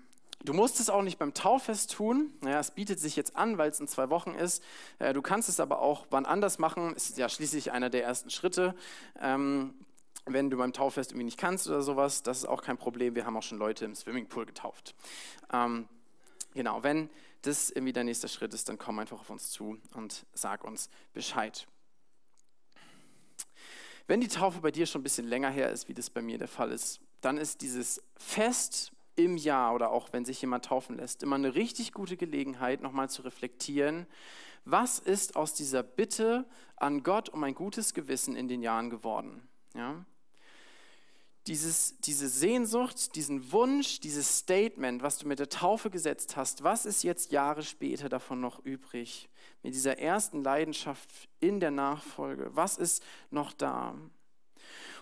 Du 0.42 0.54
musst 0.54 0.80
es 0.80 0.88
auch 0.88 1.02
nicht 1.02 1.18
beim 1.18 1.34
Tauffest 1.34 1.92
tun. 1.92 2.32
Ja, 2.42 2.60
es 2.60 2.70
bietet 2.70 2.98
sich 2.98 3.14
jetzt 3.14 3.36
an, 3.36 3.58
weil 3.58 3.70
es 3.70 3.78
in 3.78 3.86
zwei 3.86 4.08
Wochen 4.08 4.34
ist. 4.34 4.62
Äh, 4.98 5.12
du 5.12 5.20
kannst 5.20 5.50
es 5.50 5.60
aber 5.60 5.80
auch 5.80 6.06
wann 6.10 6.24
anders 6.24 6.58
machen. 6.58 6.94
Ist 6.94 7.18
ja 7.18 7.28
schließlich 7.28 7.72
einer 7.72 7.90
der 7.90 8.04
ersten 8.04 8.30
Schritte. 8.30 8.74
Ähm, 9.20 9.74
wenn 10.24 10.48
du 10.48 10.56
beim 10.56 10.72
Tauffest 10.72 11.12
irgendwie 11.12 11.24
nicht 11.24 11.38
kannst 11.38 11.68
oder 11.68 11.82
sowas, 11.82 12.22
das 12.22 12.38
ist 12.38 12.44
auch 12.46 12.62
kein 12.62 12.78
Problem. 12.78 13.14
Wir 13.14 13.26
haben 13.26 13.36
auch 13.36 13.42
schon 13.42 13.58
Leute 13.58 13.84
im 13.84 13.94
Swimmingpool 13.94 14.46
getauft. 14.46 14.94
Ähm, 15.52 15.88
genau, 16.54 16.82
wenn 16.82 17.10
das 17.42 17.70
irgendwie 17.70 17.92
der 17.92 18.04
nächste 18.04 18.28
Schritt 18.28 18.54
ist, 18.54 18.68
dann 18.68 18.78
komm 18.78 18.98
einfach 18.98 19.20
auf 19.20 19.30
uns 19.30 19.50
zu 19.50 19.78
und 19.94 20.24
sag 20.32 20.64
uns 20.64 20.88
Bescheid. 21.12 21.66
Wenn 24.06 24.20
die 24.20 24.28
Taufe 24.28 24.60
bei 24.60 24.70
dir 24.70 24.86
schon 24.86 25.02
ein 25.02 25.04
bisschen 25.04 25.26
länger 25.26 25.50
her 25.50 25.70
ist, 25.70 25.88
wie 25.88 25.94
das 25.94 26.10
bei 26.10 26.22
mir 26.22 26.38
der 26.38 26.48
Fall 26.48 26.72
ist, 26.72 27.00
dann 27.20 27.36
ist 27.36 27.60
dieses 27.60 28.02
Fest 28.16 28.92
im 29.24 29.36
Jahr 29.36 29.74
oder 29.74 29.90
auch 29.90 30.12
wenn 30.12 30.24
sich 30.24 30.40
jemand 30.40 30.64
taufen 30.66 30.96
lässt, 30.96 31.22
immer 31.22 31.36
eine 31.36 31.54
richtig 31.54 31.92
gute 31.92 32.16
Gelegenheit, 32.16 32.80
nochmal 32.80 33.10
zu 33.10 33.22
reflektieren, 33.22 34.06
was 34.64 34.98
ist 34.98 35.36
aus 35.36 35.54
dieser 35.54 35.82
Bitte 35.82 36.46
an 36.76 37.02
Gott 37.02 37.28
um 37.28 37.44
ein 37.44 37.54
gutes 37.54 37.94
Gewissen 37.94 38.36
in 38.36 38.48
den 38.48 38.62
Jahren 38.62 38.90
geworden. 38.90 39.48
Ja? 39.74 40.04
Dieses, 41.46 41.98
diese 42.00 42.28
Sehnsucht, 42.28 43.16
diesen 43.16 43.50
Wunsch, 43.52 44.00
dieses 44.00 44.38
Statement, 44.38 45.02
was 45.02 45.18
du 45.18 45.26
mit 45.26 45.38
der 45.38 45.48
Taufe 45.48 45.90
gesetzt 45.90 46.36
hast, 46.36 46.62
was 46.62 46.84
ist 46.84 47.02
jetzt 47.02 47.32
Jahre 47.32 47.62
später 47.62 48.08
davon 48.08 48.40
noch 48.40 48.64
übrig? 48.64 49.30
Mit 49.62 49.74
dieser 49.74 49.98
ersten 49.98 50.42
Leidenschaft 50.42 51.28
in 51.40 51.60
der 51.60 51.70
Nachfolge, 51.70 52.50
was 52.54 52.76
ist 52.76 53.02
noch 53.30 53.52
da? 53.52 53.94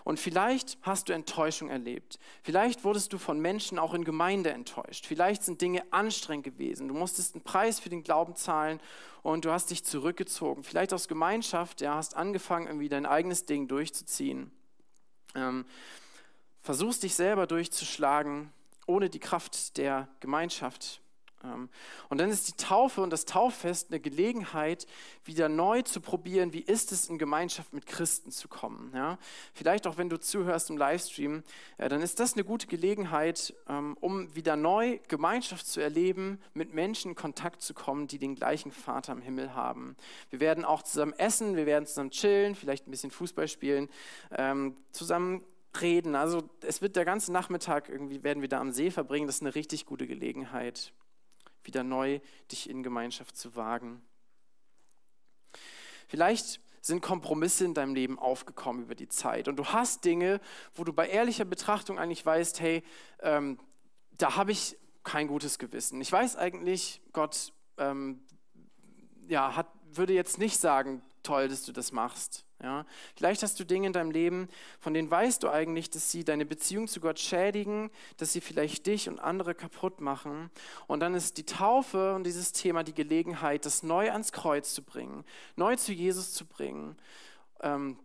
Und 0.09 0.19
vielleicht 0.19 0.79
hast 0.81 1.07
du 1.07 1.13
Enttäuschung 1.13 1.69
erlebt. 1.69 2.17
Vielleicht 2.41 2.83
wurdest 2.83 3.13
du 3.13 3.19
von 3.19 3.39
Menschen 3.39 3.77
auch 3.77 3.93
in 3.93 4.03
Gemeinde 4.03 4.49
enttäuscht. 4.49 5.05
Vielleicht 5.05 5.43
sind 5.43 5.61
Dinge 5.61 5.83
anstrengend 5.91 6.45
gewesen. 6.45 6.87
Du 6.87 6.95
musstest 6.95 7.35
einen 7.35 7.43
Preis 7.43 7.79
für 7.79 7.89
den 7.89 8.01
Glauben 8.01 8.35
zahlen 8.35 8.79
und 9.21 9.45
du 9.45 9.51
hast 9.51 9.69
dich 9.69 9.85
zurückgezogen. 9.85 10.63
Vielleicht 10.63 10.95
aus 10.95 11.07
Gemeinschaft, 11.07 11.81
ja, 11.81 11.93
hast 11.93 12.15
angefangen, 12.15 12.65
irgendwie 12.65 12.89
dein 12.89 13.05
eigenes 13.05 13.45
Ding 13.45 13.67
durchzuziehen. 13.67 14.49
Ähm, 15.35 15.63
versuchst 16.63 17.03
dich 17.03 17.13
selber 17.13 17.45
durchzuschlagen, 17.45 18.51
ohne 18.87 19.11
die 19.11 19.19
Kraft 19.19 19.77
der 19.77 20.07
Gemeinschaft. 20.21 21.01
Ähm, 21.43 21.69
und 22.09 22.19
dann 22.19 22.29
ist 22.29 22.47
die 22.47 22.63
Taufe 22.63 23.01
und 23.01 23.11
das 23.11 23.25
Tauffest 23.25 23.89
eine 23.89 23.99
Gelegenheit, 23.99 24.87
wieder 25.23 25.49
neu 25.49 25.81
zu 25.81 26.01
probieren, 26.01 26.53
wie 26.53 26.61
ist 26.61 26.91
es 26.91 27.09
in 27.09 27.17
Gemeinschaft 27.17 27.73
mit 27.73 27.85
Christen 27.85 28.31
zu 28.31 28.47
kommen. 28.47 28.91
Ja? 28.93 29.17
Vielleicht 29.53 29.87
auch, 29.87 29.97
wenn 29.97 30.09
du 30.09 30.19
zuhörst 30.19 30.69
im 30.69 30.77
Livestream, 30.77 31.43
dann 31.77 32.01
ist 32.01 32.19
das 32.19 32.33
eine 32.33 32.43
gute 32.43 32.67
Gelegenheit, 32.67 33.53
ähm, 33.67 33.95
um 33.99 34.33
wieder 34.35 34.55
neu 34.55 34.99
Gemeinschaft 35.07 35.67
zu 35.67 35.81
erleben, 35.81 36.39
mit 36.53 36.73
Menschen 36.73 37.11
in 37.11 37.15
Kontakt 37.15 37.61
zu 37.61 37.73
kommen, 37.73 38.07
die 38.07 38.17
den 38.17 38.35
gleichen 38.35 38.71
Vater 38.71 39.13
im 39.13 39.21
Himmel 39.21 39.53
haben. 39.53 39.95
Wir 40.29 40.39
werden 40.39 40.65
auch 40.65 40.83
zusammen 40.83 41.13
essen, 41.13 41.55
wir 41.55 41.65
werden 41.65 41.85
zusammen 41.85 42.11
chillen, 42.11 42.55
vielleicht 42.55 42.87
ein 42.87 42.91
bisschen 42.91 43.11
Fußball 43.11 43.47
spielen, 43.47 43.89
ähm, 44.35 44.75
zusammen 44.91 45.43
reden. 45.79 46.15
Also 46.15 46.49
es 46.61 46.81
wird 46.81 46.95
der 46.95 47.05
ganze 47.05 47.31
Nachmittag 47.31 47.89
irgendwie 47.89 48.23
werden 48.23 48.41
wir 48.41 48.49
da 48.49 48.59
am 48.59 48.71
See 48.71 48.91
verbringen. 48.91 49.27
Das 49.27 49.35
ist 49.35 49.41
eine 49.41 49.55
richtig 49.55 49.85
gute 49.85 50.07
Gelegenheit 50.07 50.93
wieder 51.63 51.83
neu 51.83 52.19
dich 52.51 52.69
in 52.69 52.83
Gemeinschaft 52.83 53.37
zu 53.37 53.55
wagen. 53.55 54.01
Vielleicht 56.07 56.59
sind 56.81 57.01
Kompromisse 57.01 57.65
in 57.65 57.73
deinem 57.73 57.93
Leben 57.93 58.17
aufgekommen 58.17 58.83
über 58.83 58.95
die 58.95 59.09
Zeit 59.09 59.47
und 59.47 59.57
du 59.57 59.65
hast 59.65 60.05
Dinge, 60.05 60.39
wo 60.73 60.83
du 60.83 60.93
bei 60.93 61.07
ehrlicher 61.07 61.45
Betrachtung 61.45 61.99
eigentlich 61.99 62.25
weißt, 62.25 62.59
hey, 62.59 62.83
ähm, 63.21 63.59
da 64.17 64.35
habe 64.35 64.51
ich 64.51 64.77
kein 65.03 65.27
gutes 65.27 65.59
Gewissen. 65.59 66.01
Ich 66.01 66.11
weiß 66.11 66.35
eigentlich, 66.35 67.01
Gott 67.13 67.53
ähm, 67.77 68.21
ja, 69.27 69.55
hat, 69.55 69.67
würde 69.91 70.13
jetzt 70.13 70.37
nicht 70.37 70.59
sagen, 70.59 71.01
toll, 71.23 71.47
dass 71.47 71.63
du 71.63 71.71
das 71.71 71.91
machst. 71.91 72.45
Ja? 72.61 72.85
Vielleicht 73.15 73.43
hast 73.43 73.59
du 73.59 73.63
Dinge 73.63 73.87
in 73.87 73.93
deinem 73.93 74.11
Leben, 74.11 74.49
von 74.79 74.93
denen 74.93 75.09
weißt 75.09 75.43
du 75.43 75.49
eigentlich, 75.49 75.89
dass 75.89 76.11
sie 76.11 76.23
deine 76.23 76.45
Beziehung 76.45 76.87
zu 76.87 76.99
Gott 76.99 77.19
schädigen, 77.19 77.89
dass 78.17 78.33
sie 78.33 78.41
vielleicht 78.41 78.85
dich 78.85 79.07
und 79.07 79.19
andere 79.19 79.55
kaputt 79.55 80.01
machen. 80.01 80.49
Und 80.87 80.99
dann 80.99 81.13
ist 81.15 81.37
die 81.37 81.45
Taufe 81.45 82.13
und 82.15 82.23
dieses 82.25 82.51
Thema 82.51 82.83
die 82.83 82.93
Gelegenheit, 82.93 83.65
das 83.65 83.83
neu 83.83 84.11
ans 84.11 84.31
Kreuz 84.31 84.73
zu 84.73 84.83
bringen, 84.83 85.23
neu 85.55 85.75
zu 85.75 85.93
Jesus 85.93 86.33
zu 86.33 86.45
bringen. 86.45 86.97
Ähm, 87.61 87.97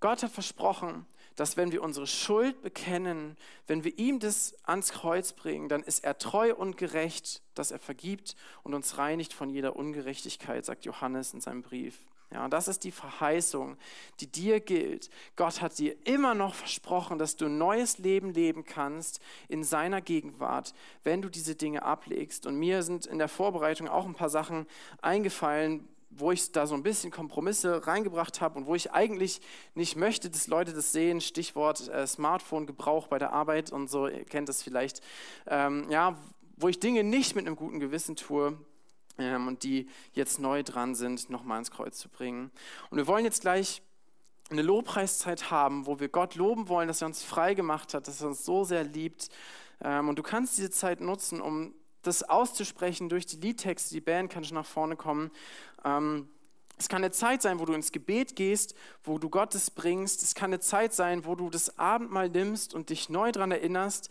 Gott 0.00 0.22
hat 0.22 0.30
versprochen, 0.30 1.06
dass 1.34 1.56
wenn 1.56 1.70
wir 1.70 1.82
unsere 1.82 2.06
Schuld 2.06 2.62
bekennen, 2.62 3.36
wenn 3.68 3.84
wir 3.84 3.96
ihm 3.96 4.18
das 4.18 4.56
ans 4.64 4.90
Kreuz 4.90 5.32
bringen, 5.32 5.68
dann 5.68 5.82
ist 5.84 6.02
er 6.02 6.18
treu 6.18 6.52
und 6.54 6.76
gerecht, 6.76 7.42
dass 7.54 7.70
er 7.70 7.78
vergibt 7.78 8.34
und 8.64 8.74
uns 8.74 8.98
reinigt 8.98 9.32
von 9.32 9.48
jeder 9.48 9.76
Ungerechtigkeit, 9.76 10.64
sagt 10.64 10.84
Johannes 10.84 11.34
in 11.34 11.40
seinem 11.40 11.62
Brief. 11.62 11.96
Ja, 12.32 12.44
und 12.44 12.52
das 12.52 12.68
ist 12.68 12.84
die 12.84 12.90
Verheißung, 12.90 13.78
die 14.20 14.26
dir 14.26 14.60
gilt. 14.60 15.08
Gott 15.36 15.62
hat 15.62 15.78
dir 15.78 15.96
immer 16.06 16.34
noch 16.34 16.54
versprochen, 16.54 17.18
dass 17.18 17.36
du 17.36 17.46
ein 17.46 17.56
neues 17.56 17.96
Leben 17.98 18.34
leben 18.34 18.64
kannst 18.64 19.20
in 19.48 19.64
seiner 19.64 20.02
Gegenwart, 20.02 20.74
wenn 21.04 21.22
du 21.22 21.30
diese 21.30 21.54
Dinge 21.54 21.82
ablegst. 21.84 22.44
Und 22.44 22.56
mir 22.56 22.82
sind 22.82 23.06
in 23.06 23.18
der 23.18 23.28
Vorbereitung 23.28 23.88
auch 23.88 24.04
ein 24.04 24.14
paar 24.14 24.28
Sachen 24.28 24.66
eingefallen, 25.00 25.88
wo 26.10 26.30
ich 26.30 26.52
da 26.52 26.66
so 26.66 26.74
ein 26.74 26.82
bisschen 26.82 27.10
Kompromisse 27.10 27.86
reingebracht 27.86 28.42
habe 28.42 28.58
und 28.58 28.66
wo 28.66 28.74
ich 28.74 28.92
eigentlich 28.92 29.40
nicht 29.74 29.96
möchte, 29.96 30.28
dass 30.28 30.48
Leute 30.48 30.74
das 30.74 30.92
sehen. 30.92 31.22
Stichwort 31.22 31.88
äh, 31.88 32.06
Smartphone-Gebrauch 32.06 33.08
bei 33.08 33.18
der 33.18 33.32
Arbeit 33.32 33.72
und 33.72 33.88
so, 33.88 34.06
ihr 34.06 34.24
kennt 34.24 34.50
das 34.50 34.62
vielleicht. 34.62 35.00
Ähm, 35.46 35.86
ja, 35.90 36.18
wo 36.56 36.68
ich 36.68 36.80
Dinge 36.80 37.04
nicht 37.04 37.36
mit 37.36 37.46
einem 37.46 37.56
guten 37.56 37.80
Gewissen 37.80 38.16
tue 38.16 38.58
und 39.18 39.62
die 39.64 39.88
jetzt 40.12 40.38
neu 40.38 40.62
dran 40.62 40.94
sind, 40.94 41.28
nochmal 41.28 41.58
ins 41.58 41.70
Kreuz 41.70 41.98
zu 41.98 42.08
bringen. 42.08 42.50
Und 42.90 42.98
wir 42.98 43.06
wollen 43.06 43.24
jetzt 43.24 43.40
gleich 43.40 43.82
eine 44.50 44.62
Lobpreiszeit 44.62 45.50
haben, 45.50 45.86
wo 45.86 46.00
wir 46.00 46.08
Gott 46.08 46.34
loben 46.34 46.68
wollen, 46.68 46.88
dass 46.88 47.02
er 47.02 47.06
uns 47.06 47.22
frei 47.22 47.54
gemacht 47.54 47.94
hat, 47.94 48.08
dass 48.08 48.22
er 48.22 48.28
uns 48.28 48.44
so 48.44 48.64
sehr 48.64 48.84
liebt. 48.84 49.28
Ähm, 49.82 50.08
und 50.08 50.18
du 50.18 50.22
kannst 50.22 50.56
diese 50.56 50.70
Zeit 50.70 51.00
nutzen, 51.00 51.40
um 51.40 51.74
das 52.02 52.22
auszusprechen 52.22 53.08
durch 53.08 53.26
die 53.26 53.36
Liedtexte. 53.36 53.92
Die 53.92 54.00
Band 54.00 54.30
kann 54.30 54.44
schon 54.44 54.54
nach 54.54 54.66
vorne 54.66 54.96
kommen. 54.96 55.30
Ähm, 55.84 56.28
es 56.78 56.88
kann 56.88 57.02
eine 57.02 57.10
Zeit 57.10 57.42
sein, 57.42 57.58
wo 57.58 57.64
du 57.64 57.72
ins 57.72 57.90
Gebet 57.90 58.36
gehst, 58.36 58.74
wo 59.02 59.18
du 59.18 59.28
Gottes 59.28 59.70
bringst. 59.70 60.22
Es 60.22 60.34
kann 60.34 60.50
eine 60.50 60.60
Zeit 60.60 60.94
sein, 60.94 61.24
wo 61.24 61.34
du 61.34 61.50
das 61.50 61.78
Abendmahl 61.78 62.28
nimmst 62.28 62.72
und 62.72 62.90
dich 62.90 63.08
neu 63.08 63.32
daran 63.32 63.50
erinnerst, 63.50 64.10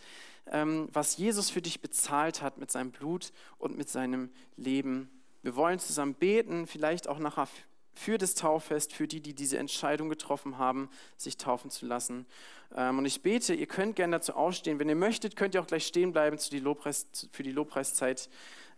was 0.50 1.16
Jesus 1.16 1.50
für 1.50 1.62
dich 1.62 1.80
bezahlt 1.80 2.42
hat 2.42 2.58
mit 2.58 2.70
seinem 2.70 2.90
Blut 2.90 3.32
und 3.58 3.76
mit 3.76 3.88
seinem 3.88 4.30
Leben. 4.56 5.10
Wir 5.42 5.56
wollen 5.56 5.78
zusammen 5.78 6.14
beten, 6.14 6.66
vielleicht 6.66 7.08
auch 7.08 7.18
nachher 7.18 7.48
für 7.94 8.16
das 8.16 8.34
Tauffest, 8.34 8.92
für 8.92 9.08
die, 9.08 9.20
die 9.20 9.34
diese 9.34 9.58
Entscheidung 9.58 10.08
getroffen 10.08 10.58
haben, 10.58 10.88
sich 11.16 11.36
taufen 11.36 11.70
zu 11.70 11.84
lassen. 11.84 12.26
Ähm, 12.74 12.98
und 12.98 13.06
ich 13.06 13.22
bete, 13.22 13.54
ihr 13.54 13.66
könnt 13.66 13.96
gerne 13.96 14.16
dazu 14.16 14.34
aufstehen. 14.34 14.78
Wenn 14.78 14.88
ihr 14.88 14.94
möchtet, 14.94 15.34
könnt 15.34 15.54
ihr 15.54 15.60
auch 15.60 15.66
gleich 15.66 15.86
stehen 15.86 16.12
bleiben 16.12 16.38
für 16.38 17.42
die 17.42 17.50
Lobpreiszeit. 17.50 18.28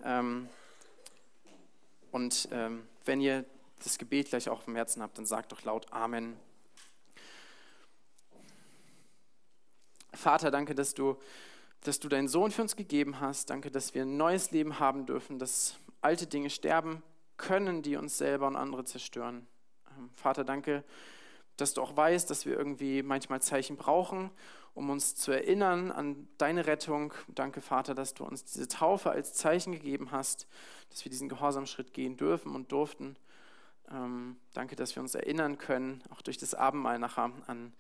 Ähm, 0.03 0.49
und 2.12 2.49
wenn 3.05 3.21
ihr 3.21 3.45
das 3.85 3.99
Gebet 3.99 4.31
gleich 4.31 4.49
auch 4.49 4.66
im 4.66 4.75
Herzen 4.75 5.03
habt, 5.03 5.16
dann 5.18 5.27
sagt 5.27 5.53
doch 5.53 5.62
laut 5.62 5.93
Amen. 5.93 6.37
Vater, 10.12 10.51
danke, 10.51 10.75
dass 10.75 10.95
du 10.95 11.16
dass 11.83 11.99
du 11.99 12.09
deinen 12.09 12.28
Sohn 12.28 12.51
für 12.51 12.62
uns 12.62 12.76
gegeben 12.76 13.20
hast. 13.20 13.51
Danke, 13.51 13.70
dass 13.70 13.95
wir 13.95 14.03
ein 14.03 14.16
neues 14.16 14.51
Leben 14.51 14.78
haben 14.78 15.07
dürfen, 15.07 15.39
dass 15.39 15.76
alte 16.01 16.26
Dinge 16.26 16.51
sterben 16.51 17.03
können, 17.37 17.83
die 17.83 17.97
uns 17.97 18.18
selber 18.18 18.47
und 18.47 18.57
andere 18.57 18.85
zerstören. 18.85 19.47
Ähm, 19.99 20.11
Vater, 20.14 20.45
danke, 20.45 20.85
dass 21.57 21.74
du 21.74 21.83
auch 21.83 21.97
weißt, 21.97 22.28
dass 22.31 22.47
wir 22.47 22.57
irgendwie 22.57 23.03
manchmal 23.03 23.41
Zeichen 23.43 23.76
brauchen, 23.76 24.31
um 24.74 24.91
uns 24.91 25.14
zu 25.16 25.33
erinnern 25.33 25.91
an 25.91 26.28
deine 26.39 26.66
Rettung. 26.66 27.12
Danke, 27.28 27.61
Vater, 27.61 27.95
dass 27.95 28.14
du 28.14 28.24
uns 28.24 28.45
diese 28.45 28.68
Taufe 28.68 29.11
als 29.11 29.35
Zeichen 29.35 29.72
gegeben 29.72 30.11
hast, 30.11 30.47
dass 30.91 31.05
wir 31.05 31.11
diesen 31.11 31.28
Gehorsamschritt 31.28 31.93
gehen 31.93 32.16
dürfen 32.16 32.55
und 32.55 32.72
durften. 32.72 33.16
Ähm, 33.91 34.37
danke, 34.55 34.76
dass 34.76 34.95
wir 34.95 35.03
uns 35.03 35.14
erinnern 35.14 35.59
können, 35.59 36.03
auch 36.11 36.22
durch 36.22 36.39
das 36.39 36.55
Abendmahl 36.55 36.99
nachher, 36.99 37.33
an, 37.47 37.72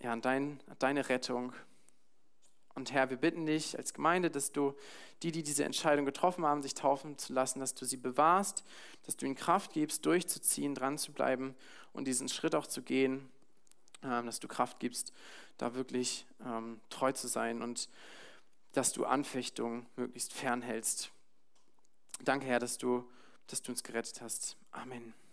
ja, 0.00 0.12
an, 0.12 0.20
dein, 0.20 0.60
an 0.68 0.76
deine 0.78 1.08
Rettung. 1.08 1.52
Und 2.74 2.92
Herr, 2.92 3.10
wir 3.10 3.16
bitten 3.16 3.46
dich 3.46 3.76
als 3.76 3.92
Gemeinde, 3.92 4.30
dass 4.30 4.52
du 4.52 4.74
die, 5.22 5.32
die 5.32 5.42
diese 5.42 5.64
Entscheidung 5.64 6.04
getroffen 6.04 6.44
haben, 6.44 6.62
sich 6.62 6.74
taufen 6.74 7.18
zu 7.18 7.32
lassen, 7.32 7.60
dass 7.60 7.74
du 7.74 7.84
sie 7.84 7.96
bewahrst, 7.96 8.64
dass 9.04 9.16
du 9.16 9.26
ihnen 9.26 9.34
Kraft 9.34 9.72
gibst, 9.72 10.06
durchzuziehen, 10.06 10.74
dran 10.74 10.98
zu 10.98 11.12
bleiben 11.12 11.54
und 11.92 12.06
diesen 12.06 12.28
Schritt 12.28 12.54
auch 12.54 12.66
zu 12.66 12.82
gehen, 12.82 13.28
ähm, 14.02 14.26
dass 14.26 14.40
du 14.40 14.48
Kraft 14.48 14.80
gibst, 14.80 15.12
da 15.58 15.74
wirklich 15.74 16.26
ähm, 16.44 16.80
treu 16.90 17.12
zu 17.12 17.28
sein 17.28 17.62
und 17.62 17.88
dass 18.72 18.92
du 18.92 19.04
Anfechtungen 19.04 19.86
möglichst 19.96 20.32
fernhältst. 20.32 21.10
Danke, 22.24 22.46
Herr, 22.46 22.58
dass 22.58 22.78
du, 22.78 23.08
dass 23.46 23.62
du 23.62 23.72
uns 23.72 23.82
gerettet 23.82 24.20
hast. 24.22 24.56
Amen. 24.70 25.12